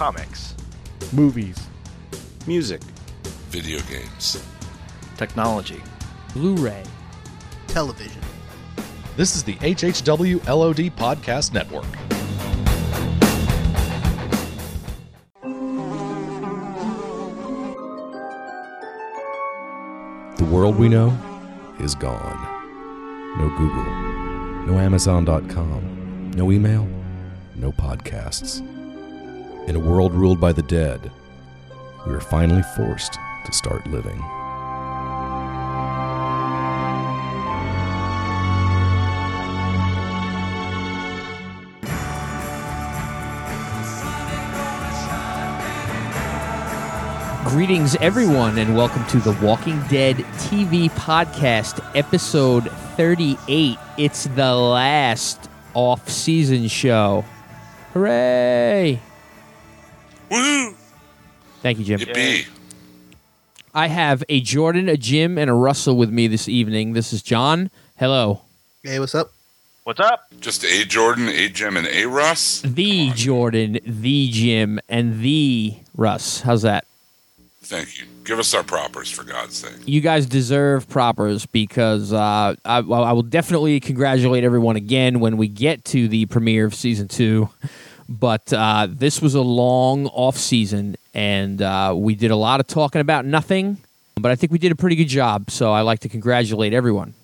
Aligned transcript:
comics, 0.00 0.54
movies, 1.12 1.68
music, 2.46 2.80
video 3.50 3.78
games, 3.80 4.42
technology, 5.18 5.82
Blu 6.32 6.56
ray, 6.56 6.82
television. 7.66 8.22
This 9.18 9.36
is 9.36 9.44
the 9.44 9.56
HHW 9.56 10.42
LOD 10.46 10.96
Podcast 10.96 11.52
Network. 11.52 11.84
The 20.38 20.44
world 20.46 20.76
we 20.76 20.88
know 20.88 21.14
is 21.78 21.94
gone. 21.94 22.40
No 23.36 23.50
Google, 23.50 23.84
no 24.66 24.78
Amazon.com, 24.78 26.30
no 26.30 26.50
email, 26.50 26.88
no 27.54 27.70
podcasts. 27.70 28.66
In 29.66 29.76
a 29.76 29.78
world 29.78 30.12
ruled 30.14 30.40
by 30.40 30.52
the 30.52 30.62
dead, 30.62 31.12
we 32.06 32.12
are 32.12 32.20
finally 32.20 32.62
forced 32.74 33.18
to 33.44 33.52
start 33.52 33.86
living. 33.86 34.18
Greetings, 47.44 47.96
everyone, 47.96 48.58
and 48.58 48.74
welcome 48.76 49.04
to 49.06 49.18
the 49.18 49.36
Walking 49.44 49.80
Dead 49.88 50.16
TV 50.16 50.90
podcast, 50.92 51.84
episode 51.94 52.70
38. 52.96 53.76
It's 53.98 54.24
the 54.24 54.54
last 54.54 55.50
off 55.74 56.08
season 56.08 56.66
show. 56.66 57.24
Hooray! 57.92 59.00
Woo! 61.60 61.62
Thank 61.62 61.78
you, 61.78 61.84
Jim. 61.84 62.00
Yippee! 62.00 62.46
I 63.74 63.86
have 63.86 64.24
a 64.28 64.40
Jordan, 64.40 64.88
a 64.88 64.96
Jim, 64.96 65.38
and 65.38 65.48
a 65.48 65.54
Russell 65.54 65.96
with 65.96 66.10
me 66.10 66.26
this 66.26 66.48
evening. 66.48 66.94
This 66.94 67.12
is 67.12 67.22
John. 67.22 67.70
Hello. 67.96 68.40
Hey, 68.82 68.98
what's 68.98 69.14
up? 69.14 69.32
What's 69.84 70.00
up? 70.00 70.26
Just 70.40 70.64
a 70.64 70.84
Jordan, 70.84 71.28
a 71.28 71.48
Jim, 71.48 71.76
and 71.76 71.86
a 71.86 72.06
Russ. 72.06 72.62
The 72.62 73.10
Jordan, 73.10 73.78
the 73.84 74.28
Jim, 74.30 74.80
and 74.88 75.20
the 75.20 75.74
Russ. 75.96 76.40
How's 76.40 76.62
that? 76.62 76.84
Thank 77.62 78.00
you. 78.00 78.06
Give 78.24 78.38
us 78.38 78.52
our 78.54 78.62
propers 78.62 79.10
for 79.10 79.22
God's 79.24 79.56
sake. 79.56 79.72
you 79.86 80.00
guys 80.00 80.26
deserve 80.26 80.88
propers 80.88 81.46
because 81.46 82.12
uh, 82.12 82.54
I, 82.64 82.80
well, 82.80 83.04
I 83.04 83.12
will 83.12 83.22
definitely 83.22 83.78
congratulate 83.80 84.44
everyone 84.44 84.76
again 84.76 85.20
when 85.20 85.36
we 85.36 85.48
get 85.48 85.84
to 85.86 86.08
the 86.08 86.26
premiere 86.26 86.64
of 86.64 86.74
season 86.74 87.08
two. 87.08 87.48
But 88.08 88.52
uh, 88.52 88.88
this 88.90 89.22
was 89.22 89.34
a 89.36 89.40
long 89.40 90.06
off 90.08 90.36
season, 90.36 90.96
and 91.14 91.60
uh, 91.60 91.94
we 91.96 92.14
did 92.14 92.30
a 92.30 92.36
lot 92.36 92.60
of 92.60 92.66
talking 92.66 93.00
about 93.00 93.24
nothing. 93.24 93.78
But 94.16 94.30
I 94.30 94.36
think 94.36 94.52
we 94.52 94.58
did 94.58 94.70
a 94.70 94.76
pretty 94.76 94.96
good 94.96 95.08
job, 95.08 95.50
so 95.50 95.72
I 95.72 95.80
like 95.80 96.00
to 96.00 96.08
congratulate 96.08 96.74
everyone. 96.74 97.14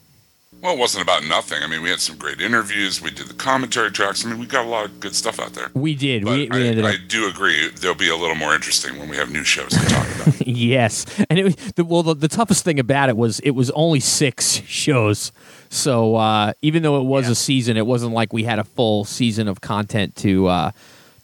Well, 0.62 0.74
it 0.74 0.78
wasn't 0.78 1.02
about 1.02 1.24
nothing. 1.24 1.62
I 1.62 1.66
mean, 1.66 1.82
we 1.82 1.90
had 1.90 2.00
some 2.00 2.16
great 2.16 2.40
interviews. 2.40 3.02
We 3.02 3.10
did 3.10 3.26
the 3.26 3.34
commentary 3.34 3.90
tracks. 3.90 4.24
I 4.24 4.30
mean, 4.30 4.38
we 4.38 4.46
got 4.46 4.64
a 4.64 4.68
lot 4.68 4.86
of 4.86 5.00
good 5.00 5.14
stuff 5.14 5.38
out 5.38 5.52
there. 5.52 5.70
We 5.74 5.94
did. 5.94 6.24
We, 6.24 6.48
we 6.48 6.50
I, 6.50 6.60
ended 6.60 6.84
up. 6.84 6.92
I 6.92 6.96
do 7.06 7.28
agree. 7.28 7.68
They'll 7.68 7.94
be 7.94 8.08
a 8.08 8.16
little 8.16 8.34
more 8.34 8.54
interesting 8.54 8.98
when 8.98 9.08
we 9.08 9.16
have 9.16 9.30
new 9.30 9.44
shows 9.44 9.68
to 9.68 9.86
talk 9.86 10.06
about. 10.14 10.46
yes, 10.46 11.04
and 11.28 11.38
it 11.38 11.44
was 11.44 11.56
the, 11.56 11.84
well. 11.84 12.02
The, 12.02 12.14
the 12.14 12.28
toughest 12.28 12.64
thing 12.64 12.80
about 12.80 13.10
it 13.10 13.16
was 13.16 13.38
it 13.40 13.50
was 13.50 13.70
only 13.72 14.00
six 14.00 14.62
shows. 14.66 15.30
So 15.68 16.16
uh, 16.16 16.54
even 16.62 16.82
though 16.82 17.00
it 17.00 17.04
was 17.04 17.28
a 17.28 17.34
season, 17.34 17.76
it 17.76 17.86
wasn't 17.86 18.14
like 18.14 18.32
we 18.32 18.44
had 18.44 18.58
a 18.58 18.64
full 18.64 19.04
season 19.04 19.48
of 19.48 19.60
content 19.60 20.16
to 20.16 20.46
uh, 20.46 20.70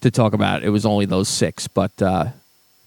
to 0.02 0.10
talk 0.10 0.34
about. 0.34 0.62
It 0.62 0.70
was 0.70 0.84
only 0.84 1.06
those 1.06 1.28
six. 1.28 1.66
But 1.68 2.02
uh, 2.02 2.26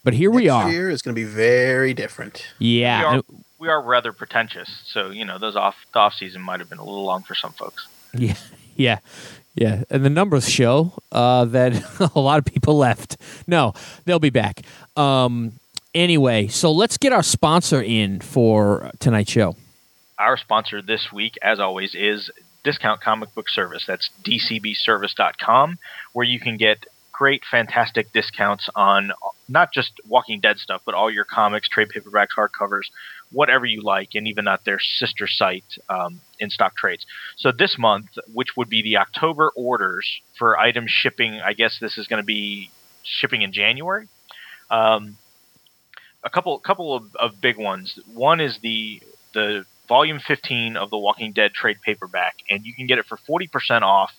but 0.06 0.14
here 0.14 0.30
we 0.30 0.48
are. 0.48 0.70
year 0.70 0.90
is 0.90 1.02
going 1.02 1.16
to 1.16 1.20
be 1.20 1.28
very 1.28 1.94
different. 1.94 2.46
Yeah, 2.60 3.00
we, 3.00 3.18
are, 3.18 3.24
we 3.60 3.70
are 3.70 3.82
rather 3.82 4.14
pretentious, 4.14 4.70
so 4.86 5.10
you 5.10 5.26
know 5.26 5.40
those 5.40 5.56
off 5.56 5.76
the 5.92 6.00
off 6.00 6.14
season 6.14 6.42
might 6.42 6.60
have 6.60 6.70
been 6.70 6.78
a 6.78 6.86
little 6.86 7.04
long 7.04 7.24
for 7.24 7.34
some 7.34 7.52
folks. 7.52 7.88
yeah, 8.14 8.36
yeah, 8.76 9.00
yeah. 9.56 9.84
And 9.90 10.06
the 10.06 10.10
numbers 10.12 10.48
show 10.48 10.94
uh, 11.12 11.46
that 11.46 12.12
a 12.16 12.20
lot 12.20 12.38
of 12.38 12.46
people 12.46 12.78
left. 12.78 13.18
No, 13.48 13.74
they'll 14.06 14.20
be 14.20 14.30
back. 14.30 14.62
Um, 14.96 15.54
anyway, 15.96 16.48
so 16.48 16.72
let's 16.72 16.98
get 16.98 17.12
our 17.12 17.24
sponsor 17.24 17.82
in 17.82 18.20
for 18.22 18.92
tonight's 19.00 19.32
show. 19.32 19.56
Our 20.20 20.38
sponsor 20.38 20.84
this 20.84 21.12
week, 21.12 21.38
as 21.42 21.60
always, 21.60 21.96
is 21.96 22.30
Discount 22.64 23.02
Comic 23.02 23.34
Book 23.34 23.50
Service. 23.50 23.86
That's 23.88 24.12
dcbservice.com, 24.24 25.80
where 26.14 26.26
you 26.26 26.40
can 26.40 26.58
get 26.58 26.86
great, 27.18 27.44
fantastic 27.50 28.12
discounts 28.12 28.70
on 28.76 29.12
not 29.48 29.72
just 29.72 29.94
Walking 30.08 30.42
Dead 30.42 30.58
stuff, 30.58 30.82
but 30.86 30.94
all 30.96 31.10
your 31.10 31.24
comics, 31.24 31.70
trade 31.70 31.88
paperbacks, 31.88 32.36
hardcovers, 32.38 32.90
whatever 33.32 33.66
you 33.66 33.82
like, 33.82 34.10
and 34.16 34.28
even 34.28 34.48
at 34.48 34.66
their 34.66 34.80
sister 34.80 35.26
site, 35.26 35.78
um, 35.90 36.20
in 36.40 36.50
stock 36.50 36.76
trades. 36.76 37.06
So 37.38 37.52
this 37.52 37.78
month, 37.78 38.08
which 38.34 38.58
would 38.58 38.70
be 38.70 38.82
the 38.82 38.98
October 38.98 39.52
orders 39.56 40.22
for 40.38 40.60
items 40.60 40.92
shipping, 40.92 41.40
I 41.40 41.54
guess 41.54 41.80
this 41.80 41.98
is 41.98 42.08
going 42.08 42.22
to 42.22 42.26
be 42.26 42.70
shipping 43.04 43.44
in 43.44 43.54
January. 43.54 44.08
Um, 44.70 45.18
a 46.24 46.30
couple, 46.30 46.60
couple 46.60 46.94
of, 46.94 47.16
of 47.16 47.40
big 47.40 47.58
ones. 47.58 47.98
One 48.14 48.42
is 48.42 48.60
the 48.62 49.02
the 49.34 49.66
volume 49.88 50.20
15 50.20 50.78
of 50.78 50.90
the 50.90 50.98
Walking 50.98 51.32
Dead 51.32 51.54
trade 51.54 51.78
paperback, 51.82 52.36
and 52.50 52.66
you 52.66 52.74
can 52.74 52.88
get 52.88 52.98
it 52.98 53.06
for 53.06 53.18
40% 53.18 53.82
off 53.82 54.12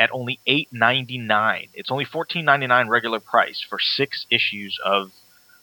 at 0.00 0.10
only 0.12 0.40
$8.99. 0.48 1.68
It's 1.74 1.90
only 1.90 2.06
$14.99 2.06 2.88
regular 2.88 3.20
price 3.20 3.64
for 3.68 3.78
six 3.78 4.26
issues 4.30 4.76
of 4.84 5.12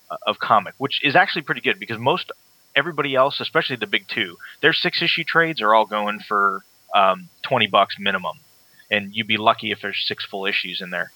uh, 0.10 0.16
of 0.26 0.40
comic, 0.40 0.74
which 0.78 1.04
is 1.04 1.18
actually 1.18 1.42
pretty 1.42 1.60
good 1.60 1.80
because 1.80 1.98
most 1.98 2.32
everybody 2.76 3.14
else, 3.16 3.42
especially 3.42 3.76
the 3.76 3.88
big 3.88 4.08
two, 4.08 4.38
their 4.62 4.72
six 4.72 5.02
issue 5.02 5.26
trades 5.26 5.62
are 5.62 5.74
all 5.74 5.86
going 5.86 6.20
for 6.20 6.64
um, 6.96 7.28
20 7.42 7.68
bucks 7.68 7.98
minimum, 8.00 8.38
and 8.90 9.14
you'd 9.14 9.28
be 9.28 9.36
lucky 9.36 9.72
if 9.72 9.82
there's 9.82 10.02
six 10.08 10.24
full 10.24 10.46
issues 10.46 10.80
in 10.80 10.92
there. 10.92 11.12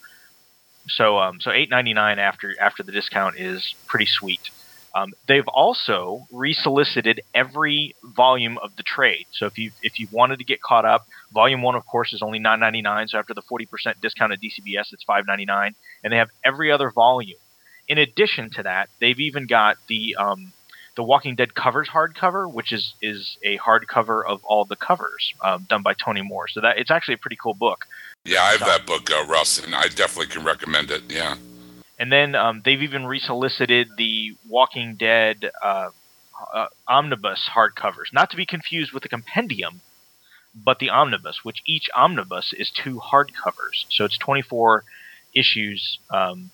So 0.89 1.19
um, 1.19 1.39
so 1.39 1.51
8.99 1.51 2.17
after 2.17 2.59
after 2.59 2.83
the 2.83 2.91
discount 2.91 3.39
is 3.39 3.75
pretty 3.87 4.07
sweet. 4.07 4.49
Um, 4.93 5.13
they've 5.27 5.47
also 5.47 6.27
resolicited 6.31 7.21
every 7.33 7.95
volume 8.03 8.57
of 8.57 8.75
the 8.75 8.83
trade. 8.83 9.25
So 9.31 9.45
if 9.45 9.57
you 9.57 9.71
if 9.81 9.99
you 9.99 10.07
wanted 10.11 10.39
to 10.39 10.45
get 10.45 10.61
caught 10.61 10.85
up, 10.85 11.07
volume 11.33 11.61
one, 11.61 11.75
of 11.75 11.85
course, 11.85 12.13
is 12.13 12.21
only 12.21 12.39
nine 12.39 12.59
ninety 12.59 12.81
nine. 12.81 13.07
So 13.07 13.17
after 13.17 13.33
the 13.33 13.41
forty 13.41 13.65
percent 13.65 14.01
discount 14.01 14.33
at 14.33 14.41
DCBS, 14.41 14.91
it's 14.91 15.03
five 15.03 15.25
ninety 15.27 15.45
nine, 15.45 15.75
and 16.03 16.11
they 16.11 16.17
have 16.17 16.29
every 16.43 16.71
other 16.71 16.91
volume. 16.91 17.37
In 17.87 17.97
addition 17.97 18.49
to 18.51 18.63
that, 18.63 18.89
they've 18.99 19.19
even 19.19 19.47
got 19.47 19.77
the 19.87 20.15
um, 20.17 20.51
the 20.95 21.03
Walking 21.03 21.35
Dead 21.35 21.53
covers 21.53 21.87
hardcover, 21.87 22.51
which 22.51 22.73
is 22.73 22.93
is 23.01 23.37
a 23.43 23.57
hardcover 23.59 24.25
of 24.25 24.43
all 24.43 24.65
the 24.65 24.75
covers 24.75 25.33
um, 25.41 25.65
done 25.69 25.83
by 25.83 25.93
Tony 25.93 26.21
Moore. 26.21 26.47
So 26.49 26.61
that 26.61 26.77
it's 26.77 26.91
actually 26.91 27.15
a 27.15 27.19
pretty 27.19 27.37
cool 27.41 27.53
book. 27.53 27.85
Yeah, 28.25 28.43
I 28.43 28.51
have 28.51 28.59
that 28.59 28.85
book, 28.85 29.09
uh, 29.09 29.25
Russ, 29.25 29.63
and 29.63 29.73
I 29.73 29.87
definitely 29.87 30.27
can 30.27 30.43
recommend 30.43 30.91
it. 30.91 31.03
Yeah. 31.09 31.37
And 32.01 32.11
then 32.11 32.33
um, 32.33 32.63
they've 32.65 32.81
even 32.81 33.05
resolicited 33.05 33.89
the 33.95 34.35
Walking 34.49 34.95
Dead 34.95 35.51
uh, 35.63 35.89
uh, 36.51 36.65
omnibus 36.87 37.47
hardcovers, 37.55 38.11
not 38.11 38.31
to 38.31 38.37
be 38.37 38.47
confused 38.47 38.91
with 38.91 39.03
the 39.03 39.09
compendium, 39.09 39.81
but 40.55 40.79
the 40.79 40.89
omnibus, 40.89 41.41
which 41.43 41.61
each 41.67 41.91
omnibus 41.95 42.55
is 42.57 42.71
two 42.71 42.99
hardcovers. 42.99 43.85
So 43.89 44.05
it's 44.05 44.17
24 44.17 44.83
issues 45.35 45.99
um, 46.09 46.49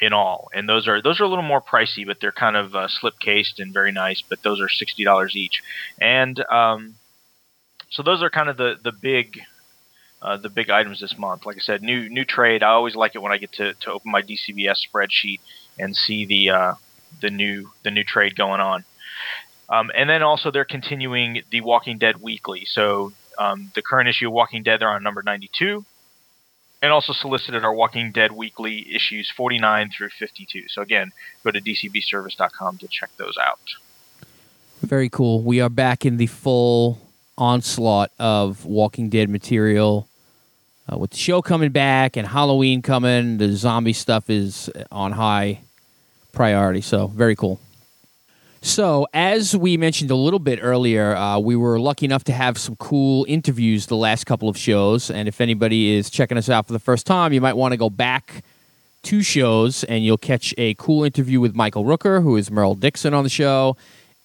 in 0.00 0.12
all, 0.12 0.50
and 0.52 0.68
those 0.68 0.88
are 0.88 1.00
those 1.00 1.20
are 1.20 1.24
a 1.24 1.28
little 1.28 1.44
more 1.44 1.62
pricey, 1.62 2.04
but 2.04 2.16
they're 2.20 2.32
kind 2.32 2.56
of 2.56 2.74
uh, 2.74 2.88
slip 2.88 3.20
cased 3.20 3.60
and 3.60 3.72
very 3.72 3.92
nice. 3.92 4.20
But 4.20 4.42
those 4.42 4.60
are 4.60 4.68
sixty 4.68 5.04
dollars 5.04 5.36
each, 5.36 5.62
and 6.00 6.44
um, 6.50 6.96
so 7.88 8.02
those 8.02 8.20
are 8.20 8.30
kind 8.30 8.48
of 8.48 8.56
the 8.56 8.74
the 8.82 8.92
big 8.92 9.42
uh, 10.22 10.36
the 10.36 10.48
big 10.48 10.70
items 10.70 11.00
this 11.00 11.16
month. 11.16 11.46
Like 11.46 11.56
I 11.56 11.60
said, 11.60 11.82
new 11.82 12.08
new 12.08 12.24
trade. 12.24 12.62
I 12.62 12.70
always 12.70 12.94
like 12.94 13.14
it 13.14 13.22
when 13.22 13.32
I 13.32 13.38
get 13.38 13.52
to, 13.52 13.74
to 13.74 13.92
open 13.92 14.10
my 14.10 14.22
DCBS 14.22 14.78
spreadsheet 14.88 15.40
and 15.78 15.96
see 15.96 16.26
the 16.26 16.50
uh, 16.50 16.74
the 17.20 17.30
new 17.30 17.70
the 17.82 17.90
new 17.90 18.04
trade 18.04 18.36
going 18.36 18.60
on. 18.60 18.84
Um, 19.68 19.90
and 19.94 20.10
then 20.10 20.22
also 20.22 20.50
they're 20.50 20.64
continuing 20.64 21.42
the 21.50 21.60
Walking 21.60 21.98
Dead 21.98 22.20
weekly. 22.20 22.64
So 22.64 23.12
um, 23.38 23.70
the 23.74 23.82
current 23.82 24.08
issue 24.08 24.26
of 24.26 24.32
Walking 24.32 24.62
Dead 24.62 24.80
they're 24.80 24.90
on 24.90 25.02
number 25.02 25.22
ninety 25.22 25.50
two, 25.56 25.84
and 26.82 26.92
also 26.92 27.12
solicited 27.12 27.64
our 27.64 27.72
Walking 27.72 28.12
Dead 28.12 28.32
weekly 28.32 28.94
issues 28.94 29.30
forty 29.34 29.58
nine 29.58 29.90
through 29.90 30.10
fifty 30.10 30.46
two. 30.50 30.64
So 30.68 30.82
again, 30.82 31.12
go 31.44 31.50
to 31.50 31.60
dcbservice.com 31.60 32.78
to 32.78 32.88
check 32.88 33.10
those 33.16 33.38
out. 33.38 33.60
Very 34.82 35.08
cool. 35.08 35.42
We 35.42 35.60
are 35.60 35.68
back 35.68 36.04
in 36.04 36.16
the 36.16 36.26
full 36.26 36.98
onslaught 37.38 38.10
of 38.18 38.66
Walking 38.66 39.08
Dead 39.08 39.30
material. 39.30 40.08
Uh, 40.90 40.96
with 40.96 41.10
the 41.10 41.16
show 41.16 41.40
coming 41.40 41.70
back 41.70 42.16
and 42.16 42.26
Halloween 42.26 42.82
coming, 42.82 43.38
the 43.38 43.52
zombie 43.52 43.92
stuff 43.92 44.28
is 44.28 44.70
on 44.90 45.12
high 45.12 45.60
priority. 46.32 46.80
So, 46.80 47.06
very 47.08 47.36
cool. 47.36 47.60
So, 48.62 49.06
as 49.14 49.56
we 49.56 49.76
mentioned 49.76 50.10
a 50.10 50.16
little 50.16 50.38
bit 50.38 50.58
earlier, 50.60 51.14
uh, 51.14 51.38
we 51.38 51.54
were 51.54 51.78
lucky 51.78 52.06
enough 52.06 52.24
to 52.24 52.32
have 52.32 52.58
some 52.58 52.76
cool 52.76 53.24
interviews 53.28 53.86
the 53.86 53.96
last 53.96 54.24
couple 54.24 54.48
of 54.48 54.56
shows. 54.56 55.10
And 55.10 55.28
if 55.28 55.40
anybody 55.40 55.94
is 55.94 56.10
checking 56.10 56.36
us 56.36 56.48
out 56.50 56.66
for 56.66 56.72
the 56.72 56.78
first 56.78 57.06
time, 57.06 57.32
you 57.32 57.40
might 57.40 57.56
want 57.56 57.72
to 57.72 57.78
go 57.78 57.88
back 57.88 58.42
two 59.02 59.22
shows, 59.22 59.84
and 59.84 60.04
you'll 60.04 60.18
catch 60.18 60.52
a 60.58 60.74
cool 60.74 61.04
interview 61.04 61.40
with 61.40 61.54
Michael 61.54 61.84
Rooker, 61.84 62.22
who 62.22 62.36
is 62.36 62.50
Merle 62.50 62.74
Dixon 62.74 63.14
on 63.14 63.24
the 63.24 63.30
show, 63.30 63.76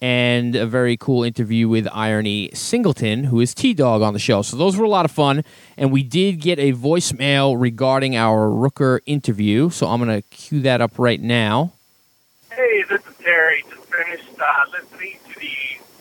and 0.01 0.55
a 0.55 0.65
very 0.65 0.97
cool 0.97 1.23
interview 1.23 1.67
with 1.69 1.85
IronE 1.87 2.55
Singleton, 2.55 3.25
who 3.25 3.39
is 3.39 3.53
T 3.53 3.73
Dog 3.73 4.01
on 4.01 4.13
the 4.13 4.19
show. 4.19 4.41
So 4.41 4.57
those 4.57 4.77
were 4.77 4.85
a 4.85 4.89
lot 4.89 5.05
of 5.05 5.11
fun, 5.11 5.43
and 5.77 5.91
we 5.91 6.03
did 6.03 6.41
get 6.41 6.59
a 6.59 6.73
voicemail 6.73 7.59
regarding 7.59 8.15
our 8.15 8.47
Rooker 8.47 8.99
interview. 9.05 9.69
So 9.69 9.87
I'm 9.87 10.03
going 10.03 10.21
to 10.21 10.27
cue 10.29 10.61
that 10.61 10.81
up 10.81 10.99
right 10.99 11.21
now. 11.21 11.73
Hey, 12.51 12.83
this 12.89 13.01
is 13.05 13.15
Terry. 13.17 13.63
Just 13.69 13.85
finished 13.85 14.39
uh, 14.39 14.45
listening 14.71 15.17
to 15.33 15.39
the 15.39 15.55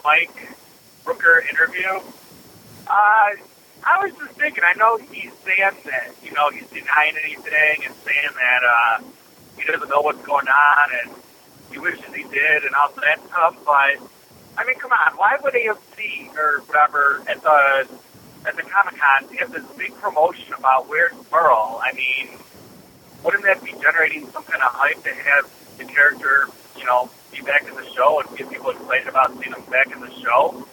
Mike 0.05 0.57
Rooker 1.05 1.49
interview. 1.49 2.01
Uh, 2.87 3.31
I 3.87 4.03
was 4.03 4.13
just 4.19 4.33
thinking, 4.33 4.65
I 4.65 4.75
know 4.75 4.97
he's 4.97 5.33
saying 5.45 5.77
that, 5.85 6.15
you 6.23 6.33
know, 6.33 6.51
he's 6.51 6.67
denying 6.69 7.17
anything 7.23 7.85
and 7.85 7.95
saying 8.05 8.29
that 8.35 8.61
uh, 8.65 9.03
he 9.59 9.65
doesn't 9.65 9.89
know 9.89 10.01
what's 10.01 10.25
going 10.25 10.49
on 10.49 10.89
and 11.03 11.24
he 11.73 11.79
wishes 11.79 12.05
he 12.15 12.25
did 12.25 12.65
and 12.65 12.75
all 12.75 12.91
that 12.97 13.21
stuff, 13.27 13.57
but, 13.65 13.99
I 14.57 14.65
mean, 14.67 14.79
come 14.79 14.93
on, 14.93 15.17
why 15.17 15.37
would 15.43 15.55
AFC 15.55 16.35
or 16.37 16.61
whatever 16.67 17.23
at 17.29 17.43
the 17.43 17.89
at 18.47 18.57
the 18.57 18.63
Comic 18.63 19.01
Con 19.01 19.37
have 19.39 19.53
this 19.53 19.65
big 19.77 19.95
promotion 19.97 20.53
about 20.55 20.89
where's 20.89 21.15
Merle? 21.33 21.81
I 21.83 21.93
mean, 21.95 22.39
wouldn't 23.25 23.45
that 23.45 23.65
be 23.65 23.73
generating 23.73 24.31
some 24.31 24.45
kind 24.45 24.63
of 24.63 24.71
hype 24.73 25.03
to 25.03 25.15
have 25.15 25.51
the 25.79 25.85
character, 25.85 26.49
you 26.77 26.85
know, 26.85 27.11
be 27.33 27.41
back 27.41 27.67
in 27.67 27.75
the 27.75 27.89
show 27.95 28.21
and 28.21 28.37
get 28.37 28.51
people 28.51 28.71
excited 28.71 29.09
about 29.09 29.33
seeing 29.41 29.53
him 29.53 29.63
back 29.71 29.91
in 29.91 30.01
the 30.01 30.13
show? 30.23 30.67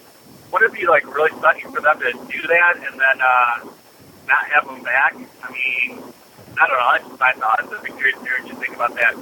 Would 0.51 0.61
it 0.63 0.73
be 0.73 0.85
like 0.85 1.07
really 1.07 1.31
sucky 1.39 1.63
for 1.73 1.79
them 1.79 1.99
to 1.99 2.11
do 2.11 2.41
that 2.47 2.75
and 2.75 2.99
then 2.99 3.21
uh, 3.23 3.71
not 4.27 4.43
have 4.51 4.67
him 4.67 4.83
back? 4.83 5.15
I 5.15 5.51
mean, 5.51 6.03
I 6.59 6.67
don't 6.67 6.77
know. 6.77 6.89
That's 6.91 7.07
just 7.07 7.19
my 7.19 7.31
thoughts. 7.33 7.71
I'd 7.71 7.83
be 7.83 7.91
curious 7.91 8.19
to 8.19 8.25
hear 8.25 8.39
what 8.41 8.49
you 8.49 8.55
think 8.59 8.75
about 8.75 8.95
that. 8.95 9.15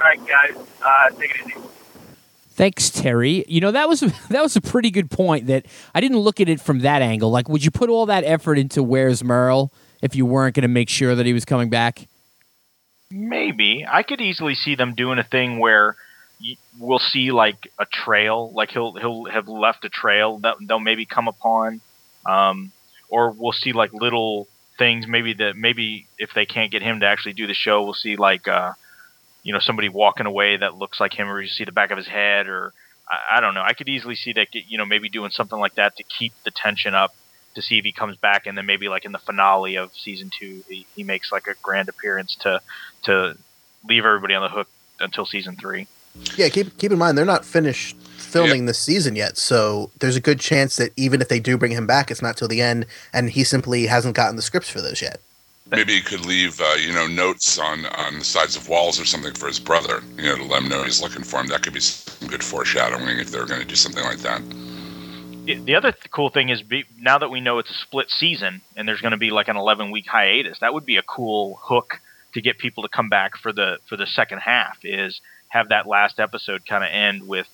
All 0.00 0.06
right, 0.06 0.20
guys, 0.26 0.56
uh, 0.84 1.10
take 1.18 1.30
it 1.30 1.46
easy. 1.46 1.54
Thanks, 2.50 2.88
Terry. 2.90 3.44
You 3.48 3.60
know 3.60 3.70
that 3.70 3.88
was 3.88 4.00
that 4.30 4.42
was 4.42 4.56
a 4.56 4.60
pretty 4.60 4.90
good 4.90 5.10
point. 5.10 5.46
That 5.46 5.66
I 5.94 6.00
didn't 6.00 6.18
look 6.18 6.40
at 6.40 6.48
it 6.48 6.60
from 6.60 6.80
that 6.80 7.02
angle. 7.02 7.30
Like, 7.30 7.48
would 7.48 7.64
you 7.64 7.70
put 7.70 7.90
all 7.90 8.06
that 8.06 8.24
effort 8.24 8.58
into 8.58 8.82
Where's 8.82 9.22
Merle 9.22 9.72
if 10.02 10.14
you 10.14 10.26
weren't 10.26 10.54
going 10.54 10.62
to 10.62 10.68
make 10.68 10.88
sure 10.88 11.14
that 11.14 11.26
he 11.26 11.32
was 11.32 11.44
coming 11.44 11.70
back? 11.70 12.08
Maybe 13.10 13.86
I 13.88 14.02
could 14.02 14.20
easily 14.20 14.54
see 14.54 14.74
them 14.74 14.94
doing 14.94 15.18
a 15.18 15.24
thing 15.24 15.58
where 15.58 15.96
we'll 16.78 16.98
see 16.98 17.30
like 17.30 17.70
a 17.78 17.86
trail, 17.86 18.50
like 18.52 18.70
he'll 18.70 18.94
he'll 18.94 19.24
have 19.26 19.48
left 19.48 19.84
a 19.84 19.88
trail 19.88 20.38
that 20.38 20.56
they'll 20.60 20.78
maybe 20.78 21.06
come 21.06 21.28
upon, 21.28 21.80
um, 22.24 22.72
or 23.08 23.30
we'll 23.30 23.52
see 23.52 23.72
like 23.72 23.92
little 23.92 24.48
things. 24.78 25.06
Maybe 25.06 25.34
that 25.34 25.56
maybe 25.56 26.06
if 26.18 26.30
they 26.34 26.46
can't 26.46 26.70
get 26.70 26.82
him 26.82 27.00
to 27.00 27.06
actually 27.06 27.34
do 27.34 27.46
the 27.46 27.54
show, 27.54 27.84
we'll 27.84 27.94
see 27.94 28.16
like 28.16 28.48
uh, 28.48 28.72
you 29.46 29.52
know 29.52 29.60
somebody 29.60 29.88
walking 29.88 30.26
away 30.26 30.56
that 30.56 30.76
looks 30.76 30.98
like 30.98 31.14
him, 31.14 31.28
or 31.28 31.40
you 31.40 31.46
see 31.46 31.62
the 31.62 31.70
back 31.70 31.92
of 31.92 31.96
his 31.96 32.08
head, 32.08 32.48
or 32.48 32.72
I, 33.08 33.36
I 33.36 33.40
don't 33.40 33.54
know. 33.54 33.62
I 33.62 33.74
could 33.74 33.88
easily 33.88 34.16
see 34.16 34.32
that 34.32 34.48
you 34.52 34.76
know 34.76 34.84
maybe 34.84 35.08
doing 35.08 35.30
something 35.30 35.58
like 35.58 35.76
that 35.76 35.94
to 35.98 36.02
keep 36.02 36.32
the 36.44 36.50
tension 36.50 36.96
up 36.96 37.14
to 37.54 37.62
see 37.62 37.78
if 37.78 37.84
he 37.84 37.92
comes 37.92 38.16
back, 38.16 38.46
and 38.46 38.58
then 38.58 38.66
maybe 38.66 38.88
like 38.88 39.04
in 39.04 39.12
the 39.12 39.20
finale 39.20 39.76
of 39.76 39.92
season 39.94 40.32
two, 40.36 40.64
he, 40.68 40.84
he 40.96 41.04
makes 41.04 41.30
like 41.30 41.46
a 41.46 41.54
grand 41.62 41.88
appearance 41.88 42.34
to 42.40 42.60
to 43.04 43.38
leave 43.88 44.04
everybody 44.04 44.34
on 44.34 44.42
the 44.42 44.48
hook 44.48 44.68
until 44.98 45.24
season 45.24 45.54
three. 45.54 45.86
Yeah, 46.36 46.48
keep 46.48 46.76
keep 46.76 46.90
in 46.90 46.98
mind 46.98 47.16
they're 47.16 47.24
not 47.24 47.44
finished 47.44 47.96
filming 48.16 48.66
this 48.66 48.80
season 48.80 49.14
yet, 49.14 49.38
so 49.38 49.92
there's 50.00 50.16
a 50.16 50.20
good 50.20 50.40
chance 50.40 50.74
that 50.74 50.92
even 50.96 51.20
if 51.20 51.28
they 51.28 51.38
do 51.38 51.56
bring 51.56 51.70
him 51.70 51.86
back, 51.86 52.10
it's 52.10 52.20
not 52.20 52.36
till 52.36 52.48
the 52.48 52.60
end, 52.60 52.84
and 53.12 53.30
he 53.30 53.44
simply 53.44 53.86
hasn't 53.86 54.16
gotten 54.16 54.34
the 54.34 54.42
scripts 54.42 54.68
for 54.68 54.80
those 54.80 55.00
yet. 55.00 55.20
Maybe 55.68 55.94
he 55.94 56.00
could 56.00 56.24
leave, 56.24 56.60
uh, 56.60 56.74
you 56.78 56.92
know, 56.92 57.06
notes 57.06 57.58
on 57.58 57.86
on 57.86 58.18
the 58.20 58.24
sides 58.24 58.56
of 58.56 58.68
walls 58.68 59.00
or 59.00 59.04
something 59.04 59.34
for 59.34 59.48
his 59.48 59.58
brother, 59.58 60.00
you 60.16 60.24
know, 60.24 60.36
to 60.36 60.44
let 60.44 60.62
him 60.62 60.68
know 60.68 60.84
he's 60.84 61.02
looking 61.02 61.24
for 61.24 61.40
him. 61.40 61.48
That 61.48 61.62
could 61.62 61.72
be 61.72 61.80
some 61.80 62.28
good 62.28 62.44
foreshadowing 62.44 63.18
if 63.18 63.30
they're 63.30 63.46
going 63.46 63.60
to 63.60 63.66
do 63.66 63.74
something 63.74 64.04
like 64.04 64.18
that. 64.18 64.42
The- 65.46 65.58
The 65.64 65.74
other 65.74 65.90
th- 65.92 66.10
cool 66.10 66.30
thing 66.30 66.50
is 66.50 66.62
be, 66.62 66.84
now 66.98 67.18
that 67.18 67.30
we 67.30 67.40
know 67.40 67.58
it's 67.58 67.70
a 67.70 67.74
split 67.74 68.10
season 68.10 68.60
and 68.76 68.86
there's 68.88 69.00
going 69.00 69.10
to 69.12 69.16
be 69.16 69.30
like 69.30 69.48
an 69.48 69.56
11 69.56 69.90
week 69.90 70.06
hiatus, 70.06 70.58
that 70.60 70.72
would 70.72 70.86
be 70.86 70.96
a 70.98 71.02
cool 71.02 71.58
hook 71.62 72.00
to 72.34 72.40
get 72.40 72.58
people 72.58 72.82
to 72.84 72.88
come 72.88 73.08
back 73.08 73.36
for 73.36 73.52
the 73.52 73.78
for 73.86 73.96
the 73.96 74.06
second 74.06 74.38
half. 74.38 74.78
Is 74.84 75.20
have 75.48 75.70
that 75.70 75.86
last 75.86 76.20
episode 76.20 76.64
kind 76.66 76.84
of 76.84 76.90
end 76.92 77.26
with 77.26 77.48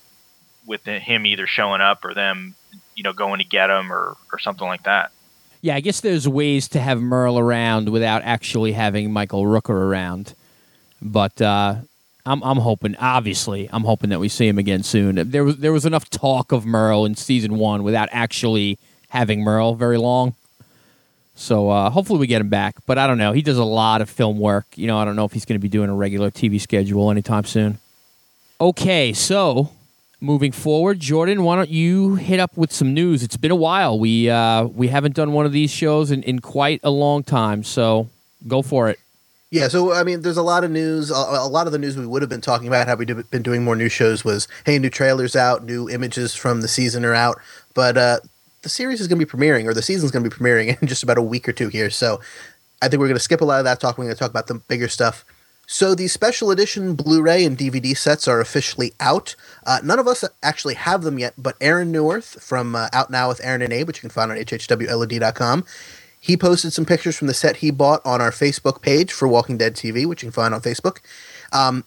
with 0.67 0.85
him 0.85 1.25
either 1.27 1.47
showing 1.47 1.81
up 1.81 2.05
or 2.05 2.13
them, 2.15 2.55
you 2.95 3.03
know, 3.05 3.13
going 3.13 3.39
to 3.39 3.45
get 3.47 3.71
him 3.71 3.91
or 3.93 4.17
or 4.33 4.39
something 4.39 4.67
like 4.67 4.83
that. 4.85 5.13
Yeah, 5.63 5.77
I 5.77 5.81
guess 5.81 6.01
there's 6.01 6.27
ways 6.27 6.67
to 6.71 6.81
have 6.81 7.01
Merle 7.01 7.39
around 7.39 7.89
without 7.89 8.23
actually 8.25 8.73
having 8.73 9.13
Michael 9.13 9.45
Rooker 9.45 9.71
around. 9.71 10.35
But 11.01 11.41
uh, 11.41 11.77
I'm 12.27 12.43
I'm 12.43 12.59
hoping, 12.59 12.97
obviously, 12.97 13.71
I'm 13.73 13.85
hoping 13.85 14.11
that 14.11 14.19
we 14.19 14.29
see 14.29 14.49
him 14.49 14.59
again 14.59 14.83
soon. 14.83 15.31
There 15.31 15.45
was 15.45 15.59
there 15.59 15.73
was 15.73 15.87
enough 15.87 16.11
talk 16.11 16.51
of 16.51 16.67
Merle 16.67 17.05
in 17.05 17.15
season 17.15 17.59
one 17.59 17.85
without 17.85 18.09
actually 18.11 18.79
having 19.11 19.43
Merle 19.43 19.77
very 19.77 19.99
long. 19.99 20.35
So 21.37 21.71
uh, 21.71 21.91
hopefully 21.91 22.19
we 22.19 22.27
get 22.27 22.41
him 22.41 22.49
back. 22.49 22.77
But 22.85 22.99
I 22.99 23.07
don't 23.07 23.19
know. 23.19 23.33
He 23.33 23.41
does 23.41 23.59
a 23.59 23.65
lot 23.65 24.03
of 24.03 24.11
film 24.11 24.39
work. 24.39 24.67
You 24.75 24.89
know, 24.89 24.99
I 24.99 25.05
don't 25.05 25.17
know 25.17 25.25
if 25.25 25.33
he's 25.33 25.45
going 25.45 25.59
to 25.59 25.63
be 25.63 25.69
doing 25.69 25.91
a 25.91 25.95
regular 25.95 26.31
TV 26.33 26.61
schedule 26.61 27.11
anytime 27.11 27.45
soon. 27.45 27.79
Okay, 28.61 29.13
so 29.13 29.71
moving 30.23 30.53
forward, 30.53 31.01
Jordan, 31.01 31.43
why 31.43 31.57
don't 31.57 31.69
you 31.69 32.15
hit 32.15 32.41
up 32.41 32.57
with 32.57 32.73
some 32.73 32.95
news? 32.95 33.23
It's 33.23 33.37
been 33.37 33.51
a 33.51 33.57
while. 33.57 33.99
We 33.99 34.31
uh, 34.31 34.65
we 34.65 34.89
haven't 34.89 35.15
done 35.15 35.33
one 35.33 35.45
of 35.45 35.53
these 35.53 35.71
shows 35.71 36.11
in, 36.11 36.23
in 36.23 36.39
quite 36.39 36.81
a 36.83 36.91
long 36.91 37.25
time, 37.25 37.65
so 37.65 38.09
go 38.47 38.63
for 38.63 38.89
it. 38.89 38.99
Yeah, 39.51 39.69
so 39.69 39.93
I 39.93 40.03
mean, 40.03 40.23
there's 40.23 40.39
a 40.39 40.43
lot 40.43 40.65
of 40.65 40.71
news. 40.71 41.11
A, 41.11 41.15
a 41.15 41.49
lot 41.49 41.67
of 41.67 41.73
the 41.73 41.79
news 41.79 41.97
we 41.97 42.07
would 42.07 42.23
have 42.23 42.31
been 42.31 42.41
talking 42.41 42.69
about 42.69 42.87
had 42.87 42.99
we 42.99 43.05
do, 43.05 43.23
been 43.25 43.43
doing 43.43 43.63
more 43.63 43.77
new 43.77 43.91
shows 43.91 44.25
was, 44.25 44.49
hey, 44.65 44.79
new 44.79 44.89
trailers 44.89 45.37
out, 45.37 45.65
new 45.65 45.91
images 45.91 46.35
from 46.35 46.63
the 46.63 46.69
season 46.69 47.05
are 47.05 47.13
out. 47.13 47.39
But 47.75 47.99
uh, 47.99 48.21
the 48.63 48.71
series 48.71 49.01
is 49.01 49.09
going 49.09 49.19
to 49.19 49.27
be 49.27 49.31
premiering, 49.31 49.67
or 49.67 49.75
the 49.75 49.83
season's 49.83 50.11
going 50.11 50.25
to 50.25 50.31
be 50.31 50.35
premiering 50.35 50.79
in 50.81 50.89
just 50.89 51.03
about 51.03 51.19
a 51.19 51.23
week 51.23 51.49
or 51.49 51.53
two 51.53 51.69
here. 51.69 51.91
So 51.91 52.21
I 52.81 52.89
think 52.89 53.01
we're 53.01 53.09
going 53.09 53.17
to 53.17 53.23
skip 53.23 53.43
a 53.43 53.45
lot 53.45 53.59
of 53.59 53.65
that 53.65 53.79
talk. 53.79 53.99
We're 53.99 54.05
going 54.05 54.15
to 54.15 54.19
talk 54.19 54.31
about 54.31 54.47
the 54.47 54.55
bigger 54.55 54.89
stuff. 54.89 55.25
So 55.73 55.95
the 55.95 56.07
special 56.07 56.51
edition 56.51 56.95
Blu-ray 56.95 57.47
and 57.47 57.57
DVD 57.57 57.97
sets 57.97 58.29
are 58.29 58.41
officially 58.41 58.93
out. 59.01 59.35
Uh, 59.65 59.79
none 59.83 59.99
of 59.99 60.07
us 60.07 60.23
actually 60.43 60.75
have 60.75 61.03
them 61.03 61.19
yet, 61.19 61.33
but 61.39 61.57
Aaron 61.63 61.91
Neuwirth 61.91 62.39
from 62.43 62.77
uh, 62.77 62.91
Out 62.93 63.09
Now 63.09 63.29
with 63.29 63.43
Aaron 63.43 63.63
and 63.63 63.73
Abe, 63.73 63.87
which 63.87 63.97
you 63.97 64.03
can 64.03 64.11
find 64.11 64.31
on 64.31 64.37
hhwlod.com, 64.37 65.65
he 66.21 66.37
posted 66.37 66.75
some 66.75 66.85
pictures 66.85 67.17
from 67.17 67.27
the 67.27 67.33
set 67.33 67.57
he 67.57 67.71
bought 67.71 68.05
on 68.05 68.21
our 68.21 68.31
Facebook 68.31 68.83
page 68.83 69.13
for 69.13 69.27
Walking 69.27 69.57
Dead 69.57 69.75
TV, 69.75 70.05
which 70.05 70.23
you 70.23 70.27
can 70.27 70.35
find 70.35 70.53
on 70.53 70.61
Facebook. 70.61 70.99
Um, 71.55 71.85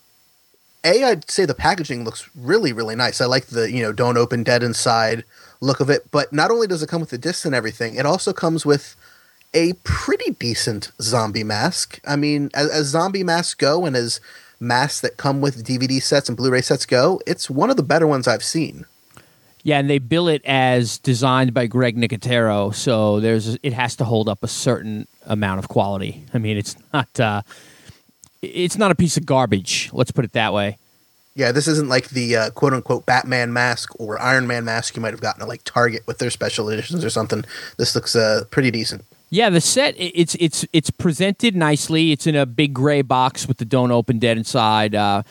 a, 0.83 1.03
I'd 1.03 1.29
say 1.29 1.45
the 1.45 1.53
packaging 1.53 2.03
looks 2.03 2.27
really, 2.33 2.73
really 2.73 2.95
nice. 2.95 3.21
I 3.21 3.25
like 3.25 3.45
the 3.45 3.71
you 3.71 3.83
know 3.83 3.91
don't 3.91 4.17
open 4.17 4.41
dead 4.41 4.63
inside 4.63 5.25
look 5.61 5.79
of 5.79 5.91
it. 5.91 6.09
But 6.09 6.33
not 6.33 6.49
only 6.49 6.65
does 6.65 6.81
it 6.81 6.89
come 6.89 7.01
with 7.01 7.11
the 7.11 7.19
discs 7.19 7.45
and 7.45 7.53
everything, 7.53 7.95
it 7.95 8.07
also 8.07 8.33
comes 8.33 8.65
with 8.65 8.95
a 9.55 9.73
pretty 9.83 10.31
decent 10.31 10.91
zombie 11.01 11.43
mask. 11.43 11.99
I 12.05 12.15
mean, 12.15 12.51
as, 12.53 12.69
as 12.69 12.87
zombie 12.87 13.23
masks 13.23 13.55
go, 13.55 13.85
and 13.85 13.95
as 13.95 14.19
masks 14.59 15.01
that 15.01 15.17
come 15.17 15.41
with 15.41 15.65
DVD 15.65 16.01
sets 16.01 16.29
and 16.29 16.37
Blu-ray 16.37 16.61
sets 16.61 16.85
go, 16.85 17.21
it's 17.25 17.49
one 17.49 17.69
of 17.69 17.77
the 17.77 17.83
better 17.83 18.05
ones 18.05 18.27
I've 18.27 18.43
seen. 18.43 18.85
Yeah, 19.63 19.79
and 19.79 19.89
they 19.89 19.97
bill 19.97 20.27
it 20.27 20.43
as 20.45 20.99
designed 20.99 21.53
by 21.55 21.65
Greg 21.65 21.97
Nicotero, 21.97 22.73
so 22.75 23.19
there's 23.19 23.57
it 23.63 23.73
has 23.73 23.95
to 23.95 24.03
hold 24.03 24.29
up 24.29 24.43
a 24.43 24.47
certain 24.47 25.07
amount 25.25 25.57
of 25.57 25.69
quality. 25.69 26.23
I 26.35 26.37
mean, 26.37 26.55
it's 26.55 26.75
not 26.93 27.19
uh, 27.19 27.41
it's 28.43 28.77
not 28.77 28.91
a 28.91 28.95
piece 28.95 29.17
of 29.17 29.25
garbage. 29.25 29.89
Let's 29.91 30.11
put 30.11 30.23
it 30.23 30.33
that 30.33 30.53
way. 30.53 30.77
Yeah, 31.33 31.51
this 31.51 31.67
isn't 31.67 31.89
like 31.89 32.09
the 32.09 32.35
uh, 32.35 32.49
quote 32.51 32.73
unquote 32.73 33.07
Batman 33.07 33.53
mask 33.53 33.99
or 33.99 34.21
Iron 34.21 34.45
Man 34.45 34.65
mask 34.65 34.95
you 34.95 35.01
might 35.01 35.13
have 35.13 35.21
gotten 35.21 35.41
at 35.41 35.47
like 35.47 35.63
Target 35.63 36.05
with 36.05 36.19
their 36.19 36.29
special 36.29 36.69
editions 36.69 37.03
or 37.03 37.09
something. 37.09 37.43
This 37.77 37.95
looks 37.95 38.15
uh, 38.15 38.43
pretty 38.51 38.69
decent. 38.69 39.03
Yeah, 39.35 39.49
the 39.49 39.59
set 39.59 39.95
it's 39.97 40.35
it's 40.35 40.65
it's 40.71 40.89
presented 40.89 41.57
nicely. 41.57 42.13
It's 42.13 42.25
in 42.25 42.37
a 42.37 42.45
big 42.45 42.73
gray 42.73 43.01
box 43.01 43.49
with 43.49 43.57
the 43.57 43.65
don't 43.65 43.91
open 43.91 44.17
dead 44.17 44.37
inside. 44.37 44.95
Uh, 44.95 45.23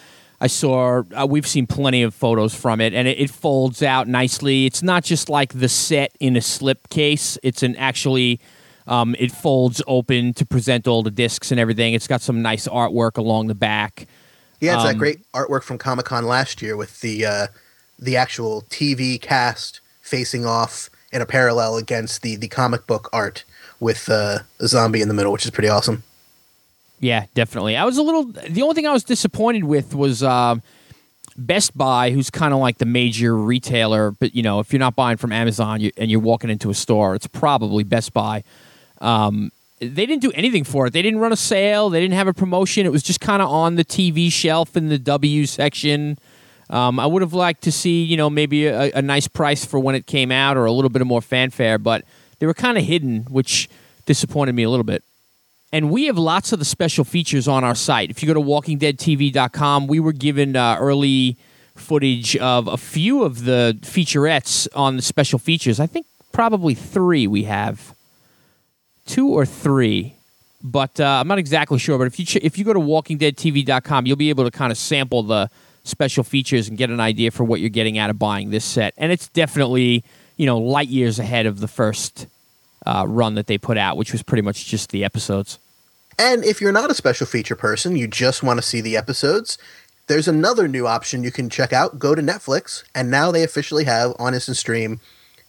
I 0.42 0.46
saw 0.46 1.04
uh, 1.18 1.26
we've 1.26 1.46
seen 1.46 1.66
plenty 1.66 2.02
of 2.02 2.12
photos 2.12 2.54
from 2.54 2.82
it, 2.82 2.92
and 2.92 3.08
it, 3.08 3.18
it 3.18 3.30
folds 3.30 3.82
out 3.82 4.06
nicely. 4.06 4.66
It's 4.66 4.82
not 4.82 5.04
just 5.04 5.30
like 5.30 5.54
the 5.54 5.70
set 5.70 6.14
in 6.20 6.36
a 6.36 6.42
slip 6.42 6.90
case. 6.90 7.38
It's 7.42 7.62
an 7.62 7.76
actually 7.76 8.40
um, 8.86 9.16
it 9.18 9.32
folds 9.32 9.80
open 9.86 10.34
to 10.34 10.44
present 10.44 10.86
all 10.86 11.02
the 11.02 11.10
discs 11.10 11.50
and 11.50 11.58
everything. 11.58 11.94
It's 11.94 12.06
got 12.06 12.20
some 12.20 12.42
nice 12.42 12.68
artwork 12.68 13.16
along 13.16 13.46
the 13.46 13.54
back. 13.54 14.06
Yeah, 14.60 14.74
it's 14.74 14.84
that 14.84 14.90
Um, 14.90 14.98
great 14.98 15.24
artwork 15.32 15.62
from 15.62 15.78
Comic 15.78 16.04
Con 16.04 16.26
last 16.26 16.60
year 16.60 16.76
with 16.76 17.00
the 17.00 17.24
uh, 17.24 17.46
the 17.98 18.18
actual 18.18 18.64
TV 18.68 19.18
cast 19.18 19.80
facing 20.02 20.44
off 20.44 20.90
in 21.10 21.22
a 21.22 21.26
parallel 21.26 21.78
against 21.78 22.20
the 22.20 22.36
the 22.36 22.48
comic 22.48 22.86
book 22.86 23.08
art 23.14 23.44
with 23.80 24.08
uh, 24.08 24.40
a 24.60 24.66
zombie 24.68 25.00
in 25.02 25.08
the 25.08 25.14
middle, 25.14 25.32
which 25.32 25.44
is 25.44 25.50
pretty 25.50 25.68
awesome. 25.68 26.02
Yeah, 27.00 27.26
definitely. 27.34 27.76
I 27.76 27.84
was 27.84 27.98
a 27.98 28.02
little. 28.02 28.24
The 28.24 28.62
only 28.62 28.74
thing 28.74 28.86
I 28.86 28.92
was 28.92 29.04
disappointed 29.04 29.64
with 29.64 29.94
was 29.94 30.22
um 30.22 30.62
Best 31.36 31.76
Buy, 31.76 32.10
who's 32.10 32.30
kind 32.30 32.54
of 32.54 32.60
like 32.60 32.78
the 32.78 32.86
major 32.86 33.36
retailer. 33.36 34.12
But 34.12 34.34
you 34.34 34.42
know, 34.42 34.60
if 34.60 34.72
you're 34.72 34.80
not 34.80 34.96
buying 34.96 35.16
from 35.16 35.32
Amazon 35.32 35.80
you, 35.80 35.90
and 35.96 36.10
you're 36.10 36.20
walking 36.20 36.50
into 36.50 36.70
a 36.70 36.74
store, 36.74 37.14
it's 37.14 37.26
probably 37.26 37.84
Best 37.84 38.12
Buy. 38.12 38.44
Um, 39.00 39.50
they 39.80 40.06
didn't 40.06 40.22
do 40.22 40.30
anything 40.32 40.64
for 40.64 40.86
it. 40.86 40.92
They 40.92 41.02
didn't 41.02 41.20
run 41.20 41.32
a 41.32 41.36
sale. 41.36 41.90
They 41.90 42.00
didn't 42.00 42.14
have 42.14 42.28
a 42.28 42.32
promotion. 42.32 42.86
It 42.86 42.92
was 42.92 43.02
just 43.02 43.20
kind 43.20 43.42
of 43.42 43.50
on 43.50 43.74
the 43.74 43.84
TV 43.84 44.30
shelf 44.30 44.76
in 44.76 44.88
the 44.88 44.98
W 44.98 45.46
section. 45.46 46.16
Um, 46.70 46.98
I 46.98 47.06
would 47.06 47.20
have 47.20 47.34
liked 47.34 47.62
to 47.64 47.72
see, 47.72 48.02
you 48.02 48.16
know, 48.16 48.30
maybe 48.30 48.66
a, 48.66 48.92
a 48.92 49.02
nice 49.02 49.28
price 49.28 49.64
for 49.64 49.78
when 49.78 49.94
it 49.94 50.06
came 50.06 50.32
out 50.32 50.56
or 50.56 50.64
a 50.64 50.72
little 50.72 50.88
bit 50.88 51.02
of 51.02 51.08
more 51.08 51.20
fanfare, 51.20 51.78
but 51.78 52.04
they 52.38 52.46
were 52.46 52.54
kind 52.54 52.78
of 52.78 52.84
hidden, 52.84 53.22
which 53.24 53.68
disappointed 54.06 54.54
me 54.54 54.62
a 54.62 54.70
little 54.70 54.84
bit. 54.84 55.02
And 55.72 55.90
we 55.90 56.04
have 56.04 56.16
lots 56.16 56.52
of 56.52 56.60
the 56.60 56.64
special 56.64 57.04
features 57.04 57.48
on 57.48 57.64
our 57.64 57.74
site. 57.74 58.10
If 58.10 58.22
you 58.22 58.32
go 58.32 58.34
to 58.34 58.40
walkingdeadtv.com, 58.40 59.88
we 59.88 59.98
were 59.98 60.12
given 60.12 60.54
uh, 60.54 60.76
early 60.78 61.36
footage 61.74 62.36
of 62.36 62.68
a 62.68 62.76
few 62.76 63.24
of 63.24 63.44
the 63.44 63.76
featurettes 63.80 64.68
on 64.74 64.96
the 64.96 65.02
special 65.02 65.38
features. 65.38 65.80
I 65.80 65.86
think 65.86 66.06
probably 66.32 66.74
three 66.74 67.26
we 67.26 67.44
have, 67.44 67.94
two 69.06 69.28
or 69.28 69.44
three, 69.44 70.14
but 70.62 71.00
uh, 71.00 71.18
I'm 71.20 71.28
not 71.28 71.38
exactly 71.38 71.78
sure. 71.78 71.98
But 71.98 72.06
if 72.06 72.20
you 72.20 72.26
ch- 72.26 72.36
if 72.36 72.56
you 72.56 72.64
go 72.64 72.72
to 72.72 72.78
walkingdeadtv.com, 72.78 74.06
you'll 74.06 74.16
be 74.16 74.30
able 74.30 74.44
to 74.44 74.50
kind 74.50 74.70
of 74.70 74.78
sample 74.78 75.24
the 75.24 75.50
special 75.82 76.24
features 76.24 76.68
and 76.68 76.78
get 76.78 76.88
an 76.90 77.00
idea 77.00 77.30
for 77.30 77.44
what 77.44 77.60
you're 77.60 77.68
getting 77.68 77.98
out 77.98 78.10
of 78.10 78.18
buying 78.18 78.50
this 78.50 78.64
set. 78.64 78.94
And 78.96 79.12
it's 79.12 79.28
definitely 79.28 80.04
you 80.36 80.46
know 80.46 80.58
light 80.58 80.88
years 80.88 81.18
ahead 81.18 81.46
of 81.46 81.60
the 81.60 81.68
first 81.68 82.26
uh, 82.86 83.04
run 83.06 83.34
that 83.34 83.46
they 83.46 83.58
put 83.58 83.78
out, 83.78 83.96
which 83.96 84.12
was 84.12 84.22
pretty 84.22 84.42
much 84.42 84.66
just 84.66 84.90
the 84.90 85.04
episodes. 85.04 85.58
And 86.18 86.44
if 86.44 86.60
you're 86.60 86.72
not 86.72 86.90
a 86.90 86.94
special 86.94 87.26
feature 87.26 87.56
person, 87.56 87.96
you 87.96 88.06
just 88.06 88.42
want 88.42 88.58
to 88.58 88.62
see 88.62 88.80
the 88.80 88.96
episodes, 88.96 89.58
there's 90.06 90.28
another 90.28 90.68
new 90.68 90.86
option 90.86 91.24
you 91.24 91.32
can 91.32 91.50
check 91.50 91.72
out. 91.72 91.98
Go 91.98 92.14
to 92.14 92.22
Netflix, 92.22 92.84
and 92.94 93.10
now 93.10 93.30
they 93.30 93.42
officially 93.42 93.84
have 93.84 94.14
on 94.18 94.34
Instant 94.34 94.56
Stream 94.56 95.00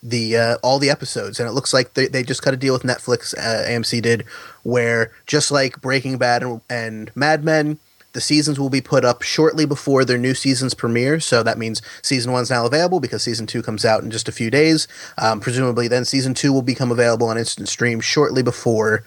the 0.01 0.37
uh, 0.37 0.57
all 0.63 0.79
the 0.79 0.89
episodes, 0.89 1.39
and 1.39 1.49
it 1.49 1.53
looks 1.53 1.73
like 1.73 1.93
they, 1.93 2.07
they 2.07 2.23
just 2.23 2.41
cut 2.41 2.53
a 2.53 2.57
deal 2.57 2.73
with 2.73 2.83
Netflix. 2.83 3.35
Uh, 3.37 3.67
AMC 3.67 4.01
did, 4.01 4.23
where 4.63 5.11
just 5.25 5.51
like 5.51 5.81
Breaking 5.81 6.17
Bad 6.17 6.43
and, 6.43 6.61
and 6.69 7.11
Mad 7.15 7.43
Men, 7.43 7.79
the 8.15 8.21
seasons 8.21 8.59
will 8.59 8.71
be 8.71 8.81
put 8.81 9.05
up 9.05 9.21
shortly 9.21 9.65
before 9.65 10.03
their 10.03 10.17
new 10.17 10.33
seasons 10.33 10.73
premiere. 10.73 11.19
So 11.19 11.43
that 11.43 11.59
means 11.59 11.81
season 12.01 12.31
one's 12.31 12.49
now 12.49 12.65
available 12.65 12.99
because 12.99 13.21
season 13.21 13.45
two 13.45 13.61
comes 13.61 13.85
out 13.85 14.01
in 14.01 14.09
just 14.09 14.27
a 14.27 14.31
few 14.31 14.49
days. 14.49 14.87
Um, 15.19 15.39
presumably, 15.39 15.87
then 15.87 16.05
season 16.05 16.33
two 16.33 16.51
will 16.51 16.63
become 16.63 16.91
available 16.91 17.27
on 17.27 17.37
Instant 17.37 17.69
Stream 17.69 17.99
shortly 17.99 18.41
before 18.41 19.03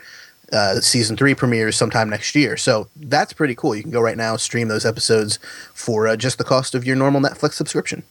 uh, 0.53 0.77
season 0.81 1.17
three 1.17 1.35
premieres 1.35 1.77
sometime 1.77 2.09
next 2.09 2.35
year. 2.35 2.57
So 2.57 2.89
that's 2.97 3.33
pretty 3.33 3.55
cool. 3.55 3.75
You 3.75 3.83
can 3.83 3.91
go 3.91 4.01
right 4.01 4.17
now 4.17 4.37
stream 4.37 4.69
those 4.69 4.87
episodes 4.87 5.39
for 5.75 6.07
uh, 6.07 6.17
just 6.17 6.39
the 6.39 6.45
cost 6.45 6.75
of 6.75 6.85
your 6.85 6.95
normal 6.95 7.21
Netflix 7.21 7.55
subscription. 7.55 8.05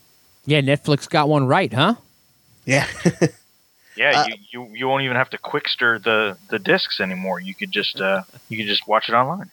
Yeah, 0.45 0.61
Netflix 0.61 1.09
got 1.09 1.29
one 1.29 1.47
right, 1.47 1.71
huh? 1.71 1.95
Yeah. 2.65 2.87
Yeah, 3.97 4.21
Uh, 4.21 4.25
you, 4.27 4.35
you 4.51 4.75
you 4.75 4.87
won't 4.87 5.01
even 5.03 5.17
have 5.17 5.31
to 5.31 5.39
Qwikster 5.39 6.01
the 6.01 6.37
the 6.49 6.59
discs 6.59 6.99
anymore. 6.99 7.39
You 7.39 7.55
could 7.55 7.71
just 7.71 7.99
uh 7.99 8.21
you 8.47 8.57
could 8.57 8.67
just 8.67 8.87
watch 8.87 9.09
it 9.09 9.13
online. 9.13 9.49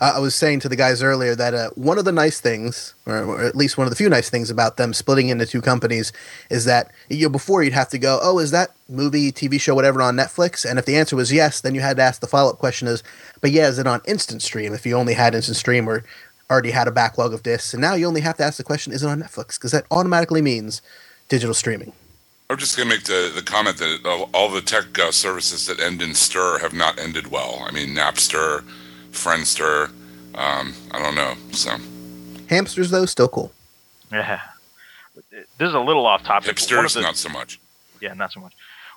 I 0.00 0.18
was 0.18 0.34
saying 0.34 0.60
to 0.60 0.68
the 0.68 0.76
guys 0.76 1.02
earlier 1.02 1.34
that 1.34 1.54
uh, 1.54 1.70
one 1.70 1.98
of 1.98 2.04
the 2.04 2.12
nice 2.12 2.40
things, 2.40 2.94
or, 3.06 3.18
or 3.22 3.44
at 3.44 3.56
least 3.56 3.78
one 3.78 3.86
of 3.86 3.90
the 3.90 3.96
few 3.96 4.08
nice 4.08 4.28
things 4.28 4.50
about 4.50 4.76
them 4.76 4.92
splitting 4.92 5.28
into 5.28 5.46
two 5.46 5.62
companies, 5.62 6.12
is 6.50 6.66
that 6.66 6.90
you 7.08 7.26
know, 7.26 7.30
before 7.30 7.62
you'd 7.62 7.72
have 7.72 7.88
to 7.90 7.98
go, 7.98 8.18
oh, 8.22 8.38
is 8.38 8.50
that 8.50 8.70
movie, 8.88 9.32
TV 9.32 9.60
show, 9.60 9.74
whatever 9.74 10.02
on 10.02 10.16
Netflix? 10.16 10.68
And 10.68 10.78
if 10.78 10.84
the 10.84 10.96
answer 10.96 11.16
was 11.16 11.32
yes, 11.32 11.60
then 11.60 11.74
you 11.74 11.80
had 11.80 11.96
to 11.96 12.02
ask 12.02 12.20
the 12.20 12.26
follow 12.26 12.50
up 12.50 12.58
question 12.58 12.88
is, 12.88 13.02
but 13.40 13.52
yeah, 13.52 13.68
is 13.68 13.78
it 13.78 13.86
on 13.86 14.02
Instant 14.06 14.42
Stream? 14.42 14.74
If 14.74 14.84
you 14.84 14.96
only 14.96 15.14
had 15.14 15.34
Instant 15.34 15.56
Stream 15.56 15.88
or 15.88 16.04
already 16.50 16.70
had 16.70 16.88
a 16.88 16.92
backlog 16.92 17.32
of 17.32 17.42
discs, 17.42 17.72
and 17.72 17.80
now 17.80 17.94
you 17.94 18.06
only 18.06 18.20
have 18.20 18.36
to 18.36 18.44
ask 18.44 18.58
the 18.58 18.64
question, 18.64 18.92
is 18.92 19.02
it 19.02 19.08
on 19.08 19.20
Netflix? 19.20 19.58
Because 19.58 19.72
that 19.72 19.86
automatically 19.90 20.42
means 20.42 20.82
digital 21.28 21.54
streaming. 21.54 21.92
I'm 22.48 22.58
just 22.58 22.76
going 22.76 22.88
to 22.88 22.94
make 22.94 23.04
the, 23.04 23.32
the 23.34 23.42
comment 23.42 23.78
that 23.78 24.00
all, 24.04 24.30
all 24.32 24.48
the 24.48 24.60
tech 24.60 24.96
uh, 24.98 25.10
services 25.10 25.66
that 25.66 25.80
end 25.80 26.00
in 26.00 26.14
stir 26.14 26.58
have 26.58 26.72
not 26.72 26.98
ended 26.98 27.28
well. 27.28 27.64
I 27.66 27.72
mean, 27.72 27.88
Napster, 27.88 28.62
Friendster, 29.16 29.88
um, 30.34 30.74
I 30.90 31.02
don't 31.02 31.14
know. 31.14 31.34
So, 31.52 31.76
Hamsters, 32.48 32.90
though, 32.90 33.06
still 33.06 33.28
cool. 33.28 33.52
Yeah, 34.12 34.40
this 35.58 35.68
is 35.68 35.74
a 35.74 35.80
little 35.80 36.06
off 36.06 36.22
topic. 36.22 36.54
but 36.56 36.70
one 36.70 36.84
of 36.84 36.90
hipsters, 36.90 36.94
the- 36.94 37.00
not 37.02 37.16
so 37.16 37.28
much. 37.28 37.58
Yeah, 38.00 38.12
not 38.14 38.32
so 38.32 38.40
much. 38.40 38.52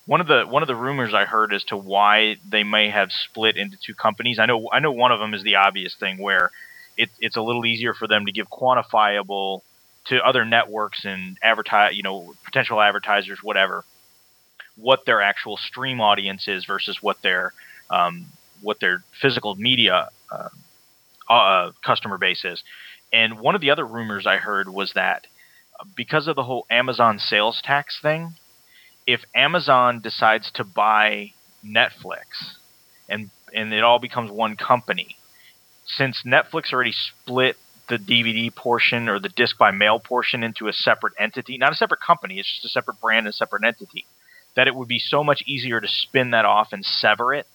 One 0.06 0.22
of 0.22 0.28
the 0.28 0.44
one 0.44 0.64
of 0.64 0.68
the 0.68 0.76
rumors 0.76 1.14
I 1.14 1.26
heard 1.26 1.54
as 1.54 1.64
to 1.66 1.78
why 1.78 2.38
they 2.48 2.64
may 2.64 2.90
have 2.90 3.12
split 3.12 3.58
into 3.58 3.78
two 3.78 3.94
companies. 3.94 4.40
I 4.40 4.46
know 4.46 4.70
I 4.72 4.80
know 4.80 4.92
one 4.92 5.12
of 5.12 5.20
them 5.20 5.34
is 5.34 5.44
the 5.44 5.56
obvious 5.56 5.96
thing 5.96 6.18
where 6.18 6.52
it, 6.98 7.10
it's 7.20 7.38
a 7.38 7.42
little 7.42 7.66
easier 7.66 7.94
for 7.94 8.08
them 8.08 8.26
to 8.26 8.32
give 8.32 8.50
quantifiable 8.50 9.62
to 10.06 10.20
other 10.26 10.46
networks 10.46 11.06
and 11.06 11.38
advertise, 11.42 11.96
you 11.96 12.04
know, 12.04 12.34
potential 12.44 12.82
advertisers, 12.82 13.44
whatever, 13.44 13.86
what 14.76 15.06
their 15.06 15.22
actual 15.22 15.58
stream 15.58 16.02
audience 16.02 16.48
is 16.48 16.66
versus 16.66 17.02
what 17.02 17.22
their 17.22 17.54
um, 17.90 18.26
what 18.62 18.80
their 18.80 19.04
physical 19.22 19.56
media 19.56 20.10
uh, 20.32 20.50
uh, 21.30 21.72
customer 21.86 22.18
base 22.18 22.44
is. 22.46 22.64
And 23.12 23.40
one 23.40 23.56
of 23.56 23.62
the 23.62 23.72
other 23.72 23.86
rumors 23.86 24.28
I 24.28 24.38
heard 24.38 24.70
was 24.70 24.94
that 24.94 25.26
because 25.96 26.28
of 26.28 26.36
the 26.36 26.44
whole 26.44 26.66
Amazon 26.70 27.20
sales 27.20 27.62
tax 27.64 28.00
thing, 28.02 28.34
if 29.08 29.22
Amazon 29.34 30.02
decides 30.02 30.52
to 30.56 30.64
buy 30.64 31.32
Netflix 31.66 32.26
and 33.08 33.30
and 33.54 33.74
it 33.74 33.84
all 33.84 33.98
becomes 33.98 34.30
one 34.30 34.56
company, 34.56 35.18
since 35.86 36.24
Netflix 36.24 36.72
already 36.72 36.92
split 36.92 37.56
the 37.88 37.98
DVD 37.98 38.54
portion 38.54 39.10
or 39.10 39.20
the 39.20 39.30
disc 39.30 39.58
by 39.58 39.72
mail 39.72 40.00
portion 40.00 40.44
into 40.44 40.68
a 40.68 40.74
separate 40.74 41.14
entity, 41.18 41.58
not 41.58 41.72
a 41.72 41.76
separate 41.76 42.02
company, 42.02 42.38
it's 42.38 42.48
just 42.48 42.66
a 42.66 42.70
separate 42.70 43.02
brand 43.02 43.26
and 43.26 43.34
separate 43.34 43.64
entity, 43.64 44.06
that 44.56 44.68
it 44.68 44.76
would 44.76 44.88
be 44.88 45.00
so 45.00 45.24
much 45.24 45.42
easier 45.48 45.82
to 45.82 45.88
spin 45.88 46.30
that 46.32 46.46
off 46.46 46.68
and 46.72 46.86
sever 46.86 47.34
it 47.34 47.48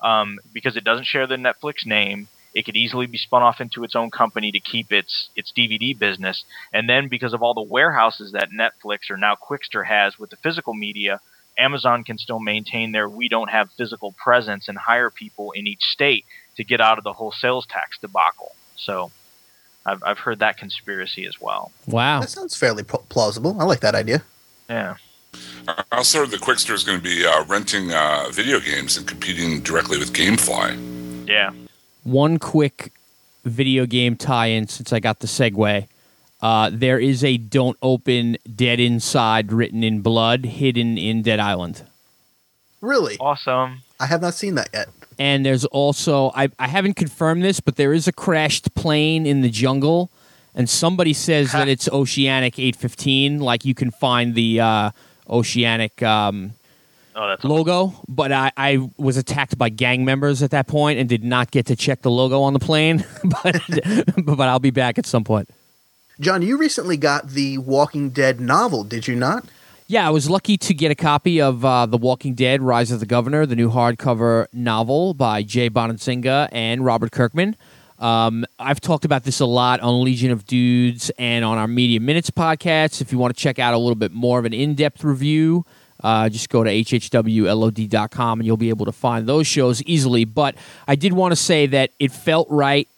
um, 0.00 0.38
because 0.52 0.76
it 0.76 0.84
doesn't 0.84 1.06
share 1.06 1.26
the 1.26 1.36
Netflix 1.36 1.86
name. 1.86 2.28
It 2.54 2.64
could 2.64 2.76
easily 2.76 3.06
be 3.06 3.18
spun 3.18 3.42
off 3.42 3.60
into 3.60 3.84
its 3.84 3.94
own 3.94 4.10
company 4.10 4.50
to 4.52 4.60
keep 4.60 4.90
its 4.92 5.28
its 5.36 5.52
DVD 5.56 5.98
business, 5.98 6.44
and 6.72 6.88
then 6.88 7.08
because 7.08 7.34
of 7.34 7.42
all 7.42 7.54
the 7.54 7.62
warehouses 7.62 8.32
that 8.32 8.48
Netflix 8.50 9.10
or 9.10 9.16
now 9.16 9.34
Qwikster 9.34 9.84
has 9.86 10.18
with 10.18 10.30
the 10.30 10.36
physical 10.36 10.72
media, 10.72 11.20
Amazon 11.58 12.02
can 12.02 12.16
still 12.16 12.40
maintain 12.40 12.92
their 12.92 13.08
we 13.08 13.28
don't 13.28 13.50
have 13.50 13.70
physical 13.72 14.12
presence 14.12 14.68
and 14.68 14.78
hire 14.78 15.10
people 15.10 15.52
in 15.52 15.66
each 15.66 15.82
state 15.82 16.24
to 16.56 16.64
get 16.64 16.80
out 16.80 16.96
of 16.96 17.04
the 17.04 17.12
whole 17.12 17.32
sales 17.32 17.66
tax 17.66 17.98
debacle. 17.98 18.54
So, 18.76 19.10
I've 19.84 20.02
I've 20.02 20.18
heard 20.18 20.38
that 20.38 20.56
conspiracy 20.56 21.26
as 21.26 21.40
well. 21.40 21.72
Wow. 21.86 22.20
That 22.20 22.30
sounds 22.30 22.56
fairly 22.56 22.82
pl- 22.82 23.04
plausible. 23.10 23.60
I 23.60 23.64
like 23.64 23.80
that 23.80 23.94
idea. 23.94 24.24
Yeah. 24.68 24.96
I 25.68 25.84
also 25.92 26.26
the 26.26 26.36
Qwikster 26.36 26.74
is 26.74 26.84
going 26.84 26.98
to 26.98 27.02
be 27.04 27.26
uh, 27.26 27.44
renting 27.44 27.92
uh, 27.92 28.28
video 28.30 28.60
games 28.60 28.96
and 28.96 29.06
competing 29.06 29.60
directly 29.60 29.98
with 29.98 30.12
GameFly. 30.12 31.26
Yeah. 31.28 31.52
One 32.04 32.38
quick 32.38 32.92
video 33.44 33.86
game 33.86 34.16
tie-in 34.16 34.68
since 34.68 34.92
I 34.92 35.00
got 35.00 35.20
the 35.20 35.26
segue. 35.26 35.88
Uh, 36.40 36.70
there 36.72 36.98
is 36.98 37.24
a 37.24 37.36
"Don't 37.36 37.76
Open 37.82 38.36
Dead 38.54 38.78
Inside" 38.78 39.52
written 39.52 39.82
in 39.82 40.02
blood, 40.02 40.44
hidden 40.44 40.98
in 40.98 41.22
Dead 41.22 41.40
Island. 41.40 41.84
Really? 42.80 43.16
Awesome. 43.18 43.82
I 43.98 44.06
have 44.06 44.20
not 44.20 44.34
seen 44.34 44.54
that 44.56 44.68
yet. 44.72 44.88
And 45.18 45.46
there's 45.46 45.64
also 45.64 46.30
I, 46.34 46.50
I 46.58 46.68
haven't 46.68 46.94
confirmed 46.94 47.42
this, 47.42 47.58
but 47.60 47.76
there 47.76 47.92
is 47.92 48.06
a 48.06 48.12
crashed 48.12 48.74
plane 48.74 49.26
in 49.26 49.40
the 49.40 49.48
jungle, 49.48 50.10
and 50.54 50.68
somebody 50.68 51.14
says 51.14 51.52
that 51.52 51.68
it's 51.68 51.88
Oceanic 51.88 52.58
815. 52.58 53.40
Like 53.40 53.64
you 53.64 53.74
can 53.74 53.90
find 53.90 54.34
the 54.34 54.60
uh, 54.60 54.90
Oceanic 55.28 56.02
um, 56.02 56.52
Oh, 57.18 57.28
that's 57.28 57.44
logo, 57.44 57.94
but 58.06 58.30
I, 58.30 58.52
I 58.58 58.90
was 58.98 59.16
attacked 59.16 59.56
by 59.56 59.70
gang 59.70 60.04
members 60.04 60.42
at 60.42 60.50
that 60.50 60.66
point 60.66 60.98
and 60.98 61.08
did 61.08 61.24
not 61.24 61.50
get 61.50 61.64
to 61.66 61.76
check 61.76 62.02
the 62.02 62.10
logo 62.10 62.42
on 62.42 62.52
the 62.52 62.58
plane. 62.58 63.06
but 63.24 63.58
but 64.22 64.48
I'll 64.48 64.58
be 64.58 64.70
back 64.70 64.98
at 64.98 65.06
some 65.06 65.24
point. 65.24 65.48
John, 66.20 66.42
you 66.42 66.58
recently 66.58 66.98
got 66.98 67.30
the 67.30 67.56
Walking 67.56 68.10
Dead 68.10 68.38
novel, 68.38 68.84
did 68.84 69.08
you 69.08 69.16
not? 69.16 69.46
Yeah, 69.86 70.06
I 70.06 70.10
was 70.10 70.28
lucky 70.28 70.58
to 70.58 70.74
get 70.74 70.90
a 70.90 70.94
copy 70.94 71.40
of 71.40 71.64
uh, 71.64 71.86
The 71.86 71.96
Walking 71.96 72.34
Dead: 72.34 72.60
Rise 72.60 72.90
of 72.90 73.00
the 73.00 73.06
Governor, 73.06 73.46
the 73.46 73.56
new 73.56 73.70
hardcover 73.70 74.46
novel 74.52 75.14
by 75.14 75.42
Jay 75.42 75.70
Bonansinga 75.70 76.50
and 76.52 76.84
Robert 76.84 77.12
Kirkman. 77.12 77.56
Um, 77.98 78.44
I've 78.58 78.80
talked 78.80 79.04
about 79.04 79.24
this 79.24 79.40
a 79.40 79.46
lot 79.46 79.80
on 79.80 80.02
Legion 80.02 80.30
of 80.30 80.44
Dudes 80.44 81.10
and 81.18 81.44
on 81.44 81.56
our 81.56 81.68
Media 81.68 82.00
Minutes 82.00 82.30
podcast. 82.30 83.00
If 83.00 83.12
you 83.12 83.18
want 83.18 83.34
to 83.34 83.40
check 83.42 83.58
out 83.58 83.74
a 83.74 83.78
little 83.78 83.94
bit 83.94 84.12
more 84.12 84.38
of 84.38 84.44
an 84.44 84.52
in-depth 84.52 85.02
review, 85.02 85.64
uh, 86.02 86.28
just 86.28 86.50
go 86.50 86.62
to 86.62 86.70
hhwlod.com 86.70 88.40
and 88.40 88.46
you'll 88.46 88.56
be 88.56 88.68
able 88.68 88.86
to 88.86 88.92
find 88.92 89.26
those 89.26 89.46
shows 89.46 89.82
easily. 89.84 90.24
But 90.24 90.56
I 90.86 90.94
did 90.94 91.14
want 91.14 91.32
to 91.32 91.36
say 91.36 91.66
that 91.66 91.90
it 91.98 92.12
felt 92.12 92.48
right. 92.50 92.88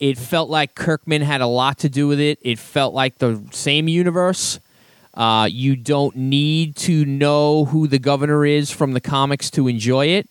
It 0.00 0.18
felt 0.18 0.50
like 0.50 0.74
Kirkman 0.74 1.22
had 1.22 1.40
a 1.40 1.46
lot 1.46 1.78
to 1.78 1.88
do 1.88 2.08
with 2.08 2.20
it. 2.20 2.38
It 2.42 2.58
felt 2.58 2.94
like 2.94 3.18
the 3.18 3.42
same 3.52 3.88
universe. 3.88 4.60
Uh, 5.14 5.48
you 5.50 5.74
don't 5.74 6.14
need 6.14 6.76
to 6.76 7.04
know 7.04 7.64
who 7.64 7.88
the 7.88 7.98
governor 7.98 8.44
is 8.44 8.70
from 8.70 8.92
the 8.92 9.00
comics 9.00 9.50
to 9.50 9.66
enjoy 9.66 10.06
it. 10.06 10.28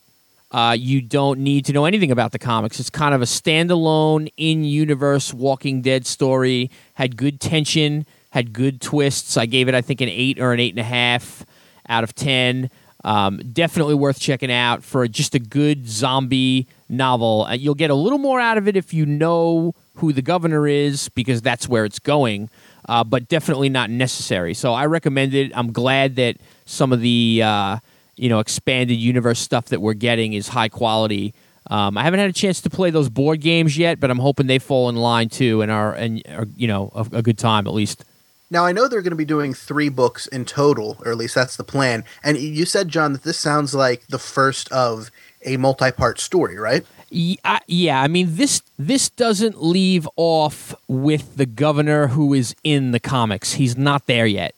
Uh, 0.50 0.75
you 0.77 1.01
don't 1.01 1.39
need 1.39 1.66
to 1.66 1.74
know 1.74 1.86
anything 1.86 2.12
about 2.12 2.32
the 2.32 2.39
comics. 2.39 2.80
It's 2.80 2.89
kind 2.89 3.13
of 3.13 3.22
a 3.22 3.25
standalone, 3.25 4.32
in 4.38 4.63
universe 4.63 5.34
Walking 5.34 5.82
Dead 5.82 6.06
story. 6.06 6.72
Had 6.94 7.18
good 7.18 7.42
tension, 7.42 8.06
had 8.32 8.54
good 8.54 8.80
twists. 8.80 9.36
I 9.36 9.46
gave 9.46 9.68
it, 9.68 9.75
I 9.75 9.82
think, 9.82 10.00
an 10.00 10.10
eight 10.10 10.39
or 10.39 10.54
an 10.54 10.60
eight 10.60 10.72
and 10.72 10.80
a 10.80 10.84
half 10.84 11.46
out 11.89 12.04
of 12.04 12.16
ten. 12.16 12.70
Um, 13.04 13.39
definitely 13.54 13.96
worth 13.96 14.20
checking 14.20 14.51
out 14.51 14.84
for 14.84 15.08
just 15.08 15.36
a 15.36 15.39
good 15.39 15.88
zombie 15.88 16.68
novel. 16.89 17.46
Uh, 17.48 17.54
you'll 17.54 17.75
get 17.75 17.89
a 17.89 17.96
little 17.96 18.18
more 18.18 18.39
out 18.39 18.58
of 18.58 18.68
it 18.68 18.75
if 18.75 18.94
you 18.94 19.06
know 19.06 19.75
who 19.96 20.13
the 20.13 20.22
governor 20.22 20.68
is, 20.68 21.10
because 21.10 21.42
that's 21.42 21.68
where 21.68 21.86
it's 21.86 22.00
going. 22.00 22.50
Uh, 22.88 23.04
but 23.04 23.27
definitely 23.27 23.68
not 23.70 23.89
necessary. 23.89 24.54
So 24.54 24.74
I 24.74 24.86
recommend 24.86 25.34
it. 25.34 25.51
I'm 25.56 25.74
glad 25.74 26.16
that 26.16 26.38
some 26.66 26.94
of 26.94 27.01
the 27.01 27.42
uh, 27.44 27.77
you 28.17 28.29
know 28.29 28.39
expanded 28.39 28.97
universe 28.97 29.39
stuff 29.39 29.65
that 29.65 29.81
we're 29.81 29.93
getting 29.93 30.33
is 30.33 30.50
high 30.50 30.69
quality. 30.69 31.33
Um, 31.69 31.97
I 31.97 32.03
haven't 32.03 32.19
had 32.19 32.29
a 32.29 32.33
chance 32.33 32.62
to 32.62 32.69
play 32.69 32.91
those 32.91 33.09
board 33.09 33.41
games 33.41 33.77
yet, 33.77 34.00
but 34.00 34.09
I'm 34.09 34.19
hoping 34.19 34.47
they 34.47 34.59
fall 34.59 34.89
in 34.89 34.95
line 34.95 35.29
too 35.29 35.62
and 35.62 35.71
are 35.71 35.93
and 35.93 36.21
are, 36.29 36.47
you 36.55 36.67
know 36.67 36.91
a, 36.95 37.01
a 37.17 37.21
good 37.21 37.38
time 37.38 37.67
at 37.67 37.74
least. 37.74 38.03
Now 38.50 38.65
I 38.65 38.71
know 38.71 38.88
they're 38.88 39.01
going 39.01 39.12
to 39.12 39.17
be 39.17 39.25
doing 39.25 39.53
three 39.53 39.89
books 39.89 40.27
in 40.27 40.45
total, 40.45 40.97
or 41.05 41.12
at 41.12 41.17
least 41.17 41.36
that's 41.36 41.57
the 41.57 41.65
plan. 41.65 42.05
And 42.24 42.38
you 42.38 42.65
said, 42.65 42.88
John, 42.88 43.13
that 43.13 43.24
this 43.24 43.38
sounds 43.38 43.75
like 43.75 44.07
the 44.07 44.19
first 44.19 44.71
of 44.71 45.12
a 45.43 45.57
multi-part 45.57 46.19
story, 46.19 46.57
right? 46.57 46.86
Yeah, 47.09 47.59
yeah, 47.67 48.01
I 48.01 48.07
mean 48.07 48.36
this 48.36 48.62
this 48.77 49.09
doesn't 49.09 49.63
leave 49.63 50.07
off 50.17 50.75
with 50.88 51.38
the 51.38 51.45
governor 51.45 52.07
who 52.07 52.33
is 52.33 52.55
in 52.63 52.91
the 52.91 53.00
comics. 53.00 53.53
He's 53.53 53.77
not 53.77 54.07
there 54.07 54.25
yet. 54.25 54.55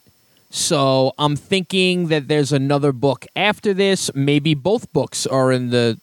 So 0.50 1.12
I'm 1.16 1.36
thinking 1.36 2.08
that 2.08 2.26
there's 2.28 2.52
another 2.52 2.92
book 2.92 3.24
after 3.36 3.72
this. 3.72 4.10
Maybe 4.14 4.54
both 4.54 4.92
books 4.92 5.26
are 5.26 5.52
in 5.52 5.70
the 5.70 6.00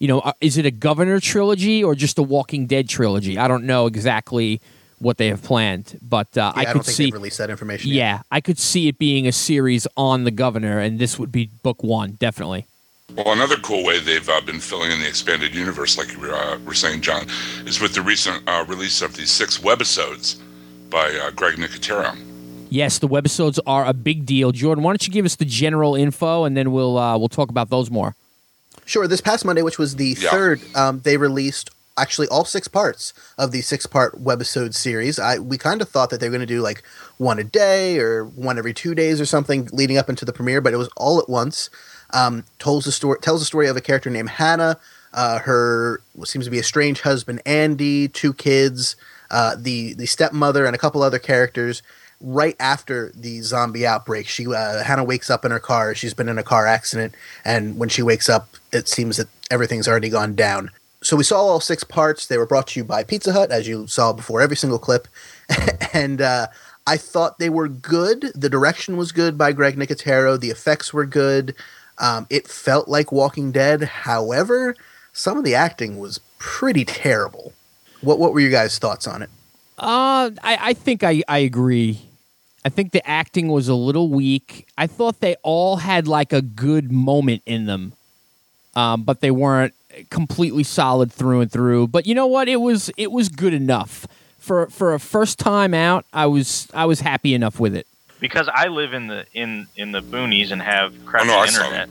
you 0.00 0.08
know, 0.08 0.20
uh, 0.20 0.32
is 0.40 0.56
it 0.56 0.66
a 0.66 0.70
governor 0.70 1.20
trilogy 1.20 1.84
or 1.84 1.94
just 1.94 2.18
a 2.18 2.22
Walking 2.22 2.66
Dead 2.66 2.88
trilogy? 2.88 3.38
I 3.38 3.46
don't 3.46 3.64
know 3.64 3.86
exactly 3.86 4.60
what 4.98 5.18
they 5.18 5.28
have 5.28 5.42
planned, 5.42 5.98
but 6.02 6.36
uh, 6.36 6.52
yeah, 6.56 6.60
I, 6.60 6.60
I, 6.60 6.64
could 6.64 6.72
don't 6.72 6.86
think 6.86 6.96
see. 6.96 7.10
they've 7.10 7.36
that 7.36 7.50
information. 7.50 7.90
Yeah, 7.90 8.14
yet. 8.14 8.26
I 8.30 8.40
could 8.40 8.58
see 8.58 8.88
it 8.88 8.98
being 8.98 9.26
a 9.26 9.32
series 9.32 9.86
on 9.96 10.24
the 10.24 10.30
governor, 10.30 10.78
and 10.78 10.98
this 10.98 11.18
would 11.18 11.30
be 11.30 11.50
book 11.62 11.82
one, 11.82 12.12
definitely. 12.12 12.66
Well, 13.14 13.32
another 13.32 13.56
cool 13.56 13.84
way 13.84 13.98
they've 14.00 14.28
uh, 14.28 14.40
been 14.40 14.60
filling 14.60 14.90
in 14.90 15.00
the 15.00 15.08
expanded 15.08 15.54
universe, 15.54 15.98
like 15.98 16.12
you 16.12 16.20
were, 16.20 16.34
uh, 16.34 16.58
were 16.60 16.74
saying, 16.74 17.02
John, 17.02 17.26
is 17.66 17.80
with 17.80 17.94
the 17.94 18.02
recent 18.02 18.48
uh, 18.48 18.64
release 18.68 19.02
of 19.02 19.16
these 19.16 19.30
six 19.30 19.58
webisodes 19.58 20.40
by 20.88 21.12
uh, 21.14 21.30
Greg 21.30 21.56
Nicotero. 21.56 22.16
Yes, 22.70 22.98
the 22.98 23.08
webisodes 23.08 23.58
are 23.66 23.84
a 23.84 23.92
big 23.92 24.24
deal. 24.24 24.52
Jordan, 24.52 24.84
why 24.84 24.92
don't 24.92 25.06
you 25.06 25.12
give 25.12 25.24
us 25.26 25.34
the 25.36 25.44
general 25.44 25.94
info, 25.96 26.44
and 26.44 26.56
then 26.56 26.70
we'll 26.72 26.96
uh, 26.96 27.18
we'll 27.18 27.28
talk 27.28 27.50
about 27.50 27.68
those 27.68 27.90
more. 27.90 28.14
Sure. 28.86 29.06
This 29.06 29.20
past 29.20 29.44
Monday, 29.44 29.62
which 29.62 29.78
was 29.78 29.96
the 29.96 30.16
Yeah. 30.18 30.30
third, 30.30 30.60
um, 30.74 31.00
they 31.04 31.16
released 31.16 31.70
actually 31.98 32.28
all 32.28 32.44
six 32.44 32.66
parts 32.66 33.12
of 33.36 33.52
the 33.52 33.60
six-part 33.60 34.24
webisode 34.24 34.72
series. 34.74 35.18
I 35.18 35.38
we 35.38 35.58
kind 35.58 35.82
of 35.82 35.88
thought 35.88 36.10
that 36.10 36.20
they 36.20 36.28
were 36.28 36.36
going 36.36 36.46
to 36.48 36.54
do 36.54 36.62
like 36.62 36.82
one 37.18 37.38
a 37.38 37.44
day 37.44 37.98
or 37.98 38.24
one 38.24 38.56
every 38.56 38.72
two 38.72 38.94
days 38.94 39.20
or 39.20 39.26
something 39.26 39.68
leading 39.72 39.98
up 39.98 40.08
into 40.08 40.24
the 40.24 40.32
premiere, 40.32 40.60
but 40.60 40.72
it 40.72 40.76
was 40.78 40.88
all 40.96 41.18
at 41.18 41.28
once. 41.28 41.68
Um, 42.12 42.44
tells 42.58 42.84
the 42.86 42.92
story 42.92 43.18
tells 43.20 43.40
the 43.40 43.46
story 43.46 43.68
of 43.68 43.76
a 43.76 43.80
character 43.80 44.10
named 44.10 44.30
Hannah, 44.30 44.78
uh, 45.12 45.40
her 45.40 46.00
what 46.14 46.28
seems 46.28 46.44
to 46.44 46.50
be 46.50 46.58
a 46.58 46.64
strange 46.64 47.00
husband 47.02 47.42
Andy, 47.44 48.08
two 48.08 48.32
kids, 48.32 48.96
uh, 49.30 49.54
the 49.58 49.92
the 49.94 50.06
stepmother, 50.06 50.66
and 50.66 50.74
a 50.74 50.78
couple 50.78 51.02
other 51.02 51.18
characters. 51.18 51.82
Right 52.20 52.56
after 52.60 53.12
the 53.14 53.40
zombie 53.40 53.86
outbreak, 53.86 54.28
she 54.28 54.46
uh, 54.46 54.82
Hannah 54.84 55.04
wakes 55.04 55.30
up 55.30 55.44
in 55.44 55.50
her 55.50 55.58
car. 55.58 55.94
She's 55.94 56.12
been 56.12 56.28
in 56.28 56.38
a 56.38 56.42
car 56.42 56.66
accident, 56.66 57.14
and 57.44 57.78
when 57.78 57.88
she 57.88 58.02
wakes 58.02 58.28
up, 58.28 58.56
it 58.72 58.88
seems 58.88 59.16
that 59.16 59.28
everything's 59.50 59.88
already 59.88 60.10
gone 60.10 60.34
down. 60.34 60.70
So 61.02 61.16
we 61.16 61.24
saw 61.24 61.40
all 61.40 61.60
six 61.60 61.82
parts. 61.82 62.26
They 62.26 62.36
were 62.36 62.46
brought 62.46 62.66
to 62.68 62.80
you 62.80 62.84
by 62.84 63.04
Pizza 63.04 63.32
Hut, 63.32 63.50
as 63.50 63.66
you 63.66 63.86
saw 63.86 64.12
before 64.12 64.42
every 64.42 64.56
single 64.56 64.78
clip, 64.78 65.08
and 65.94 66.20
uh, 66.20 66.48
I 66.86 66.98
thought 66.98 67.38
they 67.38 67.48
were 67.48 67.68
good. 67.68 68.32
The 68.34 68.50
direction 68.50 68.98
was 68.98 69.12
good 69.12 69.38
by 69.38 69.52
Greg 69.52 69.76
Nicotero. 69.76 70.38
The 70.38 70.50
effects 70.50 70.92
were 70.92 71.06
good. 71.06 71.54
Um, 71.98 72.26
it 72.28 72.48
felt 72.48 72.88
like 72.88 73.12
Walking 73.12 73.50
Dead. 73.50 73.82
However, 73.82 74.76
some 75.12 75.38
of 75.38 75.44
the 75.44 75.54
acting 75.54 75.98
was 75.98 76.20
pretty 76.38 76.84
terrible. 76.84 77.52
What 78.02 78.18
What 78.18 78.32
were 78.32 78.40
your 78.40 78.50
guys' 78.50 78.78
thoughts 78.78 79.06
on 79.06 79.22
it? 79.22 79.30
Uh, 79.78 80.30
I, 80.42 80.58
I 80.60 80.74
think 80.74 81.02
I, 81.02 81.22
I 81.26 81.38
agree. 81.38 82.09
I 82.64 82.68
think 82.68 82.92
the 82.92 83.06
acting 83.08 83.48
was 83.48 83.68
a 83.68 83.74
little 83.74 84.08
weak. 84.08 84.68
I 84.76 84.86
thought 84.86 85.20
they 85.20 85.36
all 85.42 85.76
had 85.76 86.06
like 86.06 86.32
a 86.32 86.42
good 86.42 86.92
moment 86.92 87.42
in 87.46 87.66
them, 87.66 87.92
um, 88.76 89.02
but 89.02 89.20
they 89.20 89.30
weren't 89.30 89.74
completely 90.10 90.62
solid 90.62 91.10
through 91.12 91.40
and 91.40 91.50
through. 91.50 91.88
But 91.88 92.06
you 92.06 92.14
know 92.14 92.26
what? 92.26 92.48
It 92.48 92.60
was 92.60 92.90
it 92.96 93.10
was 93.12 93.28
good 93.30 93.54
enough 93.54 94.06
for 94.38 94.66
for 94.68 94.92
a 94.94 95.00
first 95.00 95.38
time 95.38 95.72
out. 95.74 96.04
I 96.12 96.26
was 96.26 96.68
I 96.74 96.84
was 96.84 97.00
happy 97.00 97.34
enough 97.34 97.58
with 97.58 97.74
it. 97.74 97.86
because 98.20 98.48
I 98.52 98.68
live 98.68 98.92
in 98.92 99.06
the 99.06 99.24
in 99.32 99.66
in 99.76 99.92
the 99.92 100.02
boonies 100.02 100.50
and 100.50 100.60
have 100.60 100.92
crappy 101.06 101.30
Oh, 101.30 101.38
no, 101.38 101.44
internet, 101.44 101.88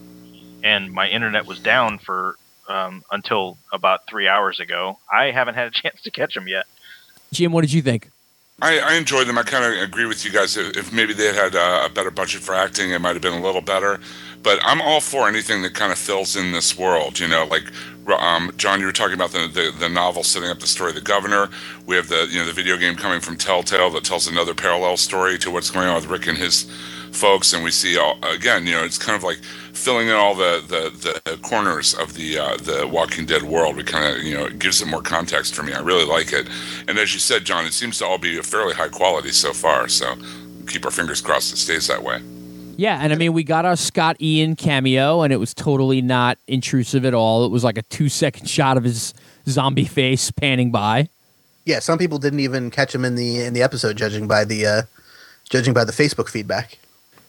and 0.64 0.92
my 0.94 1.10
internet 1.10 1.48
was 1.48 1.60
down 1.60 1.98
for 1.98 2.36
um, 2.68 3.04
until 3.12 3.58
about 3.74 4.06
three 4.08 4.28
hours 4.28 4.60
ago. 4.60 5.00
I 5.12 5.32
haven't 5.32 5.56
had 5.56 5.68
a 5.68 5.72
chance 5.82 6.02
to 6.04 6.12
catch 6.12 6.36
them 6.36 6.48
yet. 6.48 6.68
Jim, 7.34 7.52
what 7.52 7.62
did 7.62 7.74
you 7.74 7.82
think? 7.82 8.12
I, 8.62 8.80
I 8.80 8.94
enjoyed 8.96 9.28
them. 9.28 9.38
I 9.38 9.44
kind 9.44 9.64
of 9.64 9.82
agree 9.82 10.06
with 10.06 10.26
you 10.26 10.32
guys. 10.32 10.58
If, 10.58 10.76
if 10.76 10.94
maybe 10.94 11.14
they 11.14 11.34
had 11.34 11.56
uh, 11.56 11.84
a 11.86 11.90
better 11.90 12.12
budget 12.12 12.42
for 12.42 12.54
acting, 12.54 12.92
it 12.92 13.00
might 13.00 13.14
have 13.14 13.22
been 13.22 13.34
a 13.34 13.42
little 13.42 13.62
better. 13.62 14.00
But 14.44 14.60
I'm 14.64 14.82
all 14.82 15.02
for 15.02 15.28
anything 15.28 15.62
that 15.62 15.74
kind 15.74 15.92
of 15.92 15.98
fills 15.98 16.36
in 16.36 16.52
this 16.52 16.78
world. 16.78 17.20
You 17.20 17.28
know, 17.28 17.46
like 17.46 17.64
um, 18.08 18.52
John, 18.58 18.80
you 18.80 18.86
were 18.86 18.92
talking 18.92 19.14
about 19.16 19.32
the, 19.32 19.48
the 19.48 19.74
the 19.78 19.90
novel 19.90 20.24
setting 20.24 20.50
up 20.50 20.60
the 20.60 20.68
story 20.68 20.90
of 20.90 20.96
the 20.96 21.02
governor. 21.02 21.50
We 21.86 21.96
have 21.96 22.08
the 22.10 22.28
you 22.30 22.40
know 22.40 22.46
the 22.46 22.54
video 22.54 22.78
game 22.78 22.96
coming 22.96 23.20
from 23.22 23.38
Telltale 23.38 23.90
that 23.92 24.04
tells 24.04 24.28
another 24.28 24.54
parallel 24.54 24.98
story 24.98 25.38
to 25.40 25.52
what's 25.52 25.72
going 25.72 25.88
on 25.88 25.96
with 25.96 26.08
Rick 26.08 26.28
and 26.28 26.38
his 26.38 26.66
folks. 27.12 27.54
And 27.54 27.64
we 27.64 27.72
see 27.72 27.98
all, 27.98 28.18
again, 28.24 28.66
you 28.66 28.74
know, 28.74 28.84
it's 28.84 28.98
kind 28.98 29.16
of 29.16 29.24
like 29.24 29.38
filling 29.74 30.08
in 30.08 30.14
all 30.14 30.36
the 30.36 30.64
the, 30.68 31.22
the 31.32 31.38
corners 31.38 31.94
of 31.94 32.14
the 32.14 32.38
uh, 32.38 32.58
the 32.58 32.88
Walking 32.88 33.26
Dead 33.26 33.44
world. 33.44 33.76
We 33.76 33.84
kind 33.84 34.16
of 34.16 34.24
you 34.24 34.38
know 34.38 34.46
it 34.46 34.60
gives 34.60 34.82
it 34.82 34.88
more 34.88 35.02
context 35.02 35.56
for 35.56 35.64
me. 35.64 35.74
I 35.74 35.80
really 35.80 36.06
like 36.06 36.34
it. 36.34 36.48
And 36.88 36.98
as 36.98 37.14
you 37.14 37.20
said, 37.20 37.46
John, 37.46 37.66
it 37.66 37.74
seems 37.74 37.98
to 38.00 38.06
all 38.06 38.18
be 38.18 38.38
a 38.38 38.44
fairly 38.44 38.74
high 38.74 38.90
quality 38.90 39.32
so 39.32 39.54
far. 39.54 39.88
So 39.88 40.16
keep 40.68 40.86
our 40.86 40.92
fingers 40.92 41.22
crossed 41.22 41.54
it 41.54 41.58
stays 41.58 41.88
that 41.88 42.04
way. 42.04 42.22
Yeah, 42.78 43.00
and 43.02 43.12
I 43.12 43.18
mean, 43.18 43.34
we 43.34 43.44
got 43.44 43.66
our 43.66 43.76
Scott 43.76 44.16
Ian 44.22 44.56
cameo, 44.56 45.22
and 45.22 45.34
it 45.34 45.36
was 45.36 45.54
totally 45.54 46.02
not 46.02 46.38
intrusive 46.48 47.04
at 47.04 47.14
all. 47.14 47.44
It 47.44 47.52
was 47.52 47.62
like 47.62 47.78
a 47.78 47.82
two 47.82 48.08
second 48.08 48.48
shot 48.50 48.78
of 48.78 48.86
his 48.86 49.14
zombie 49.50 49.84
face 49.84 50.32
panning 50.32 50.72
by. 50.72 51.10
Yeah, 51.66 51.80
some 51.80 51.98
people 51.98 52.20
didn't 52.20 52.40
even 52.40 52.72
catch 52.72 52.96
him 52.96 53.04
in 53.04 53.16
the 53.16 53.42
in 53.44 53.54
the 53.54 53.62
episode, 53.62 53.98
judging 53.98 54.28
by 54.28 54.46
the 54.46 54.66
uh, 54.66 54.82
judging 55.50 55.74
by 55.74 55.84
the 55.84 55.92
Facebook 55.92 56.30
feedback. 56.30 56.78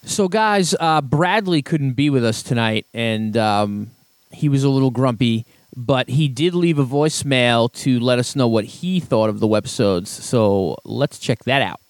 So, 0.04 0.28
guys, 0.28 0.74
uh, 0.80 1.00
Bradley 1.02 1.62
couldn't 1.62 1.92
be 1.92 2.10
with 2.10 2.24
us 2.24 2.42
tonight, 2.42 2.86
and 2.94 3.36
um, 3.36 3.90
he 4.30 4.48
was 4.48 4.64
a 4.64 4.70
little 4.70 4.90
grumpy, 4.90 5.44
but 5.76 6.08
he 6.08 6.26
did 6.26 6.54
leave 6.54 6.78
a 6.78 6.84
voicemail 6.86 7.72
to 7.74 8.00
let 8.00 8.18
us 8.18 8.34
know 8.34 8.48
what 8.48 8.64
he 8.64 8.98
thought 8.98 9.28
of 9.28 9.40
the 9.40 9.46
webisodes. 9.46 10.06
So, 10.08 10.76
let's 10.84 11.18
check 11.18 11.44
that 11.44 11.62
out. 11.62 11.80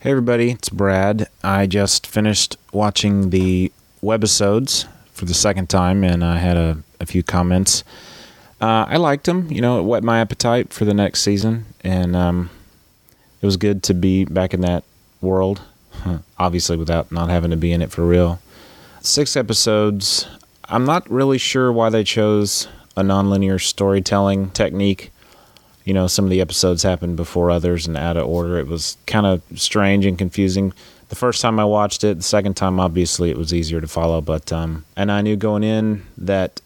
Hey 0.00 0.12
everybody, 0.12 0.52
it's 0.52 0.70
Brad. 0.70 1.28
I 1.44 1.66
just 1.66 2.06
finished 2.06 2.56
watching 2.72 3.28
the 3.30 3.70
webisodes 4.02 4.88
for 5.12 5.26
the 5.26 5.34
second 5.34 5.68
time, 5.68 6.02
and 6.02 6.24
I 6.24 6.38
had 6.38 6.56
a, 6.56 6.78
a 6.98 7.04
few 7.04 7.22
comments. 7.22 7.84
Uh, 8.62 8.86
I 8.88 8.96
liked 8.96 9.26
them. 9.26 9.52
You 9.52 9.60
know, 9.60 9.78
it 9.78 9.82
whet 9.82 10.02
my 10.02 10.20
appetite 10.20 10.72
for 10.72 10.86
the 10.86 10.94
next 10.94 11.20
season, 11.20 11.66
and 11.82 12.16
um, 12.16 12.48
it 13.42 13.46
was 13.46 13.58
good 13.58 13.82
to 13.84 13.94
be 13.94 14.24
back 14.24 14.54
in 14.54 14.62
that 14.62 14.84
world. 15.20 15.60
Obviously, 16.38 16.76
without 16.76 17.12
not 17.12 17.28
having 17.28 17.50
to 17.50 17.56
be 17.56 17.72
in 17.72 17.82
it 17.82 17.90
for 17.90 18.06
real. 18.06 18.40
Six 19.02 19.36
episodes. 19.36 20.26
I'm 20.64 20.84
not 20.84 21.10
really 21.10 21.38
sure 21.38 21.72
why 21.72 21.90
they 21.90 22.04
chose 22.04 22.68
a 22.96 23.02
nonlinear 23.02 23.60
storytelling 23.60 24.50
technique. 24.50 25.10
You 25.84 25.94
know 25.94 26.06
some 26.06 26.24
of 26.24 26.30
the 26.30 26.40
episodes 26.40 26.82
happened 26.82 27.16
before 27.16 27.50
others 27.50 27.86
and 27.86 27.96
out 27.96 28.16
of 28.16 28.26
order. 28.26 28.58
It 28.58 28.66
was 28.66 28.96
kind 29.06 29.26
of 29.26 29.42
strange 29.56 30.06
and 30.06 30.18
confusing. 30.18 30.72
The 31.08 31.16
first 31.16 31.42
time 31.42 31.58
i 31.58 31.64
watched 31.64 32.04
it 32.04 32.18
the 32.18 32.22
second 32.22 32.54
time 32.54 32.78
obviously 32.78 33.30
it 33.30 33.38
was 33.38 33.52
easier 33.52 33.80
to 33.80 33.88
follow. 33.88 34.20
But 34.20 34.52
um 34.52 34.84
and 34.96 35.10
i 35.10 35.22
knew 35.22 35.36
going 35.36 35.64
in 35.64 36.04
that 36.18 36.60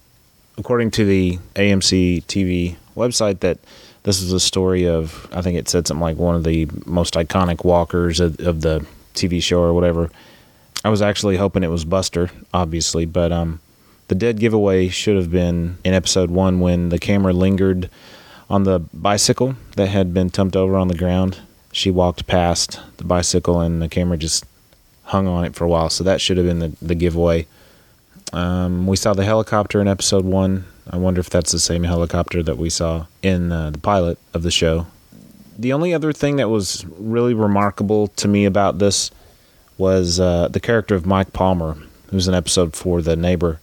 according 0.59 0.91
to 0.93 1.05
the 1.05 1.39
amc 1.55 2.25
tv 2.25 2.77
website 2.97 3.41
that 3.41 3.59
this 4.03 4.21
is 4.21 4.33
a 4.33 4.41
story 4.41 4.87
of 4.87 5.29
i 5.33 5.41
think 5.41 5.59
it 5.59 5.69
said 5.69 5.87
something 5.87 6.03
like 6.03 6.17
one 6.17 6.37
of 6.37 6.45
the 6.45 6.69
most 6.87 7.15
iconic 7.15 7.65
walkers 7.65 8.21
of, 8.21 8.39
of 8.41 8.61
the 8.61 8.85
tv 9.15 9.43
show 9.43 9.61
or 9.61 9.73
whatever 9.73 10.11
i 10.85 10.89
was 10.89 11.01
actually 11.01 11.37
hoping 11.37 11.63
it 11.63 11.69
was 11.69 11.85
buster 11.85 12.31
obviously 12.53 13.05
but 13.07 13.33
um 13.33 13.61
the 14.09 14.15
dead 14.15 14.39
giveaway 14.39 14.89
should 14.89 15.17
have 15.17 15.31
been 15.31 15.79
in 15.85 15.95
episode 15.95 16.31
one 16.31 16.61
when 16.61 16.91
the 16.91 16.99
camera 16.99 17.33
lingered 17.33 17.89
on 18.51 18.65
the 18.65 18.81
bicycle 18.93 19.57
that 19.77 19.89
had 19.89 20.13
been 20.13 20.31
tumped 20.31 20.57
over 20.57 20.77
on 20.77 20.89
the 20.89 20.95
ground. 20.95 21.39
She 21.73 21.91
walked 21.91 22.27
past 22.27 22.79
the 22.99 23.05
bicycle 23.05 23.61
and 23.61 23.81
the 23.81 23.89
camera 23.89 24.17
just 24.17 24.45
hung 25.05 25.27
on 25.27 25.45
it 25.45 25.55
for 25.55 25.65
a 25.65 25.69
while. 25.69 25.91
So 25.91 26.05
that 26.05 26.21
should 26.21 26.37
have 26.37 26.47
been 26.47 26.59
the, 26.59 26.73
the 26.83 26.95
giveaway. 26.95 27.47
Um, 28.33 28.87
we 28.87 28.97
saw 28.97 29.15
the 29.15 29.25
helicopter 29.25 29.81
in 29.81 29.89
episode 29.89 30.25
one. 30.25 30.65
I 30.91 30.99
wonder 30.99 31.21
if 31.21 31.31
that's 31.31 31.53
the 31.53 31.59
same 31.59 31.85
helicopter 31.85 32.43
that 32.43 32.59
we 32.59 32.69
saw 32.69 33.07
in 33.23 33.51
uh, 33.53 33.71
the 33.71 33.79
pilot 33.79 34.19
of 34.35 34.43
the 34.43 34.51
show. 34.51 34.87
The 35.59 35.73
only 35.73 35.95
other 35.95 36.13
thing 36.13 36.37
that 36.37 36.49
was 36.49 36.85
really 36.99 37.35
remarkable 37.35 38.09
to 38.09 38.29
me 38.29 38.45
about 38.45 38.79
this 38.79 39.11
was 39.79 40.21
uh, 40.21 40.49
the 40.49 40.61
character 40.61 40.95
of 40.95 41.07
Mike 41.07 41.33
Palmer, 41.33 41.77
was 42.11 42.29
an 42.29 42.35
episode 42.35 42.75
for 42.75 43.03
the 43.03 43.17
neighbor. 43.17 43.61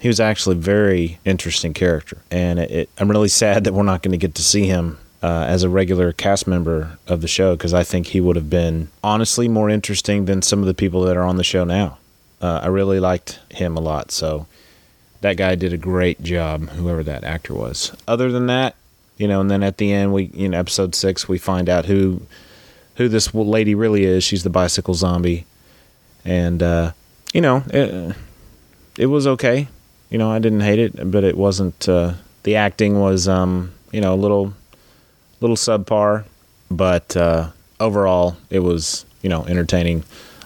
He 0.00 0.08
was 0.08 0.20
actually 0.20 0.56
a 0.56 0.60
very 0.60 1.18
interesting 1.24 1.74
character, 1.74 2.18
and 2.30 2.58
it, 2.58 2.70
it, 2.70 2.90
I'm 2.98 3.10
really 3.10 3.28
sad 3.28 3.64
that 3.64 3.72
we're 3.72 3.82
not 3.82 4.02
going 4.02 4.12
to 4.12 4.18
get 4.18 4.34
to 4.34 4.42
see 4.42 4.66
him 4.66 4.98
uh, 5.22 5.46
as 5.48 5.62
a 5.62 5.68
regular 5.68 6.12
cast 6.12 6.46
member 6.46 6.98
of 7.06 7.20
the 7.20 7.28
show 7.28 7.56
because 7.56 7.72
I 7.72 7.84
think 7.84 8.08
he 8.08 8.20
would 8.20 8.36
have 8.36 8.50
been 8.50 8.88
honestly 9.04 9.48
more 9.48 9.70
interesting 9.70 10.24
than 10.24 10.42
some 10.42 10.60
of 10.60 10.66
the 10.66 10.74
people 10.74 11.02
that 11.02 11.16
are 11.16 11.22
on 11.22 11.36
the 11.36 11.44
show 11.44 11.64
now. 11.64 11.98
Uh, 12.40 12.60
I 12.64 12.66
really 12.66 12.98
liked 12.98 13.38
him 13.50 13.76
a 13.76 13.80
lot, 13.80 14.10
so 14.10 14.46
that 15.20 15.36
guy 15.36 15.54
did 15.54 15.72
a 15.72 15.78
great 15.78 16.22
job, 16.22 16.68
whoever 16.70 17.04
that 17.04 17.22
actor 17.22 17.54
was. 17.54 17.96
Other 18.08 18.32
than 18.32 18.46
that, 18.46 18.74
you 19.22 19.28
know, 19.28 19.40
and 19.40 19.48
then 19.48 19.62
at 19.62 19.76
the 19.76 19.92
end, 19.92 20.12
we, 20.12 20.32
you 20.34 20.48
know, 20.48 20.58
episode 20.58 20.96
six, 20.96 21.28
we 21.28 21.38
find 21.38 21.68
out 21.68 21.86
who 21.86 22.22
who 22.96 23.06
this 23.08 23.32
lady 23.32 23.72
really 23.72 24.02
is. 24.04 24.24
She's 24.24 24.42
the 24.42 24.50
bicycle 24.50 24.94
zombie, 24.94 25.46
and 26.24 26.60
uh, 26.60 26.90
you 27.32 27.40
know, 27.40 27.62
it, 27.68 28.16
it 28.98 29.06
was 29.06 29.28
okay. 29.28 29.68
You 30.10 30.18
know, 30.18 30.28
I 30.28 30.40
didn't 30.40 30.62
hate 30.62 30.80
it, 30.80 31.08
but 31.12 31.22
it 31.22 31.36
wasn't. 31.36 31.88
Uh, 31.88 32.14
the 32.42 32.56
acting 32.56 32.98
was, 32.98 33.28
um, 33.28 33.72
you 33.92 34.00
know, 34.00 34.12
a 34.12 34.16
little 34.16 34.54
little 35.40 35.54
subpar, 35.54 36.24
but 36.68 37.16
uh, 37.16 37.50
overall, 37.78 38.36
it 38.50 38.58
was 38.58 39.06
you 39.22 39.28
know 39.28 39.44
entertaining. 39.44 40.02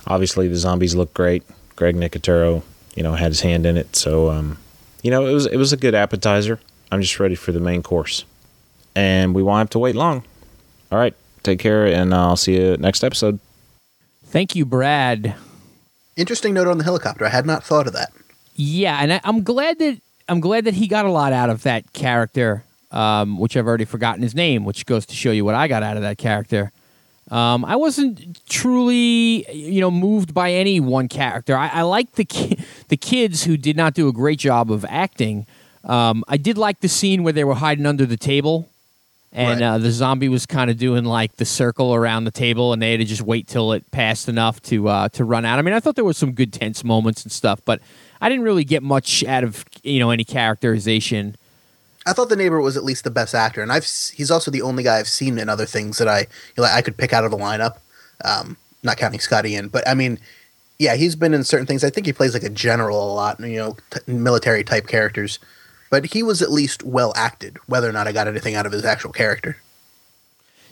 Obviously, 0.06 0.48
the 0.48 0.56
zombies 0.56 0.94
look 0.94 1.14
great. 1.14 1.44
Greg 1.76 1.96
Nicotero, 1.96 2.62
you 2.94 3.02
know, 3.02 3.14
had 3.14 3.28
his 3.28 3.40
hand 3.40 3.64
in 3.64 3.78
it, 3.78 3.96
so 3.96 4.28
um, 4.28 4.58
you 5.02 5.10
know, 5.10 5.24
it 5.24 5.32
was 5.32 5.46
it 5.46 5.56
was 5.56 5.72
a 5.72 5.78
good 5.78 5.94
appetizer. 5.94 6.60
I'm 6.92 7.00
just 7.00 7.18
ready 7.18 7.36
for 7.36 7.52
the 7.52 7.60
main 7.60 7.82
course, 7.82 8.26
and 8.96 9.34
we 9.34 9.42
won't 9.42 9.58
have 9.58 9.70
to 9.70 9.78
wait 9.78 9.94
long. 9.94 10.24
All 10.90 10.98
right, 10.98 11.14
take 11.44 11.60
care, 11.60 11.86
and 11.86 12.12
I'll 12.12 12.36
see 12.36 12.56
you 12.56 12.76
next 12.78 13.04
episode. 13.04 13.38
Thank 14.24 14.56
you, 14.56 14.64
Brad. 14.64 15.36
Interesting 16.16 16.54
note 16.54 16.66
on 16.66 16.78
the 16.78 16.84
helicopter. 16.84 17.24
I 17.24 17.28
had 17.28 17.46
not 17.46 17.62
thought 17.62 17.86
of 17.86 17.92
that. 17.92 18.12
Yeah, 18.56 18.98
and 19.00 19.12
I, 19.12 19.20
I'm 19.22 19.44
glad 19.44 19.78
that 19.78 20.00
I'm 20.28 20.40
glad 20.40 20.64
that 20.64 20.74
he 20.74 20.88
got 20.88 21.04
a 21.06 21.10
lot 21.12 21.32
out 21.32 21.50
of 21.50 21.62
that 21.62 21.92
character 21.92 22.64
um, 22.90 23.38
which 23.38 23.56
I've 23.56 23.66
already 23.66 23.84
forgotten 23.84 24.22
his 24.22 24.34
name, 24.34 24.64
which 24.64 24.86
goes 24.86 25.06
to 25.06 25.14
show 25.14 25.30
you 25.30 25.44
what 25.44 25.54
I 25.54 25.68
got 25.68 25.82
out 25.82 25.96
of 25.96 26.02
that 26.02 26.18
character. 26.18 26.72
Um, 27.30 27.64
I 27.64 27.74
wasn't 27.74 28.44
truly, 28.48 29.50
you 29.52 29.80
know, 29.80 29.90
moved 29.90 30.32
by 30.32 30.52
any 30.52 30.78
one 30.78 31.08
character. 31.08 31.56
I, 31.56 31.68
I 31.68 31.82
like 31.82 32.12
the 32.12 32.24
ki- 32.24 32.58
the 32.88 32.96
kids 32.96 33.44
who 33.44 33.56
did 33.56 33.76
not 33.76 33.94
do 33.94 34.08
a 34.08 34.12
great 34.12 34.38
job 34.38 34.70
of 34.70 34.84
acting. 34.88 35.46
Um, 35.82 36.24
I 36.28 36.36
did 36.36 36.56
like 36.56 36.80
the 36.80 36.88
scene 36.88 37.24
where 37.24 37.32
they 37.32 37.44
were 37.44 37.54
hiding 37.54 37.84
under 37.84 38.06
the 38.06 38.16
table, 38.16 38.68
and 39.32 39.60
Right. 39.60 39.66
uh, 39.66 39.78
the 39.78 39.90
zombie 39.90 40.28
was 40.28 40.46
kind 40.46 40.70
of 40.70 40.78
doing 40.78 41.04
like 41.04 41.36
the 41.36 41.44
circle 41.44 41.94
around 41.94 42.24
the 42.24 42.30
table, 42.30 42.72
and 42.72 42.80
they 42.80 42.92
had 42.92 43.00
to 43.00 43.04
just 43.04 43.22
wait 43.22 43.46
till 43.46 43.72
it 43.72 43.90
passed 43.90 44.28
enough 44.28 44.62
to 44.62 44.88
uh, 44.88 45.08
to 45.10 45.24
run 45.24 45.44
out. 45.44 45.58
I 45.58 45.62
mean, 45.62 45.74
I 45.74 45.80
thought 45.80 45.94
there 45.96 46.04
was 46.04 46.16
some 46.16 46.32
good 46.32 46.52
tense 46.52 46.84
moments 46.84 47.22
and 47.22 47.32
stuff, 47.32 47.60
but 47.64 47.80
I 48.20 48.28
didn't 48.28 48.44
really 48.44 48.64
get 48.64 48.82
much 48.82 49.24
out 49.24 49.44
of 49.44 49.64
you 49.82 49.98
know 49.98 50.10
any 50.10 50.24
characterization. 50.24 51.36
I 52.08 52.12
thought 52.12 52.28
the 52.28 52.36
neighbor 52.36 52.60
was 52.60 52.76
at 52.76 52.84
least 52.84 53.02
the 53.04 53.10
best 53.10 53.34
actor, 53.34 53.62
and 53.62 53.72
I've 53.72 53.84
he's 54.14 54.30
also 54.30 54.50
the 54.50 54.62
only 54.62 54.82
guy 54.84 54.98
I've 54.98 55.08
seen 55.08 55.38
in 55.38 55.48
other 55.48 55.66
things 55.66 55.98
that 55.98 56.08
I 56.08 56.20
you 56.20 56.26
know, 56.58 56.64
I 56.64 56.80
could 56.82 56.96
pick 56.96 57.12
out 57.12 57.24
of 57.24 57.30
the 57.30 57.36
lineup, 57.36 57.78
um, 58.24 58.56
not 58.82 58.96
counting 58.96 59.20
Scott 59.20 59.44
Ian. 59.44 59.68
But 59.68 59.86
I 59.88 59.94
mean, 59.94 60.18
yeah, 60.78 60.94
he's 60.94 61.16
been 61.16 61.34
in 61.34 61.42
certain 61.42 61.66
things. 61.66 61.82
I 61.82 61.90
think 61.90 62.06
he 62.06 62.12
plays 62.12 62.32
like 62.32 62.44
a 62.44 62.48
general 62.48 63.12
a 63.12 63.14
lot, 63.14 63.40
you 63.40 63.56
know, 63.56 63.76
t- 63.90 64.00
military 64.06 64.62
type 64.62 64.86
characters. 64.86 65.38
But 65.90 66.06
he 66.06 66.22
was 66.22 66.42
at 66.42 66.50
least 66.50 66.82
well 66.82 67.12
acted, 67.16 67.58
whether 67.66 67.88
or 67.88 67.92
not 67.92 68.08
I 68.08 68.12
got 68.12 68.26
anything 68.28 68.54
out 68.54 68.66
of 68.66 68.72
his 68.72 68.84
actual 68.84 69.12
character. 69.12 69.56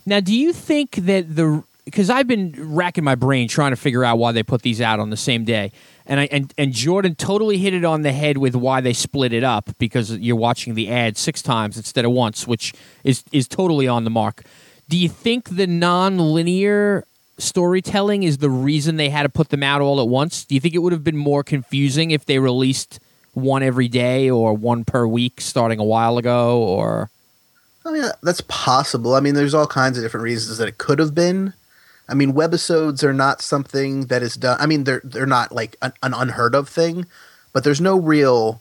Now, 0.07 0.21
do 0.21 0.37
you 0.37 0.53
think 0.53 0.97
that 0.97 1.35
the 1.35 1.65
because 1.85 2.09
I've 2.09 2.27
been 2.27 2.55
racking 2.57 3.05
my 3.05 3.15
brain 3.15 3.47
trying 3.47 3.73
to 3.73 3.77
figure 3.77 4.05
out 4.05 4.19
why 4.19 4.33
they 4.33 4.43
put 4.43 4.63
these 4.63 4.81
out 4.81 5.01
on 5.01 5.11
the 5.11 5.17
same 5.17 5.45
day, 5.45 5.71
and 6.07 6.21
I 6.21 6.25
and, 6.31 6.53
and 6.57 6.73
Jordan 6.73 7.15
totally 7.15 7.59
hit 7.59 7.75
it 7.75 7.85
on 7.85 8.03
the 8.03 8.13
head 8.13 8.39
with 8.39 8.55
why 8.55 8.81
they 8.81 8.93
split 8.93 9.33
it 9.33 9.45
up 9.45 9.71
because 9.79 10.17
you're 10.19 10.37
watching 10.37 10.75
the 10.75 10.89
ad 10.91 11.17
six 11.17 11.43
times 11.43 11.77
instead 11.77 12.05
of 12.05 12.13
once, 12.13 12.47
which 12.47 12.73
is 13.03 13.25
is 13.33 13.49
totally 13.49 13.87
on 13.87 14.05
the 14.05 14.11
mark. 14.11 14.45
Do 14.89 14.99
you 14.99 15.09
think 15.09 15.57
the 15.57 15.67
non-linear 15.67 17.07
storytelling 17.39 18.23
is 18.23 18.39
the 18.39 18.51
reason 18.51 18.97
they 18.97 19.09
had 19.09 19.23
to 19.23 19.29
put 19.29 19.49
them 19.49 19.63
out 19.63 19.81
all 19.81 20.01
at 20.01 20.09
once? 20.09 20.45
Do 20.45 20.55
you 20.55 20.61
think 20.61 20.75
it 20.75 20.79
would 20.79 20.93
have 20.93 21.05
been 21.05 21.17
more 21.17 21.43
confusing 21.43 22.11
if 22.11 22.27
they 22.27 22.39
released 22.39 23.01
one 23.35 23.63
every 23.63 23.89
day 23.89 24.31
or 24.31 24.55
one 24.55 24.85
per 24.85 25.07
week 25.07 25.41
starting 25.41 25.79
a 25.79 25.85
while 25.85 26.19
ago 26.19 26.63
or 26.63 27.11
I 27.87 27.93
mean, 27.93 28.05
that's 28.23 28.41
possible. 28.43 29.15
I 29.15 29.21
mean, 29.21 29.35
there's 29.35 29.53
all 29.53 29.67
kinds 29.67 29.99
of 29.99 30.05
different 30.05 30.25
reasons 30.25 30.57
that 30.59 30.69
it 30.69 30.79
could 30.79 30.99
have 30.99 31.15
been. 31.15 31.53
I 32.09 32.15
mean, 32.15 32.33
webisodes 32.33 33.03
are 33.03 33.13
not 33.13 33.43
something 33.43 34.07
that 34.07 34.23
is 34.23 34.35
done. 34.35 34.57
I 34.61 34.67
mean, 34.67 34.85
they're 34.85 35.03
they're 35.05 35.27
not 35.27 35.53
like 35.53 35.77
an, 35.83 35.93
an 36.03 36.15
unheard 36.15 36.55
of 36.55 36.69
thing, 36.69 37.07
but 37.53 37.65
there's 37.65 37.81
no 37.81 37.99
real 37.99 38.61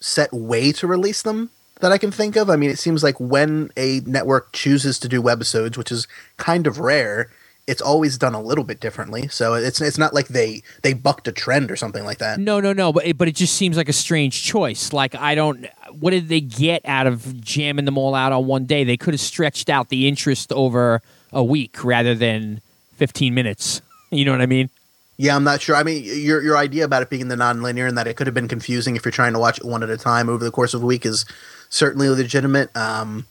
set 0.00 0.32
way 0.32 0.72
to 0.72 0.86
release 0.86 1.22
them 1.22 1.50
that 1.80 1.92
I 1.92 1.98
can 1.98 2.10
think 2.10 2.36
of. 2.36 2.48
I 2.48 2.56
mean, 2.56 2.70
it 2.70 2.78
seems 2.78 3.02
like 3.02 3.18
when 3.18 3.70
a 3.76 4.00
network 4.00 4.52
chooses 4.52 4.98
to 5.00 5.08
do 5.08 5.22
webisodes, 5.22 5.76
which 5.76 5.92
is 5.92 6.08
kind 6.36 6.66
of 6.66 6.78
rare, 6.78 7.30
it's 7.66 7.82
always 7.82 8.16
done 8.16 8.34
a 8.34 8.40
little 8.40 8.64
bit 8.64 8.78
differently. 8.80 9.28
So 9.28 9.54
it's 9.54 9.80
it's 9.80 9.98
not 9.98 10.14
like 10.14 10.28
they 10.28 10.62
they 10.82 10.92
bucked 10.92 11.26
a 11.28 11.32
trend 11.32 11.70
or 11.70 11.76
something 11.76 12.04
like 12.04 12.18
that. 12.18 12.38
No, 12.38 12.60
no, 12.60 12.72
no. 12.72 12.92
But 12.92 13.06
it, 13.06 13.18
but 13.18 13.28
it 13.28 13.34
just 13.34 13.54
seems 13.54 13.76
like 13.76 13.88
a 13.88 13.92
strange 13.92 14.42
choice. 14.42 14.92
Like 14.92 15.14
I 15.14 15.34
don't. 15.34 15.66
What 15.90 16.10
did 16.10 16.28
they 16.28 16.40
get 16.40 16.82
out 16.84 17.06
of 17.06 17.40
jamming 17.40 17.84
them 17.84 17.98
all 17.98 18.14
out 18.14 18.32
on 18.32 18.46
one 18.46 18.66
day? 18.66 18.84
They 18.84 18.96
could 18.96 19.14
have 19.14 19.20
stretched 19.20 19.68
out 19.68 19.88
the 19.88 20.06
interest 20.06 20.52
over 20.52 21.02
a 21.32 21.42
week 21.42 21.84
rather 21.84 22.14
than 22.14 22.60
fifteen 22.96 23.34
minutes. 23.34 23.82
You 24.12 24.24
know 24.24 24.30
what 24.30 24.40
I 24.40 24.46
mean? 24.46 24.70
Yeah, 25.16 25.34
I'm 25.34 25.42
not 25.42 25.60
sure. 25.60 25.74
I 25.74 25.82
mean, 25.82 26.04
your 26.04 26.40
your 26.40 26.56
idea 26.56 26.84
about 26.84 27.02
it 27.02 27.10
being 27.10 27.26
the 27.26 27.36
non-linear 27.36 27.86
and 27.86 27.98
that 27.98 28.06
it 28.06 28.14
could 28.16 28.28
have 28.28 28.34
been 28.34 28.46
confusing 28.46 28.94
if 28.94 29.04
you're 29.04 29.10
trying 29.10 29.32
to 29.32 29.40
watch 29.40 29.58
it 29.58 29.64
one 29.64 29.82
at 29.82 29.90
a 29.90 29.96
time 29.96 30.28
over 30.28 30.44
the 30.44 30.52
course 30.52 30.74
of 30.74 30.82
a 30.84 30.86
week 30.86 31.04
is 31.04 31.24
certainly 31.68 32.08
legitimate. 32.08 32.74
Um, 32.76 33.26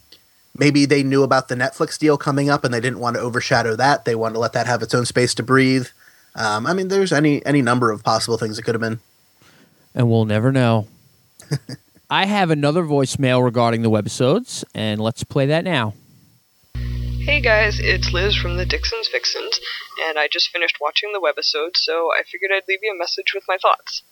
maybe 0.57 0.85
they 0.85 1.03
knew 1.03 1.23
about 1.23 1.47
the 1.47 1.55
Netflix 1.55 1.97
deal 1.97 2.17
coming 2.17 2.49
up 2.49 2.63
and 2.63 2.73
they 2.73 2.79
didn't 2.79 2.99
want 2.99 3.15
to 3.15 3.21
overshadow 3.21 3.75
that. 3.75 4.05
They 4.05 4.15
wanted 4.15 4.33
to 4.33 4.39
let 4.39 4.53
that 4.53 4.67
have 4.67 4.81
its 4.81 4.93
own 4.93 5.05
space 5.05 5.33
to 5.35 5.43
breathe. 5.43 5.87
Um, 6.35 6.65
I 6.65 6.73
mean, 6.73 6.87
there's 6.89 7.13
any 7.13 7.45
any 7.45 7.61
number 7.61 7.91
of 7.91 8.03
possible 8.03 8.37
things 8.37 8.59
it 8.59 8.63
could 8.63 8.75
have 8.75 8.81
been. 8.81 8.99
And 9.93 10.09
we'll 10.09 10.25
never 10.25 10.51
know. 10.51 10.87
I 12.09 12.25
have 12.25 12.51
another 12.51 12.83
voicemail 12.83 13.43
regarding 13.43 13.81
the 13.81 13.89
webisodes, 13.89 14.63
and 14.75 15.01
let's 15.01 15.23
play 15.23 15.47
that 15.47 15.63
now. 15.63 15.93
Hey 16.75 17.41
guys, 17.41 17.79
it's 17.79 18.13
Liz 18.13 18.35
from 18.35 18.57
the 18.57 18.65
Dixon's 18.65 19.07
Vixens, 19.07 19.59
and 20.05 20.19
I 20.19 20.27
just 20.27 20.49
finished 20.49 20.77
watching 20.79 21.11
the 21.13 21.19
webisode, 21.19 21.75
so 21.75 22.11
I 22.11 22.21
figured 22.21 22.51
I'd 22.53 22.67
leave 22.67 22.81
you 22.83 22.93
a 22.93 22.97
message 22.97 23.33
with 23.33 23.45
my 23.47 23.57
thoughts. 23.59 24.03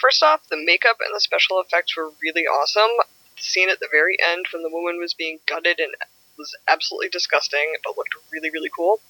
First 0.00 0.22
off, 0.22 0.48
the 0.48 0.56
makeup 0.56 0.96
and 1.04 1.14
the 1.14 1.20
special 1.20 1.60
effects 1.60 1.96
were 1.96 2.10
really 2.22 2.44
awesome. 2.44 2.90
Scene 3.40 3.70
at 3.70 3.80
the 3.80 3.88
very 3.90 4.16
end 4.20 4.46
when 4.52 4.62
the 4.62 4.70
woman 4.70 4.98
was 4.98 5.14
being 5.14 5.40
gutted 5.46 5.78
and 5.78 5.92
was 6.36 6.54
absolutely 6.68 7.08
disgusting, 7.08 7.74
but 7.84 7.96
looked 7.96 8.14
really, 8.32 8.50
really 8.50 8.70
cool. 8.74 9.00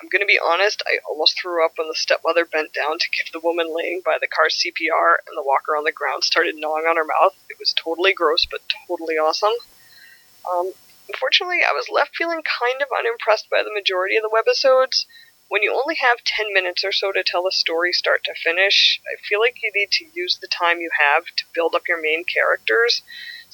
I'm 0.00 0.08
gonna 0.08 0.26
be 0.26 0.40
honest, 0.44 0.82
I 0.86 0.98
almost 1.08 1.38
threw 1.38 1.64
up 1.64 1.78
when 1.78 1.88
the 1.88 1.94
stepmother 1.94 2.44
bent 2.44 2.72
down 2.72 2.98
to 2.98 3.10
give 3.16 3.30
the 3.32 3.40
woman 3.40 3.74
laying 3.74 4.02
by 4.04 4.18
the 4.20 4.26
car 4.26 4.48
CPR 4.48 5.16
and 5.26 5.36
the 5.36 5.44
walker 5.44 5.76
on 5.76 5.84
the 5.84 5.92
ground 5.92 6.24
started 6.24 6.56
gnawing 6.56 6.86
on 6.86 6.96
her 6.96 7.04
mouth. 7.04 7.36
It 7.48 7.58
was 7.58 7.72
totally 7.72 8.12
gross, 8.12 8.44
but 8.44 8.60
totally 8.88 9.14
awesome. 9.14 9.54
Um, 10.50 10.72
Unfortunately, 11.08 11.60
I 11.62 11.72
was 11.72 11.90
left 11.90 12.16
feeling 12.16 12.42
kind 12.42 12.80
of 12.80 12.88
unimpressed 12.98 13.50
by 13.50 13.62
the 13.62 13.72
majority 13.72 14.16
of 14.16 14.22
the 14.22 14.32
webisodes. 14.32 15.04
When 15.48 15.62
you 15.62 15.74
only 15.74 15.96
have 15.96 16.24
10 16.24 16.52
minutes 16.52 16.82
or 16.82 16.92
so 16.92 17.12
to 17.12 17.22
tell 17.22 17.46
a 17.46 17.52
story 17.52 17.92
start 17.92 18.24
to 18.24 18.34
finish, 18.34 19.00
I 19.04 19.20
feel 19.20 19.38
like 19.38 19.62
you 19.62 19.70
need 19.74 19.90
to 19.92 20.06
use 20.14 20.38
the 20.38 20.48
time 20.48 20.80
you 20.80 20.90
have 20.98 21.26
to 21.26 21.44
build 21.54 21.74
up 21.74 21.86
your 21.86 22.00
main 22.00 22.24
characters 22.24 23.02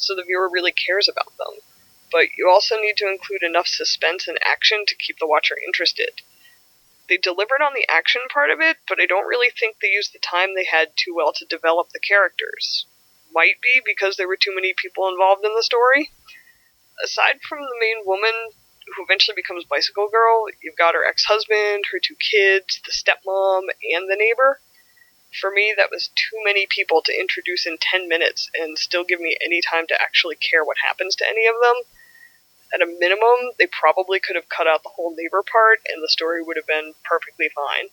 so 0.01 0.15
the 0.15 0.25
viewer 0.25 0.49
really 0.49 0.73
cares 0.73 1.09
about 1.09 1.37
them. 1.37 1.61
But 2.11 2.37
you 2.37 2.49
also 2.49 2.77
need 2.77 2.97
to 2.99 3.09
include 3.09 3.43
enough 3.43 3.69
suspense 3.69 4.27
and 4.27 4.39
action 4.45 4.85
to 4.87 4.97
keep 4.97 5.19
the 5.19 5.27
watcher 5.27 5.57
interested. 5.65 6.23
They 7.09 7.17
delivered 7.17 7.63
on 7.63 7.75
the 7.75 7.87
action 7.89 8.23
part 8.33 8.51
of 8.51 8.61
it, 8.61 8.79
but 8.89 9.01
I 9.01 9.07
don't 9.07 9.29
really 9.29 9.51
think 9.51 9.77
they 9.79 9.89
used 9.89 10.13
the 10.13 10.19
time 10.19 10.55
they 10.55 10.65
had 10.65 10.97
too 10.97 11.15
well 11.15 11.33
to 11.35 11.45
develop 11.45 11.91
the 11.91 12.01
characters. 12.01 12.87
Might 13.33 13.61
be 13.63 13.81
because 13.85 14.17
there 14.17 14.29
were 14.29 14.37
too 14.37 14.55
many 14.55 14.75
people 14.77 15.09
involved 15.09 15.45
in 15.45 15.55
the 15.55 15.63
story 15.63 16.11
aside 17.03 17.41
from 17.49 17.61
the 17.61 17.81
main 17.81 18.05
woman 18.05 18.33
who 18.97 19.05
eventually 19.05 19.35
becomes 19.35 19.65
Bicycle 19.65 20.09
Girl, 20.09 20.47
you've 20.63 20.77
got 20.77 20.95
her 20.95 21.07
ex 21.07 21.25
husband, 21.25 21.85
her 21.93 22.01
two 22.03 22.17
kids, 22.17 22.81
the 22.85 22.93
stepmom, 22.93 23.63
and 23.95 24.11
the 24.11 24.17
neighbor. 24.17 24.61
For 25.39 25.51
me, 25.51 25.73
that 25.77 25.91
was 25.91 26.09
too 26.09 26.43
many 26.45 26.67
people 26.67 27.03
to 27.03 27.19
introduce 27.19 27.67
in 27.67 27.79
10 27.79 28.09
minutes 28.09 28.51
and 28.55 28.77
still 28.77 29.05
give 29.05 29.21
me 29.21 29.37
any 29.41 29.61
time 29.61 29.87
to 29.87 30.01
actually 30.01 30.37
care 30.37 30.65
what 30.65 30.79
happens 30.79 31.15
to 31.17 31.29
any 31.29 31.47
of 31.47 31.55
them. 31.61 31.83
At 32.75 32.83
a 32.83 32.87
minimum, 32.87 33.53
they 33.59 33.67
probably 33.67 34.19
could 34.21 34.37
have 34.37 34.49
cut 34.49 34.67
out 34.67 34.83
the 34.83 34.91
whole 34.91 35.15
neighbor 35.17 35.43
part 35.43 35.81
and 35.89 36.03
the 36.03 36.09
story 36.09 36.43
would 36.43 36.57
have 36.57 36.67
been 36.67 36.95
perfectly 37.05 37.49
fine. 37.49 37.91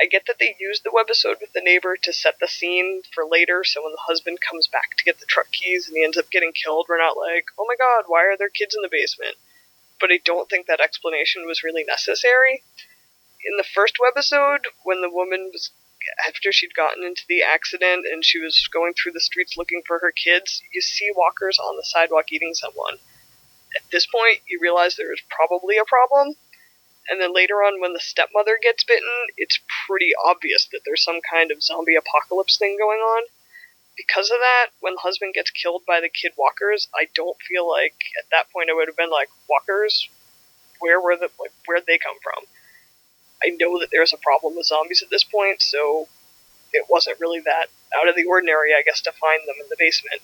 I 0.00 0.06
get 0.06 0.26
that 0.26 0.38
they 0.40 0.56
used 0.58 0.82
the 0.82 0.90
webisode 0.90 1.40
with 1.40 1.52
the 1.52 1.60
neighbor 1.60 1.96
to 1.96 2.12
set 2.12 2.38
the 2.40 2.48
scene 2.48 3.02
for 3.14 3.24
later, 3.24 3.62
so 3.62 3.82
when 3.82 3.92
the 3.92 4.06
husband 4.06 4.40
comes 4.40 4.66
back 4.66 4.96
to 4.96 5.04
get 5.04 5.20
the 5.20 5.26
truck 5.26 5.52
keys 5.52 5.86
and 5.86 5.96
he 5.96 6.02
ends 6.02 6.16
up 6.16 6.30
getting 6.30 6.52
killed, 6.52 6.86
we're 6.88 6.98
not 6.98 7.16
like, 7.16 7.46
oh 7.58 7.66
my 7.68 7.76
god, 7.78 8.04
why 8.08 8.24
are 8.24 8.36
there 8.36 8.48
kids 8.48 8.74
in 8.74 8.82
the 8.82 8.88
basement? 8.90 9.36
But 10.00 10.10
I 10.10 10.18
don't 10.24 10.48
think 10.50 10.66
that 10.66 10.80
explanation 10.80 11.46
was 11.46 11.62
really 11.62 11.84
necessary. 11.84 12.64
In 13.44 13.56
the 13.56 13.64
first 13.64 13.98
webisode, 13.98 14.66
when 14.82 15.02
the 15.02 15.10
woman 15.10 15.50
was 15.52 15.70
after 16.26 16.52
she'd 16.52 16.74
gotten 16.74 17.04
into 17.04 17.22
the 17.28 17.42
accident 17.42 18.06
and 18.10 18.24
she 18.24 18.38
was 18.38 18.68
going 18.72 18.94
through 18.94 19.12
the 19.12 19.20
streets 19.20 19.56
looking 19.56 19.82
for 19.86 19.98
her 20.00 20.12
kids, 20.12 20.62
you 20.72 20.80
see 20.80 21.10
walkers 21.14 21.58
on 21.58 21.76
the 21.76 21.84
sidewalk 21.84 22.32
eating 22.32 22.54
someone. 22.54 22.98
At 23.74 23.82
this 23.90 24.06
point, 24.06 24.40
you 24.46 24.58
realize 24.60 24.96
there 24.96 25.12
is 25.12 25.22
probably 25.30 25.78
a 25.78 25.84
problem. 25.84 26.34
And 27.08 27.20
then 27.20 27.34
later 27.34 27.56
on, 27.62 27.80
when 27.80 27.94
the 27.94 28.00
stepmother 28.00 28.58
gets 28.62 28.84
bitten, 28.84 29.10
it's 29.36 29.58
pretty 29.86 30.12
obvious 30.24 30.68
that 30.72 30.82
there's 30.84 31.02
some 31.02 31.20
kind 31.20 31.50
of 31.50 31.62
zombie 31.62 31.96
apocalypse 31.96 32.58
thing 32.58 32.76
going 32.78 33.00
on. 33.00 33.24
Because 33.96 34.30
of 34.30 34.38
that, 34.38 34.68
when 34.80 34.94
the 34.94 35.00
husband 35.00 35.34
gets 35.34 35.50
killed 35.50 35.82
by 35.86 36.00
the 36.00 36.08
kid 36.08 36.32
walkers, 36.36 36.88
I 36.94 37.08
don't 37.14 37.36
feel 37.42 37.68
like 37.68 37.96
at 38.18 38.30
that 38.30 38.50
point 38.52 38.70
I 38.70 38.74
would 38.74 38.88
have 38.88 38.96
been 38.96 39.10
like, 39.10 39.28
walkers, 39.48 40.08
where 40.82 41.00
were 41.00 41.16
the 41.16 41.30
like 41.38 41.52
where'd 41.66 41.86
they 41.86 41.98
come 41.98 42.18
from? 42.22 42.44
I 43.44 43.56
know 43.58 43.78
that 43.80 43.88
there's 43.90 44.12
a 44.12 44.18
problem 44.18 44.56
with 44.56 44.66
zombies 44.66 45.02
at 45.02 45.10
this 45.10 45.24
point, 45.24 45.62
so 45.62 46.08
it 46.72 46.86
wasn't 46.88 47.20
really 47.20 47.40
that 47.40 47.68
out 47.96 48.08
of 48.08 48.16
the 48.16 48.24
ordinary, 48.24 48.72
I 48.72 48.82
guess, 48.82 49.00
to 49.02 49.12
find 49.12 49.42
them 49.46 49.56
in 49.60 49.68
the 49.68 49.76
basement. 49.78 50.22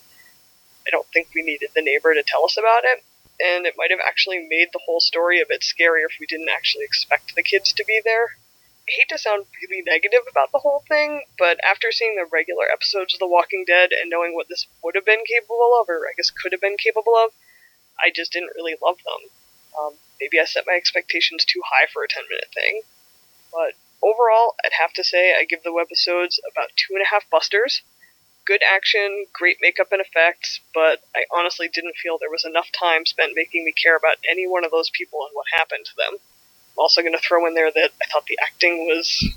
I 0.87 0.89
don't 0.91 1.07
think 1.07 1.29
we 1.35 1.43
needed 1.43 1.69
the 1.75 1.81
neighbor 1.81 2.13
to 2.13 2.23
tell 2.23 2.45
us 2.45 2.57
about 2.57 2.83
it, 2.85 3.03
and 3.39 3.65
it 3.65 3.75
might 3.77 3.91
have 3.91 3.99
actually 4.05 4.39
made 4.49 4.69
the 4.71 4.81
whole 4.85 4.99
story 4.99 5.39
a 5.39 5.45
bit 5.47 5.61
scarier 5.61 6.07
if 6.09 6.19
we 6.19 6.25
didn't 6.25 6.49
actually 6.49 6.85
expect 6.85 7.35
the 7.35 7.43
kids 7.43 7.73
to 7.73 7.85
be 7.85 8.01
there. 8.03 8.35
I 8.87 8.91
hate 8.97 9.09
to 9.09 9.19
sound 9.19 9.45
really 9.61 9.83
negative 9.85 10.25
about 10.29 10.51
the 10.51 10.59
whole 10.59 10.83
thing, 10.87 11.23
but 11.37 11.59
after 11.63 11.91
seeing 11.91 12.15
the 12.15 12.25
regular 12.25 12.65
episodes 12.71 13.13
of 13.13 13.19
The 13.19 13.27
Walking 13.27 13.63
Dead 13.67 13.91
and 13.91 14.09
knowing 14.09 14.33
what 14.33 14.47
this 14.49 14.65
would 14.83 14.95
have 14.95 15.05
been 15.05 15.23
capable 15.27 15.77
of, 15.79 15.89
or 15.89 16.07
I 16.07 16.13
guess 16.17 16.31
could 16.31 16.53
have 16.53 16.61
been 16.61 16.77
capable 16.77 17.15
of, 17.15 17.31
I 18.01 18.09
just 18.09 18.31
didn't 18.31 18.55
really 18.55 18.75
love 18.81 18.97
them. 19.05 19.29
Um, 19.79 19.93
maybe 20.19 20.39
I 20.39 20.45
set 20.45 20.65
my 20.65 20.73
expectations 20.73 21.45
too 21.45 21.61
high 21.63 21.85
for 21.93 22.03
a 22.03 22.07
10 22.07 22.23
minute 22.29 22.49
thing. 22.53 22.81
But 23.51 23.73
overall, 24.01 24.55
I'd 24.63 24.73
have 24.79 24.93
to 24.93 25.03
say 25.03 25.33
I 25.33 25.45
give 25.45 25.63
the 25.63 25.71
webisodes 25.71 26.39
about 26.51 26.69
two 26.75 26.93
and 26.93 27.01
a 27.01 27.09
half 27.09 27.29
busters. 27.29 27.81
Good 28.45 28.61
action, 28.63 29.25
great 29.33 29.57
makeup 29.61 29.91
and 29.91 30.01
effects, 30.01 30.59
but 30.73 31.03
I 31.15 31.25
honestly 31.31 31.67
didn't 31.67 31.97
feel 31.97 32.17
there 32.17 32.31
was 32.31 32.45
enough 32.45 32.69
time 32.71 33.05
spent 33.05 33.33
making 33.35 33.63
me 33.63 33.71
care 33.71 33.95
about 33.95 34.17
any 34.29 34.47
one 34.47 34.65
of 34.65 34.71
those 34.71 34.89
people 34.89 35.19
and 35.21 35.31
what 35.33 35.45
happened 35.53 35.85
to 35.85 35.95
them. 35.97 36.13
I'm 36.13 36.79
also 36.79 37.01
going 37.01 37.13
to 37.13 37.19
throw 37.19 37.45
in 37.45 37.53
there 37.53 37.71
that 37.71 37.91
I 38.01 38.05
thought 38.11 38.25
the 38.25 38.39
acting 38.41 38.87
was 38.87 39.33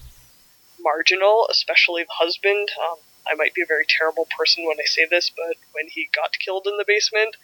marginal, 0.81 1.47
especially 1.51 2.05
the 2.05 2.25
husband. 2.25 2.71
Um, 2.81 2.97
I 3.27 3.35
might 3.35 3.55
be 3.55 3.63
a 3.63 3.67
very 3.67 3.85
terrible 3.87 4.27
person 4.37 4.67
when 4.67 4.79
I 4.81 4.85
say 4.85 5.07
this, 5.09 5.31
but 5.31 5.57
when 5.73 5.89
he 5.89 6.09
got 6.15 6.39
killed 6.39 6.67
in 6.67 6.77
the 6.77 6.85
basement, 6.87 7.37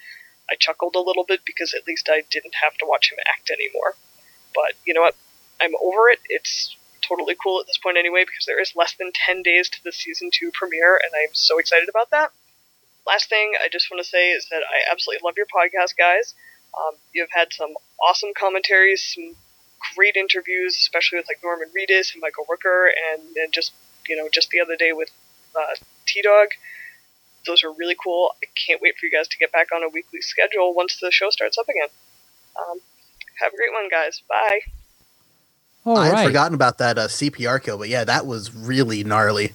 I 0.51 0.55
chuckled 0.59 0.97
a 0.97 1.01
little 1.01 1.25
bit 1.25 1.41
because 1.45 1.75
at 1.75 1.87
least 1.87 2.09
I 2.09 2.23
didn't 2.31 2.55
have 2.63 2.75
to 2.79 2.87
watch 2.87 3.13
him 3.13 3.19
act 3.27 3.51
anymore. 3.51 3.95
But 4.55 4.73
you 4.87 4.95
know 4.95 5.03
what? 5.03 5.15
I'm 5.61 5.75
over 5.83 6.09
it. 6.11 6.21
It's 6.29 6.77
totally 7.03 7.37
cool 7.43 7.61
at 7.61 7.67
this 7.67 7.79
point 7.79 7.97
anyway 7.97 8.25
because 8.25 8.45
there 8.47 8.61
is 8.61 8.77
less 8.77 8.95
than 8.99 9.13
10 9.13 9.43
days 9.43 9.69
to 9.71 9.83
the 9.83 9.93
season 9.93 10.31
2 10.33 10.51
premiere 10.53 10.97
and 10.97 11.11
I'm 11.15 11.33
so 11.33 11.59
excited 11.59 11.89
about 11.89 12.11
that. 12.11 12.33
Last 13.07 13.29
thing 13.29 13.55
I 13.65 13.69
just 13.69 13.91
want 13.91 14.03
to 14.03 14.09
say 14.09 14.31
is 14.31 14.47
that 14.51 14.63
I 14.63 14.93
absolutely 14.93 15.25
love 15.25 15.37
your 15.37 15.47
podcast, 15.47 15.97
guys. 15.97 16.35
Um, 16.77 16.95
you've 17.15 17.31
had 17.33 17.53
some 17.53 17.73
awesome 18.07 18.31
commentaries, 18.37 19.03
some 19.15 19.35
great 19.97 20.17
interviews, 20.17 20.77
especially 20.77 21.19
with 21.19 21.27
like 21.29 21.41
Norman 21.43 21.69
Reedus 21.77 22.13
and 22.13 22.21
Michael 22.21 22.45
Rooker, 22.45 22.89
and, 23.13 23.23
and 23.37 23.53
just 23.53 23.73
you 24.09 24.17
know 24.17 24.29
just 24.31 24.51
the 24.51 24.61
other 24.61 24.77
day 24.77 24.93
with 24.93 25.11
uh, 25.57 25.75
T 26.07 26.23
Dog. 26.23 26.49
Those 27.47 27.65
are 27.65 27.73
really 27.73 27.97
cool. 28.03 28.33
I 28.43 28.47
can't 28.67 28.83
wait 28.83 28.97
for 28.99 29.07
you 29.07 29.13
guys 29.13 29.29
to 29.29 29.39
get 29.39 29.53
back 29.53 29.69
on 29.75 29.83
a 29.83 29.89
weekly 29.89 30.21
schedule 30.21 30.75
once 30.75 30.99
the 31.01 31.11
show 31.11 31.31
starts 31.31 31.57
up 31.57 31.69
again. 31.69 31.89
Um, 32.59 32.81
have 33.41 33.55
a 33.55 33.57
great 33.57 33.73
one, 33.73 33.89
guys. 33.89 34.21
Bye. 34.29 34.61
All 35.85 35.97
I 35.97 36.07
had 36.07 36.13
right. 36.13 36.27
forgotten 36.27 36.55
about 36.55 36.79
that 36.79 36.99
uh, 36.99 37.09
CPR 37.09 37.63
kill, 37.63 37.79
but 37.79 37.89
yeah, 37.89 38.05
that 38.05 38.27
was 38.27 38.55
really 38.55 39.05
gnarly. 39.05 39.53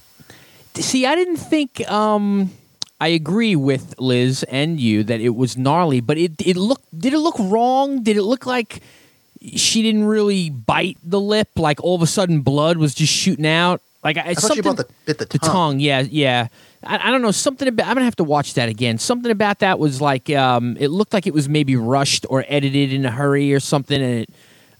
See, 0.75 1.05
I 1.05 1.15
didn't 1.15 1.37
think. 1.37 1.87
Um, 1.89 2.51
I 2.99 3.09
agree 3.09 3.55
with 3.55 3.95
Liz 3.99 4.43
and 4.43 4.79
you 4.79 5.03
that 5.03 5.19
it 5.19 5.35
was 5.35 5.57
gnarly, 5.57 5.99
but 5.99 6.17
it 6.17 6.41
it 6.45 6.55
looked. 6.55 6.85
Did 6.97 7.13
it 7.13 7.19
look 7.19 7.35
wrong? 7.37 8.01
Did 8.01 8.17
it 8.17 8.23
look 8.23 8.45
like 8.45 8.81
she 9.55 9.81
didn't 9.81 10.05
really 10.05 10.49
bite 10.49 10.97
the 11.03 11.19
lip? 11.19 11.49
Like 11.57 11.83
all 11.83 11.95
of 11.95 12.01
a 12.01 12.07
sudden, 12.07 12.41
blood 12.41 12.77
was 12.77 12.95
just 12.95 13.13
shooting 13.13 13.45
out. 13.45 13.81
Like 14.03 14.17
I, 14.17 14.29
I 14.29 14.33
thought 14.33 14.53
she 14.53 14.61
bought 14.61 14.77
the 14.77 14.87
bit 15.05 15.17
the 15.17 15.25
the 15.25 15.37
tongue. 15.37 15.51
tongue, 15.51 15.79
yeah, 15.79 16.01
yeah. 16.01 16.47
I, 16.83 17.09
I 17.09 17.11
don't 17.11 17.21
know 17.21 17.31
something 17.31 17.67
about. 17.67 17.87
I'm 17.87 17.93
gonna 17.93 18.05
have 18.05 18.15
to 18.17 18.23
watch 18.23 18.55
that 18.55 18.69
again. 18.69 18.97
Something 18.97 19.31
about 19.31 19.59
that 19.59 19.79
was 19.79 20.01
like 20.01 20.29
um, 20.29 20.77
it 20.79 20.87
looked 20.87 21.13
like 21.13 21.27
it 21.27 21.33
was 21.33 21.47
maybe 21.47 21.75
rushed 21.75 22.25
or 22.29 22.43
edited 22.47 22.91
in 22.91 23.05
a 23.05 23.11
hurry 23.11 23.53
or 23.53 23.59
something, 23.59 24.01
and 24.01 24.21
it. 24.21 24.29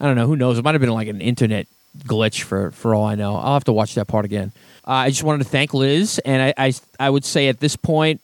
I 0.04 0.08
don't 0.08 0.18
know. 0.18 0.28
Who 0.28 0.36
knows? 0.36 0.60
It 0.60 0.66
might 0.66 0.74
have 0.74 0.82
been 0.82 0.90
like 0.92 1.08
an 1.08 1.22
internet 1.22 1.66
glitch 2.00 2.42
for 2.42 2.72
for 2.72 2.94
all 2.94 3.06
I 3.06 3.16
know. 3.16 3.38
I'll 3.38 3.54
have 3.54 3.64
to 3.64 3.72
watch 3.72 3.96
that 3.96 4.06
part 4.06 4.26
again. 4.26 4.52
Uh, 4.86 4.92
I 4.92 5.10
just 5.10 5.24
wanted 5.24 5.46
to 5.46 5.50
thank 5.50 5.74
Liz, 5.74 6.20
and 6.26 6.42
I, 6.42 6.54
I 6.58 6.74
I 7.00 7.10
would 7.10 7.24
say 7.24 7.48
at 7.48 7.62
this 7.62 7.78
point 7.78 8.20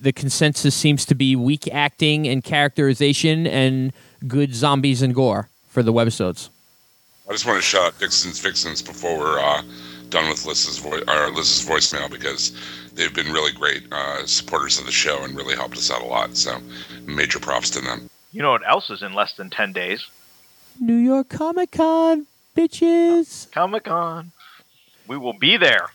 the 0.00 0.12
consensus 0.12 0.76
seems 0.76 1.04
to 1.06 1.16
be 1.16 1.34
weak 1.34 1.66
acting 1.74 2.28
and 2.28 2.44
characterization 2.44 3.48
and 3.48 3.92
good 4.28 4.54
zombies 4.54 5.02
and 5.02 5.12
gore 5.12 5.48
for 5.70 5.82
the 5.82 5.92
webisodes. 5.92 6.50
I 7.28 7.32
just 7.32 7.46
want 7.46 7.58
to 7.58 7.62
shout 7.62 7.82
out 7.82 7.98
Dixon's 7.98 8.38
Vixens 8.38 8.80
before 8.80 9.18
we're 9.18 9.40
uh, 9.40 9.62
done 10.10 10.28
with 10.28 10.46
Liz's, 10.46 10.78
vo- 10.78 11.02
or 11.08 11.30
Liz's 11.32 11.68
voicemail 11.68 12.08
because 12.08 12.52
they've 12.94 13.12
been 13.12 13.32
really 13.32 13.50
great 13.50 13.82
uh, 13.90 14.24
supporters 14.24 14.78
of 14.78 14.86
the 14.86 14.92
show 14.92 15.24
and 15.24 15.34
really 15.34 15.56
helped 15.56 15.76
us 15.76 15.90
out 15.90 16.00
a 16.00 16.06
lot. 16.06 16.36
So 16.36 16.60
major 17.06 17.40
props 17.40 17.70
to 17.70 17.80
them. 17.80 18.08
You 18.30 18.42
know 18.42 18.52
what 18.52 18.68
else 18.68 18.88
is 18.88 19.02
in 19.02 19.14
less 19.14 19.32
than 19.34 19.50
10 19.50 19.72
days? 19.72 20.06
New 20.80 20.96
York 20.96 21.28
Comic 21.28 21.72
Con, 21.72 22.26
bitches. 22.56 23.50
Comic 23.52 23.84
Con. 23.84 24.32
We 25.06 25.16
will 25.16 25.32
be 25.32 25.56
there. 25.56 25.88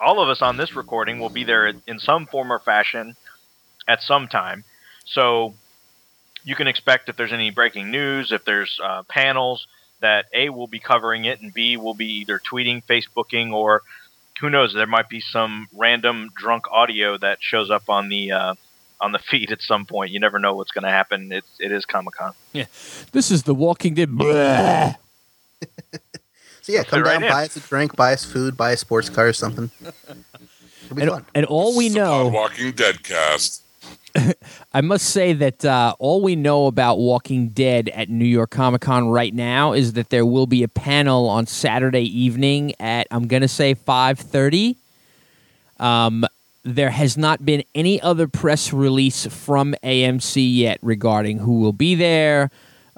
All 0.00 0.20
of 0.20 0.28
us 0.28 0.42
on 0.42 0.56
this 0.56 0.74
recording 0.74 1.18
will 1.18 1.28
be 1.28 1.44
there 1.44 1.72
in 1.86 1.98
some 1.98 2.26
form 2.26 2.52
or 2.52 2.58
fashion 2.58 3.16
at 3.86 4.02
some 4.02 4.28
time. 4.28 4.64
So 5.04 5.54
you 6.44 6.54
can 6.54 6.66
expect 6.66 7.08
if 7.08 7.16
there's 7.16 7.32
any 7.32 7.50
breaking 7.50 7.90
news, 7.90 8.32
if 8.32 8.44
there's 8.44 8.78
uh, 8.82 9.02
panels, 9.04 9.66
that 10.00 10.26
A, 10.32 10.50
will 10.50 10.68
be 10.68 10.78
covering 10.78 11.24
it, 11.24 11.40
and 11.40 11.52
B, 11.52 11.76
will 11.76 11.94
be 11.94 12.20
either 12.20 12.38
tweeting, 12.38 12.84
Facebooking, 12.84 13.52
or 13.52 13.82
who 14.40 14.48
knows, 14.48 14.72
there 14.72 14.86
might 14.86 15.08
be 15.08 15.20
some 15.20 15.68
random 15.74 16.30
drunk 16.34 16.66
audio 16.70 17.18
that 17.18 17.38
shows 17.40 17.70
up 17.70 17.88
on 17.88 18.08
the. 18.08 18.32
Uh, 18.32 18.54
on 19.00 19.12
the 19.12 19.18
feed 19.18 19.52
at 19.52 19.62
some 19.62 19.86
point, 19.86 20.10
you 20.10 20.20
never 20.20 20.38
know 20.38 20.54
what's 20.54 20.72
going 20.72 20.84
to 20.84 20.90
happen. 20.90 21.30
It, 21.32 21.44
it 21.60 21.72
is 21.72 21.84
Comic 21.84 22.14
Con. 22.14 22.32
Yeah, 22.52 22.66
this 23.12 23.30
is 23.30 23.44
The 23.44 23.54
Walking 23.54 23.94
Dead. 23.94 24.10
So 26.62 26.74
yeah, 26.74 26.82
come 26.84 27.00
fit 27.00 27.06
right 27.06 27.12
down, 27.14 27.22
in. 27.24 27.30
buy 27.30 27.44
us 27.46 27.56
a 27.56 27.60
drink, 27.60 27.96
buy 27.96 28.12
us 28.12 28.26
food, 28.26 28.54
buy 28.54 28.72
a 28.72 28.76
sports 28.76 29.08
car 29.08 29.28
or 29.28 29.32
something. 29.32 29.70
And, 30.90 31.24
and 31.34 31.46
all 31.46 31.74
we 31.74 31.86
It's 31.86 31.94
the 31.94 32.00
know. 32.00 32.28
Walking 32.28 32.72
Dead 32.72 33.02
cast. 33.02 33.62
I 34.74 34.82
must 34.82 35.06
say 35.06 35.32
that 35.32 35.64
uh, 35.64 35.94
all 35.98 36.20
we 36.20 36.36
know 36.36 36.66
about 36.66 36.98
Walking 36.98 37.48
Dead 37.48 37.88
at 37.88 38.10
New 38.10 38.26
York 38.26 38.50
Comic 38.50 38.82
Con 38.82 39.08
right 39.08 39.32
now 39.32 39.72
is 39.72 39.94
that 39.94 40.10
there 40.10 40.26
will 40.26 40.46
be 40.46 40.62
a 40.62 40.68
panel 40.68 41.26
on 41.30 41.46
Saturday 41.46 42.02
evening 42.04 42.74
at 42.78 43.06
I'm 43.10 43.28
going 43.28 43.42
to 43.42 43.48
say 43.48 43.74
5:30. 43.74 44.76
Um, 45.78 46.26
there 46.64 46.90
has 46.90 47.16
not 47.16 47.44
been 47.44 47.64
any 47.74 48.00
other 48.00 48.28
press 48.28 48.72
release 48.72 49.26
from 49.26 49.74
AMC 49.82 50.56
yet 50.56 50.78
regarding 50.82 51.38
who 51.38 51.60
will 51.60 51.72
be 51.72 51.94
there, 51.94 52.50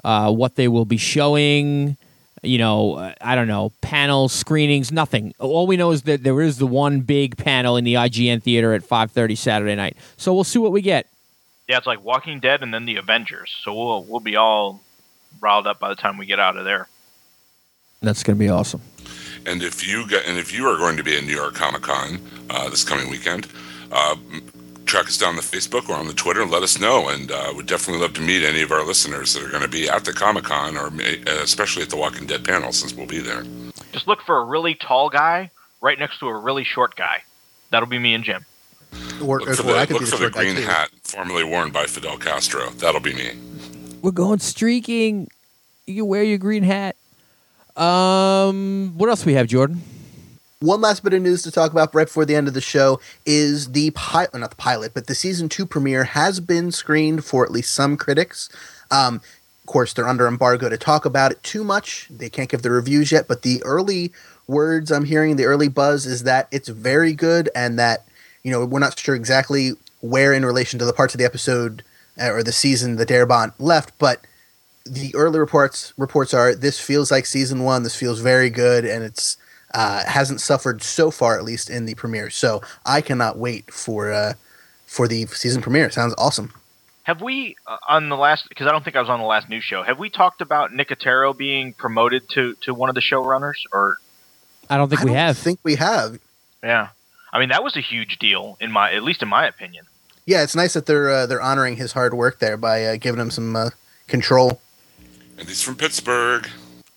uh, 0.03 0.31
what 0.31 0.55
they 0.55 0.67
will 0.67 0.85
be 0.85 0.97
showing. 0.97 1.97
You 2.43 2.57
know, 2.57 2.95
uh, 2.95 3.13
I 3.21 3.35
don't 3.35 3.47
know, 3.47 3.71
panels, 3.81 4.33
screenings, 4.33 4.91
nothing. 4.91 5.33
All 5.37 5.67
we 5.67 5.77
know 5.77 5.91
is 5.91 6.01
that 6.03 6.23
there 6.23 6.41
is 6.41 6.57
the 6.57 6.65
one 6.65 7.01
big 7.01 7.37
panel 7.37 7.77
in 7.77 7.83
the 7.83 7.93
IGN 7.93 8.41
theater 8.41 8.73
at 8.73 8.83
5:30 8.83 9.35
Saturday 9.37 9.75
night. 9.75 9.95
So 10.17 10.33
we'll 10.33 10.43
see 10.43 10.57
what 10.57 10.71
we 10.71 10.81
get. 10.81 11.07
Yeah, 11.67 11.77
it's 11.77 11.87
like 11.87 12.03
Walking 12.03 12.39
Dead 12.39 12.63
and 12.63 12.73
then 12.73 12.85
the 12.85 12.95
Avengers. 12.95 13.55
So 13.63 13.73
we'll 13.73 14.03
we'll 14.03 14.19
be 14.21 14.35
all 14.35 14.81
riled 15.39 15.67
up 15.67 15.79
by 15.79 15.89
the 15.89 15.95
time 15.95 16.17
we 16.17 16.25
get 16.25 16.39
out 16.39 16.57
of 16.57 16.65
there. 16.65 16.87
That's 18.01 18.23
going 18.23 18.37
to 18.37 18.39
be 18.39 18.49
awesome. 18.49 18.81
And 19.45 19.63
if 19.63 19.87
you 19.87 20.07
get, 20.07 20.25
and 20.27 20.37
if 20.37 20.53
you 20.53 20.67
are 20.67 20.77
going 20.77 20.97
to 20.97 21.03
be 21.03 21.17
in 21.17 21.25
New 21.25 21.35
York 21.35 21.53
Comic 21.55 21.81
Con 21.81 22.19
uh, 22.49 22.69
this 22.69 22.83
coming 22.83 23.09
weekend, 23.09 23.47
uh, 23.91 24.15
track 24.85 25.07
us 25.07 25.17
down 25.17 25.29
on 25.29 25.35
the 25.35 25.41
Facebook 25.41 25.89
or 25.89 25.95
on 25.95 26.07
the 26.07 26.13
Twitter 26.13 26.41
and 26.41 26.51
let 26.51 26.63
us 26.63 26.79
know. 26.79 27.09
And 27.09 27.31
uh, 27.31 27.53
we'd 27.55 27.65
definitely 27.65 28.01
love 28.01 28.13
to 28.15 28.21
meet 28.21 28.43
any 28.43 28.61
of 28.61 28.71
our 28.71 28.83
listeners 28.85 29.33
that 29.33 29.43
are 29.43 29.49
going 29.49 29.63
to 29.63 29.69
be 29.69 29.89
at 29.89 30.05
the 30.05 30.13
Comic 30.13 30.45
Con 30.45 30.77
or 30.77 30.89
may- 30.91 31.21
uh, 31.25 31.41
especially 31.41 31.83
at 31.83 31.89
the 31.89 31.97
Walking 31.97 32.27
Dead 32.27 32.43
panel 32.43 32.71
since 32.71 32.93
we'll 32.93 33.07
be 33.07 33.19
there. 33.19 33.43
Just 33.91 34.07
look 34.07 34.21
for 34.21 34.37
a 34.37 34.43
really 34.45 34.75
tall 34.75 35.09
guy 35.09 35.49
right 35.81 35.97
next 35.97 36.19
to 36.19 36.27
a 36.27 36.37
really 36.37 36.63
short 36.63 36.95
guy. 36.95 37.23
That'll 37.71 37.89
be 37.89 37.99
me 37.99 38.13
and 38.13 38.23
Jim. 38.23 38.45
Or, 39.23 39.39
Look 39.39 39.49
or 39.49 39.53
for 39.55 39.71
I 39.71 39.85
the, 39.85 39.87
could 39.87 39.93
look 39.93 40.01
be 40.01 40.05
the 40.05 40.11
for 40.11 40.17
the 40.17 40.23
short 40.23 40.33
guy 40.33 40.51
green 40.51 40.63
hat 40.63 40.89
formerly 41.03 41.43
worn 41.43 41.71
by 41.71 41.85
Fidel 41.85 42.17
Castro. 42.17 42.69
That'll 42.71 42.99
be 43.01 43.13
me. 43.13 43.31
We're 44.01 44.11
going 44.11 44.39
streaking. 44.39 45.29
You 45.87 46.03
can 46.03 46.07
wear 46.07 46.23
your 46.23 46.37
green 46.37 46.63
hat. 46.63 46.95
Um, 47.75 48.93
what 48.97 49.09
else 49.09 49.25
we 49.25 49.33
have, 49.33 49.47
Jordan? 49.47 49.81
One 50.59 50.79
last 50.79 51.03
bit 51.03 51.13
of 51.13 51.21
news 51.23 51.41
to 51.43 51.51
talk 51.51 51.71
about 51.71 51.93
right 51.95 52.05
before 52.05 52.23
the 52.25 52.35
end 52.35 52.47
of 52.47 52.53
the 52.53 52.61
show 52.61 52.99
is 53.25 53.71
the 53.71 53.89
pilot, 53.91 54.35
not 54.35 54.51
the 54.51 54.55
pilot, 54.55 54.93
but 54.93 55.07
the 55.07 55.15
season 55.15 55.49
two 55.49 55.65
premiere 55.65 56.03
has 56.03 56.39
been 56.39 56.71
screened 56.71 57.25
for 57.25 57.43
at 57.43 57.51
least 57.51 57.73
some 57.73 57.97
critics. 57.97 58.47
Um, 58.91 59.15
of 59.15 59.65
course, 59.65 59.93
they're 59.93 60.07
under 60.07 60.27
embargo 60.27 60.69
to 60.69 60.77
talk 60.77 61.05
about 61.05 61.31
it 61.31 61.41
too 61.41 61.63
much. 61.63 62.07
They 62.11 62.29
can't 62.29 62.49
give 62.49 62.61
the 62.61 62.69
reviews 62.69 63.11
yet, 63.11 63.27
but 63.27 63.41
the 63.41 63.63
early 63.63 64.11
words 64.45 64.91
I'm 64.91 65.05
hearing, 65.05 65.35
the 65.35 65.45
early 65.45 65.67
buzz 65.67 66.05
is 66.05 66.23
that 66.23 66.47
it's 66.51 66.69
very 66.69 67.13
good, 67.13 67.49
and 67.55 67.79
that 67.79 68.05
you 68.43 68.51
know 68.51 68.63
we're 68.63 68.79
not 68.79 68.99
sure 68.99 69.15
exactly 69.15 69.71
where 70.01 70.33
in 70.33 70.45
relation 70.45 70.77
to 70.79 70.85
the 70.85 70.93
parts 70.93 71.15
of 71.15 71.17
the 71.17 71.25
episode 71.25 71.83
uh, 72.19 72.31
or 72.31 72.43
the 72.43 72.51
season 72.51 72.97
that 72.97 73.07
Darabont 73.09 73.53
left, 73.57 73.97
but 73.97 74.25
the 74.85 75.13
early 75.15 75.39
reports 75.39 75.93
reports 75.97 76.33
are 76.33 76.55
this 76.55 76.79
feels 76.79 77.11
like 77.11 77.25
season 77.25 77.63
one. 77.63 77.83
This 77.83 77.95
feels 77.95 78.19
very 78.19 78.49
good, 78.49 78.85
and 78.85 79.03
it's 79.03 79.37
uh, 79.73 80.03
hasn't 80.05 80.41
suffered 80.41 80.81
so 80.81 81.11
far, 81.11 81.37
at 81.37 81.43
least 81.43 81.69
in 81.69 81.85
the 81.85 81.95
premiere. 81.95 82.29
So 82.29 82.61
I 82.85 83.01
cannot 83.01 83.37
wait 83.37 83.71
for 83.73 84.11
uh, 84.11 84.33
for 84.85 85.07
the 85.07 85.25
season 85.27 85.61
premiere. 85.61 85.85
It 85.85 85.93
sounds 85.93 86.13
awesome. 86.17 86.53
Have 87.03 87.21
we 87.21 87.55
uh, 87.67 87.77
on 87.87 88.09
the 88.09 88.17
last? 88.17 88.49
Because 88.49 88.67
I 88.67 88.71
don't 88.71 88.83
think 88.83 88.95
I 88.95 88.99
was 88.99 89.09
on 89.09 89.19
the 89.19 89.25
last 89.25 89.49
news 89.49 89.63
show. 89.63 89.83
Have 89.83 89.99
we 89.99 90.09
talked 90.09 90.41
about 90.41 90.71
Nicotero 90.71 91.35
being 91.35 91.73
promoted 91.73 92.27
to 92.29 92.55
to 92.61 92.73
one 92.73 92.89
of 92.89 92.95
the 92.95 93.01
showrunners? 93.01 93.63
Or 93.71 93.97
I 94.69 94.77
don't 94.77 94.89
think 94.89 95.01
I 95.01 95.05
we 95.05 95.09
don't 95.09 95.17
have. 95.17 95.37
think 95.37 95.59
we 95.63 95.75
have. 95.75 96.19
yeah, 96.63 96.89
I 97.31 97.39
mean 97.39 97.49
that 97.49 97.63
was 97.63 97.75
a 97.75 97.81
huge 97.81 98.19
deal 98.19 98.57
in 98.59 98.71
my 98.71 98.91
at 98.93 99.03
least 99.03 99.21
in 99.21 99.29
my 99.29 99.47
opinion. 99.47 99.85
Yeah, 100.25 100.43
it's 100.43 100.55
nice 100.55 100.73
that 100.73 100.85
they're 100.85 101.09
uh, 101.09 101.25
they're 101.25 101.41
honoring 101.41 101.77
his 101.77 101.93
hard 101.93 102.13
work 102.13 102.39
there 102.39 102.57
by 102.57 102.85
uh, 102.85 102.95
giving 102.97 103.19
him 103.19 103.31
some 103.31 103.55
uh, 103.55 103.69
control. 104.07 104.61
And 105.41 105.49
he's 105.49 105.63
from 105.63 105.75
Pittsburgh. 105.75 106.47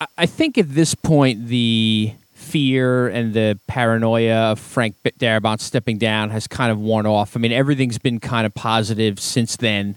I- 0.02 0.06
I 0.18 0.26
think 0.26 0.58
at 0.58 0.68
this 0.74 0.94
point 0.94 1.48
the 1.48 2.12
fear 2.34 3.08
and 3.08 3.32
the 3.32 3.58
paranoia 3.66 4.52
of 4.52 4.58
Frank 4.60 4.96
B- 5.02 5.12
Darabont 5.18 5.60
stepping 5.60 5.96
down 5.96 6.28
has 6.28 6.46
kind 6.46 6.70
of 6.70 6.78
worn 6.78 7.06
off. 7.06 7.36
I 7.36 7.40
mean, 7.40 7.52
everything's 7.52 7.96
been 7.96 8.20
kind 8.20 8.44
of 8.44 8.52
positive 8.52 9.18
since 9.18 9.56
then. 9.56 9.96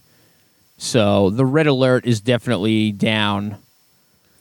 So 0.78 1.30
the 1.30 1.44
red 1.46 1.68
alert 1.68 2.06
is 2.06 2.22
definitely 2.22 2.94
down. 2.94 3.58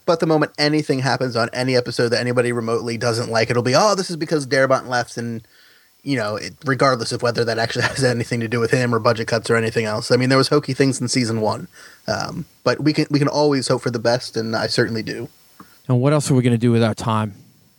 But 0.05 0.21
the 0.21 0.27
moment 0.27 0.53
anything 0.57 1.01
happens 1.01 1.35
on 1.35 1.51
any 1.53 1.75
episode 1.75 2.11
that 2.11 2.21
anybody 2.21 2.53
remotely 2.53 2.97
doesn't 2.97 3.29
like, 3.29 3.51
it'll 3.51 3.65
be 3.65 3.75
oh, 3.75 3.97
this 3.97 4.09
is 4.09 4.17
because 4.17 4.47
Darabont 4.47 4.87
left, 4.87 5.17
and 5.17 5.43
you 6.07 6.17
know, 6.17 6.37
it, 6.37 6.55
regardless 6.65 7.11
of 7.11 7.21
whether 7.21 7.45
that 7.45 7.59
actually 7.59 7.83
has 7.87 8.05
anything 8.05 8.41
to 8.41 8.49
do 8.49 8.61
with 8.61 8.71
him 8.71 8.95
or 8.95 9.01
budget 9.01 9.27
cuts 9.27 9.51
or 9.51 9.57
anything 9.57 9.85
else. 9.85 10.11
I 10.11 10.17
mean, 10.17 10.29
there 10.29 10.39
was 10.39 10.49
hokey 10.49 10.73
things 10.73 11.01
in 11.01 11.09
season 11.09 11.41
one, 11.41 11.67
um, 12.07 12.47
but 12.63 12.81
we 12.81 12.93
can 12.93 13.07
we 13.11 13.19
can 13.19 13.29
always 13.29 13.69
hope 13.69 13.83
for 13.83 13.91
the 13.91 13.99
best, 13.99 14.37
and 14.37 14.55
I 14.55 14.69
certainly 14.69 15.03
do. 15.03 15.29
And 15.89 16.01
what 16.01 16.13
else 16.13 16.31
are 16.31 16.35
we 16.35 16.43
going 16.43 16.55
to 16.55 16.59
do 16.59 16.71
with 16.71 16.83
our 16.83 16.95
time? 16.95 17.35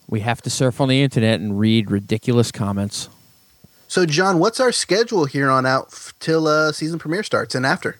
We 0.09 0.19
have 0.21 0.41
to 0.43 0.49
surf 0.49 0.79
on 0.79 0.89
the 0.89 1.01
internet 1.01 1.39
and 1.39 1.59
read 1.59 1.89
ridiculous 1.89 2.51
comments. 2.51 3.09
So, 3.89 4.05
John, 4.05 4.39
what's 4.39 4.59
our 4.59 4.71
schedule 4.71 5.25
here 5.25 5.49
on 5.49 5.65
out 5.65 5.87
f- 5.91 6.13
till 6.19 6.47
uh, 6.47 6.73
season 6.73 6.99
premiere 6.99 7.23
starts 7.23 7.55
and 7.55 7.65
after? 7.65 7.97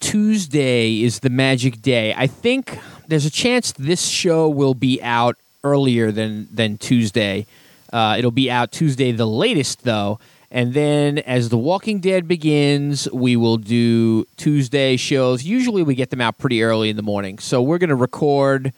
Tuesday 0.00 1.02
is 1.02 1.20
the 1.20 1.30
magic 1.30 1.80
day. 1.82 2.14
I 2.14 2.26
think 2.26 2.78
there's 3.06 3.26
a 3.26 3.30
chance 3.30 3.72
this 3.72 4.06
show 4.06 4.48
will 4.48 4.74
be 4.74 5.02
out 5.02 5.36
earlier 5.64 6.12
than 6.12 6.48
than 6.52 6.76
Tuesday. 6.76 7.46
Uh, 7.92 8.16
it'll 8.18 8.30
be 8.30 8.50
out 8.50 8.72
Tuesday, 8.72 9.12
the 9.12 9.26
latest 9.26 9.84
though. 9.84 10.18
And 10.50 10.72
then 10.72 11.18
as 11.18 11.50
The 11.50 11.58
Walking 11.58 12.00
Dead 12.00 12.26
begins, 12.26 13.10
we 13.12 13.36
will 13.36 13.58
do 13.58 14.24
Tuesday 14.36 14.96
shows. 14.96 15.44
Usually 15.44 15.82
we 15.82 15.94
get 15.94 16.10
them 16.10 16.20
out 16.20 16.38
pretty 16.38 16.62
early 16.62 16.88
in 16.88 16.96
the 16.96 17.02
morning. 17.02 17.38
So 17.38 17.60
we're 17.60 17.78
going 17.78 17.90
to 17.90 17.94
record 17.96 18.72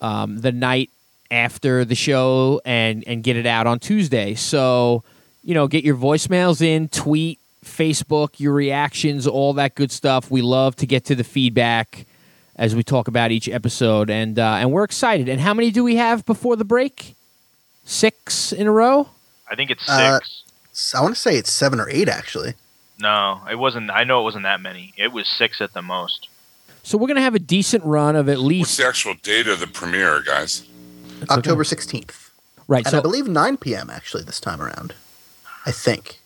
um, 0.00 0.38
the 0.38 0.52
night 0.52 0.90
after 1.30 1.84
the 1.84 1.94
show 1.94 2.60
and, 2.64 3.04
and 3.06 3.22
get 3.22 3.36
it 3.36 3.44
out 3.44 3.66
on 3.66 3.78
Tuesday. 3.78 4.34
So, 4.34 5.02
you 5.44 5.52
know, 5.52 5.68
get 5.68 5.84
your 5.84 5.96
voicemails 5.96 6.62
in, 6.62 6.88
tweet, 6.88 7.38
Facebook, 7.62 8.40
your 8.40 8.54
reactions, 8.54 9.26
all 9.26 9.52
that 9.54 9.74
good 9.74 9.92
stuff. 9.92 10.30
We 10.30 10.40
love 10.40 10.74
to 10.76 10.86
get 10.86 11.04
to 11.06 11.14
the 11.14 11.24
feedback 11.24 12.06
as 12.56 12.74
we 12.74 12.82
talk 12.82 13.08
about 13.08 13.30
each 13.30 13.48
episode, 13.48 14.10
and 14.10 14.38
uh, 14.38 14.54
and 14.54 14.72
we're 14.72 14.84
excited. 14.84 15.28
And 15.28 15.40
how 15.40 15.54
many 15.54 15.70
do 15.70 15.84
we 15.84 15.96
have 15.96 16.24
before 16.24 16.56
the 16.56 16.64
break? 16.64 17.14
Six 17.88 18.52
in 18.52 18.66
a 18.66 18.70
row. 18.70 19.08
I 19.50 19.54
think 19.54 19.70
it's 19.70 19.80
six. 19.80 19.90
Uh, 19.90 20.20
S- 20.72 20.94
I 20.94 21.00
want 21.00 21.14
to 21.14 21.20
say 21.20 21.36
it's 21.36 21.50
seven 21.50 21.80
or 21.80 21.88
eight 21.88 22.06
actually. 22.08 22.52
no, 23.00 23.40
it 23.50 23.54
wasn't. 23.58 23.90
I 23.90 24.04
know 24.04 24.20
it 24.20 24.24
wasn't 24.24 24.42
that 24.42 24.60
many. 24.60 24.92
It 24.98 25.10
was 25.10 25.26
six 25.26 25.62
at 25.62 25.72
the 25.72 25.80
most. 25.80 26.28
So 26.82 26.98
we're 26.98 27.08
gonna 27.08 27.22
have 27.22 27.34
a 27.34 27.38
decent 27.40 27.82
run 27.84 28.14
of 28.14 28.28
at 28.28 28.40
least. 28.40 28.60
What's 28.60 28.78
least 28.78 28.78
the 28.78 28.86
actual 28.86 29.14
date 29.22 29.46
of 29.48 29.60
the 29.60 29.66
premiere, 29.66 30.20
guys? 30.22 30.66
It's 31.20 31.30
okay. 31.30 31.38
October 31.38 31.64
sixteenth, 31.64 32.30
right. 32.68 32.86
and 32.86 32.94
I 32.94 33.00
believe 33.00 33.26
nine 33.26 33.56
p.m. 33.56 33.88
actually 33.88 34.22
this 34.22 34.38
time 34.38 34.60
around. 34.60 34.94
I 35.64 35.70
think, 35.72 36.20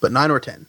but 0.00 0.10
nine 0.10 0.30
or 0.30 0.40
ten. 0.40 0.66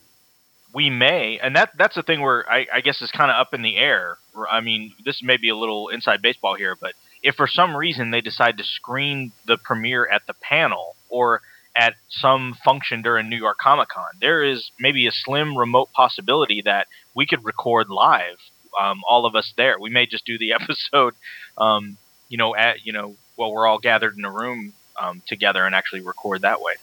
we 0.74 0.90
may, 0.90 1.40
and 1.40 1.56
that 1.56 1.72
that's 1.78 1.96
the 1.96 2.04
thing 2.04 2.20
where 2.22 2.50
I, 2.52 2.68
I 2.74 2.82
guess 2.82 3.02
is 3.02 3.10
kind 3.10 3.32
of 3.32 3.36
up 3.36 3.54
in 3.54 3.62
the 3.62 3.78
air. 3.78 4.18
I 4.52 4.60
mean, 4.60 4.94
this 5.06 5.24
may 5.24 5.38
be 5.38 5.48
a 5.50 5.56
little 5.56 5.88
inside 5.90 6.22
baseball 6.22 6.56
here, 6.56 6.76
but 6.76 6.94
if 7.24 7.36
for 7.36 7.48
some 7.48 7.76
reason 7.76 8.12
they 8.12 8.22
decide 8.22 8.58
to 8.58 8.64
screen 8.64 9.32
the 9.46 9.58
premiere 9.58 10.08
at 10.08 10.28
the 10.28 10.34
panel 10.36 10.96
or 11.10 11.42
at 11.76 11.96
some 12.10 12.56
function 12.64 13.02
during 13.02 13.30
New 13.30 13.38
York 13.38 13.58
Comic 13.58 13.90
Con, 13.90 14.06
there 14.22 14.44
is 14.44 14.72
maybe 14.80 15.08
a 15.08 15.12
slim 15.12 15.58
remote 15.58 15.92
possibility 15.94 16.62
that 16.62 16.88
we 17.16 17.26
could 17.26 17.44
record 17.44 17.90
live, 17.90 18.38
um, 18.80 19.02
all 19.10 19.26
of 19.26 19.36
us 19.36 19.54
there. 19.58 19.80
We 19.80 19.90
may 19.90 20.06
just 20.06 20.26
do 20.26 20.38
the 20.38 20.54
episode, 20.62 21.16
um, 21.58 21.98
you 22.30 22.38
know, 22.38 22.56
at 22.56 22.86
you 22.86 22.92
know, 22.92 23.16
while 23.36 23.52
we're 23.52 23.66
all 23.66 23.80
gathered 23.80 24.18
in 24.18 24.26
a 24.26 24.32
room 24.32 24.74
um, 25.00 25.24
together 25.26 25.66
and 25.66 25.74
actually 25.74 26.02
record 26.02 26.42
that 26.42 26.62
way. 26.62 26.74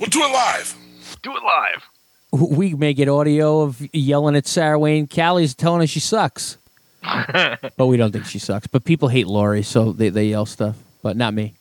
We'll 0.00 0.10
do 0.10 0.22
it 0.22 0.32
live. 0.32 0.74
Do 1.22 1.36
it 1.36 1.42
live. 1.42 2.50
we 2.50 2.74
may 2.74 2.94
get 2.94 3.08
audio 3.08 3.60
of 3.60 3.80
yelling 3.94 4.34
at 4.34 4.46
Sarah 4.46 4.78
Wayne 4.78 5.06
Callies 5.06 5.54
telling 5.54 5.80
her 5.80 5.86
she 5.86 6.00
sucks. 6.00 6.58
but 7.76 7.86
we 7.86 7.96
don't 7.96 8.12
think 8.12 8.26
she 8.26 8.38
sucks. 8.38 8.66
But 8.66 8.84
people 8.84 9.08
hate 9.08 9.26
Lori, 9.26 9.62
so 9.62 9.92
they, 9.92 10.08
they 10.08 10.26
yell 10.26 10.46
stuff, 10.46 10.76
but 11.02 11.16
not 11.16 11.34
me. 11.34 11.54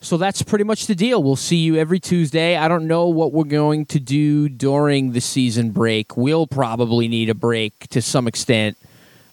So 0.00 0.16
that's 0.16 0.42
pretty 0.42 0.64
much 0.64 0.86
the 0.86 0.94
deal. 0.94 1.22
We'll 1.22 1.36
see 1.36 1.56
you 1.56 1.76
every 1.76 1.98
Tuesday. 1.98 2.56
I 2.56 2.68
don't 2.68 2.86
know 2.86 3.08
what 3.08 3.32
we're 3.32 3.44
going 3.44 3.84
to 3.86 3.98
do 3.98 4.48
during 4.48 5.12
the 5.12 5.20
season 5.20 5.70
break. 5.70 6.16
We'll 6.16 6.46
probably 6.46 7.08
need 7.08 7.28
a 7.28 7.34
break 7.34 7.88
to 7.88 8.00
some 8.00 8.28
extent. 8.28 8.76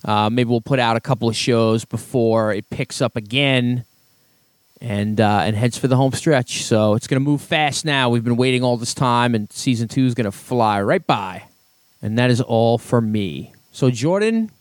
Uh, 0.04 0.30
maybe 0.30 0.50
we'll 0.50 0.62
put 0.62 0.80
out 0.80 0.98
a 0.98 1.00
couple 1.00 1.30
of 1.30 1.36
shows 1.36 1.86
before 1.86 2.52
it 2.52 2.70
picks 2.70 3.02
up 3.02 3.15
again 3.15 3.86
and 4.82 5.22
uh, 5.22 5.41
and 5.44 5.56
heads 5.56 5.78
for 5.78 5.88
the 5.88 5.96
home 5.96 6.12
stretch. 6.13 6.63
So 6.63 6.96
it's 6.96 7.08
going 7.08 7.22
to 7.22 7.24
move 7.24 7.41
fast 7.41 7.86
now. 7.86 8.10
We've 8.10 8.24
been 8.24 8.36
waiting 8.36 8.63
all 8.63 8.78
this 8.78 8.94
time, 8.94 9.36
and 9.36 9.52
season 9.52 9.88
two 9.88 10.06
is 10.06 10.13
going 10.13 10.26
to 10.26 10.32
fly 10.32 10.82
right 10.82 11.06
by. 11.06 11.44
And 12.02 12.18
that 12.18 12.30
is 12.30 12.41
all 12.41 12.78
for 12.78 13.02
me. 13.02 13.54
So 13.72 13.89
Jordan, 13.89 14.52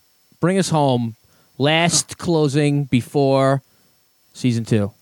bring 0.45 0.59
us 0.59 0.69
home. 0.69 1.17
Last 1.57 2.19
closing 2.19 2.85
before 2.85 3.63
season 4.35 4.67
two. 4.67 4.93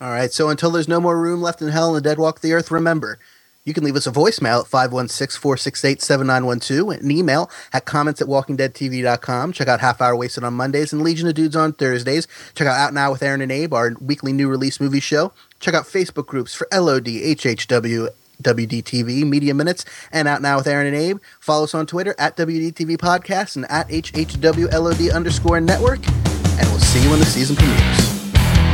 All 0.00 0.10
right. 0.10 0.30
So 0.30 0.48
until 0.48 0.70
there's 0.70 0.86
no 0.86 1.00
more 1.00 1.20
room 1.20 1.42
left 1.42 1.60
in 1.60 1.70
hell 1.70 1.88
and 1.88 1.96
the 1.96 2.08
dead 2.08 2.20
walk 2.20 2.40
the 2.40 2.52
earth, 2.52 2.70
remember, 2.70 3.18
you 3.64 3.74
can 3.74 3.82
leave 3.82 3.96
us 3.96 4.06
a 4.06 4.12
voicemail 4.12 4.60
at 4.60 4.70
516-468-7912 4.70 6.94
and 6.94 7.02
an 7.02 7.10
email 7.10 7.50
at 7.72 7.84
comments 7.84 8.22
at 8.22 8.28
walkingdeadtv.com. 8.28 9.52
Check 9.52 9.66
out 9.66 9.80
Half 9.80 10.00
Hour 10.00 10.14
Wasted 10.14 10.44
on 10.44 10.54
Mondays 10.54 10.92
and 10.92 11.02
Legion 11.02 11.26
of 11.26 11.34
Dudes 11.34 11.56
on 11.56 11.72
Thursdays. 11.72 12.28
Check 12.54 12.68
out 12.68 12.78
Out 12.78 12.94
Now 12.94 13.10
with 13.10 13.24
Aaron 13.24 13.40
and 13.40 13.50
Abe, 13.50 13.74
our 13.74 13.96
weekly 14.00 14.32
new 14.32 14.48
release 14.48 14.78
movie 14.78 15.00
show. 15.00 15.32
Check 15.58 15.74
out 15.74 15.82
Facebook 15.82 16.26
groups 16.26 16.54
for 16.54 16.68
LOD, 16.72 17.06
HHW, 17.06 18.10
WDTV, 18.42 19.26
Media 19.28 19.54
Minutes, 19.54 19.84
and 20.12 20.28
Out 20.28 20.42
Now 20.42 20.58
with 20.58 20.66
Aaron 20.66 20.86
and 20.86 20.96
Abe. 20.96 21.18
Follow 21.40 21.64
us 21.64 21.74
on 21.74 21.86
Twitter 21.86 22.14
at 22.18 22.36
WDTV 22.36 22.96
Podcast 22.96 23.56
and 23.56 23.70
at 23.70 23.88
HHWLOD 23.88 25.12
underscore 25.14 25.60
network. 25.60 26.06
And 26.06 26.68
we'll 26.70 26.80
see 26.80 27.02
you 27.02 27.10
when 27.10 27.18
the 27.18 27.26
season 27.26 27.56
premieres. 27.56 28.32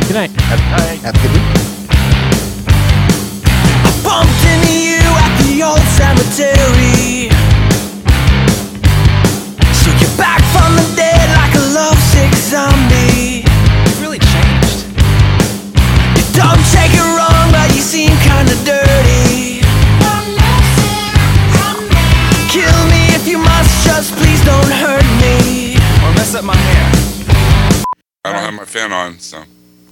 Good 0.08 0.14
night. 0.14 0.30
Have, 0.42 0.60
have 1.02 1.14
a 1.14 1.18
good 1.18 1.32
week. 1.32 1.66
bumped 4.06 4.44
into 4.46 4.72
you 4.72 5.02
at 5.02 5.32
the 5.42 5.62
old 5.66 5.82
cemetery. 5.98 7.26
So 9.82 9.90
you're 10.00 10.16
back 10.16 10.42
from 10.54 10.70
the 10.78 10.86
dead 10.94 11.26
like 11.34 11.54
a 11.58 11.64
lovesick 11.74 12.32
zombie. 12.50 13.42
You've 13.42 14.00
really 14.00 14.22
changed. 14.22 14.86
You 16.16 16.24
don't 16.38 16.62
take 16.70 16.94
it 16.94 17.08
wrong, 17.18 17.50
but 17.50 17.74
you 17.74 17.82
seem 17.82 18.14
kinda 18.22 18.54
dirty. 18.64 19.05
Just 23.86 24.14
please 24.16 24.44
don't 24.44 24.70
hurt 24.70 25.04
me. 25.20 25.74
Or 26.04 26.12
mess 26.14 26.34
up 26.34 26.44
my 26.44 26.54
hair. 26.56 27.82
I 28.24 28.32
don't 28.32 28.42
have 28.42 28.54
my 28.54 28.64
fan 28.64 28.92
on, 28.92 29.18
so 29.18 29.44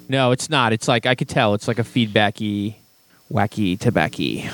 No, 0.08 0.32
it's 0.32 0.50
not. 0.50 0.72
It's 0.72 0.88
like 0.88 1.06
I 1.06 1.14
could 1.14 1.28
tell. 1.28 1.54
It's 1.54 1.68
like 1.68 1.78
a 1.78 1.82
feedbacky, 1.84 2.74
wacky, 3.32 3.78
tobacco. 3.78 4.48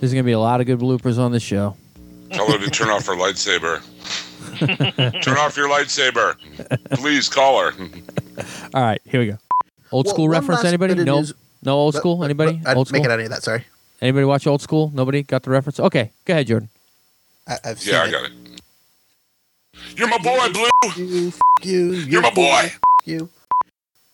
There's 0.00 0.12
gonna 0.12 0.24
be 0.24 0.32
a 0.32 0.40
lot 0.40 0.60
of 0.60 0.66
good 0.66 0.78
bloopers 0.78 1.18
on 1.18 1.32
this 1.32 1.42
show. 1.42 1.76
tell 2.30 2.50
her 2.50 2.58
to 2.58 2.70
turn 2.70 2.88
off 2.88 3.06
her 3.06 3.14
lightsaber. 3.14 3.80
turn 5.22 5.36
off 5.38 5.56
your 5.56 5.68
lightsaber. 5.68 6.36
Please 6.96 7.28
call 7.28 7.60
her. 7.60 7.72
All 8.74 8.82
right, 8.82 9.00
here 9.04 9.20
we 9.20 9.26
go. 9.28 9.38
Old 9.92 10.06
Well, 10.06 10.14
school 10.14 10.28
reference? 10.28 10.64
Anybody? 10.64 10.94
No, 10.94 11.18
news- 11.18 11.32
no 11.62 11.74
old 11.76 11.94
But- 11.94 11.98
school. 12.00 12.16
but- 12.16 12.24
Anybody? 12.24 12.60
I 12.66 12.74
Old 12.74 12.88
didn't 12.88 13.02
make 13.02 13.10
it 13.10 13.12
any 13.12 13.24
of 13.24 13.30
that. 13.30 13.42
Sorry, 13.44 13.64
Anybody 14.02 14.24
watch 14.26 14.46
old 14.46 14.60
school? 14.60 14.90
Nobody 14.94 15.22
got 15.22 15.42
the 15.44 15.50
reference? 15.50 15.78
Okay, 15.80 16.10
go 16.24 16.34
ahead, 16.34 16.46
Jordan. 16.48 16.68
I, 17.48 17.56
I've 17.64 17.80
seen 17.80 17.94
Yeah, 17.94 18.02
I 18.02 18.06
it. 18.08 18.10
got 18.10 18.24
it. 18.24 18.32
You're 19.96 20.08
my 20.08 20.18
boy, 20.18 20.48
Blue. 20.52 20.68
You, 20.96 21.32
you, 21.62 21.92
You're 21.92 22.22
my 22.22 22.30
boy. 22.30 22.72
You. 23.04 23.30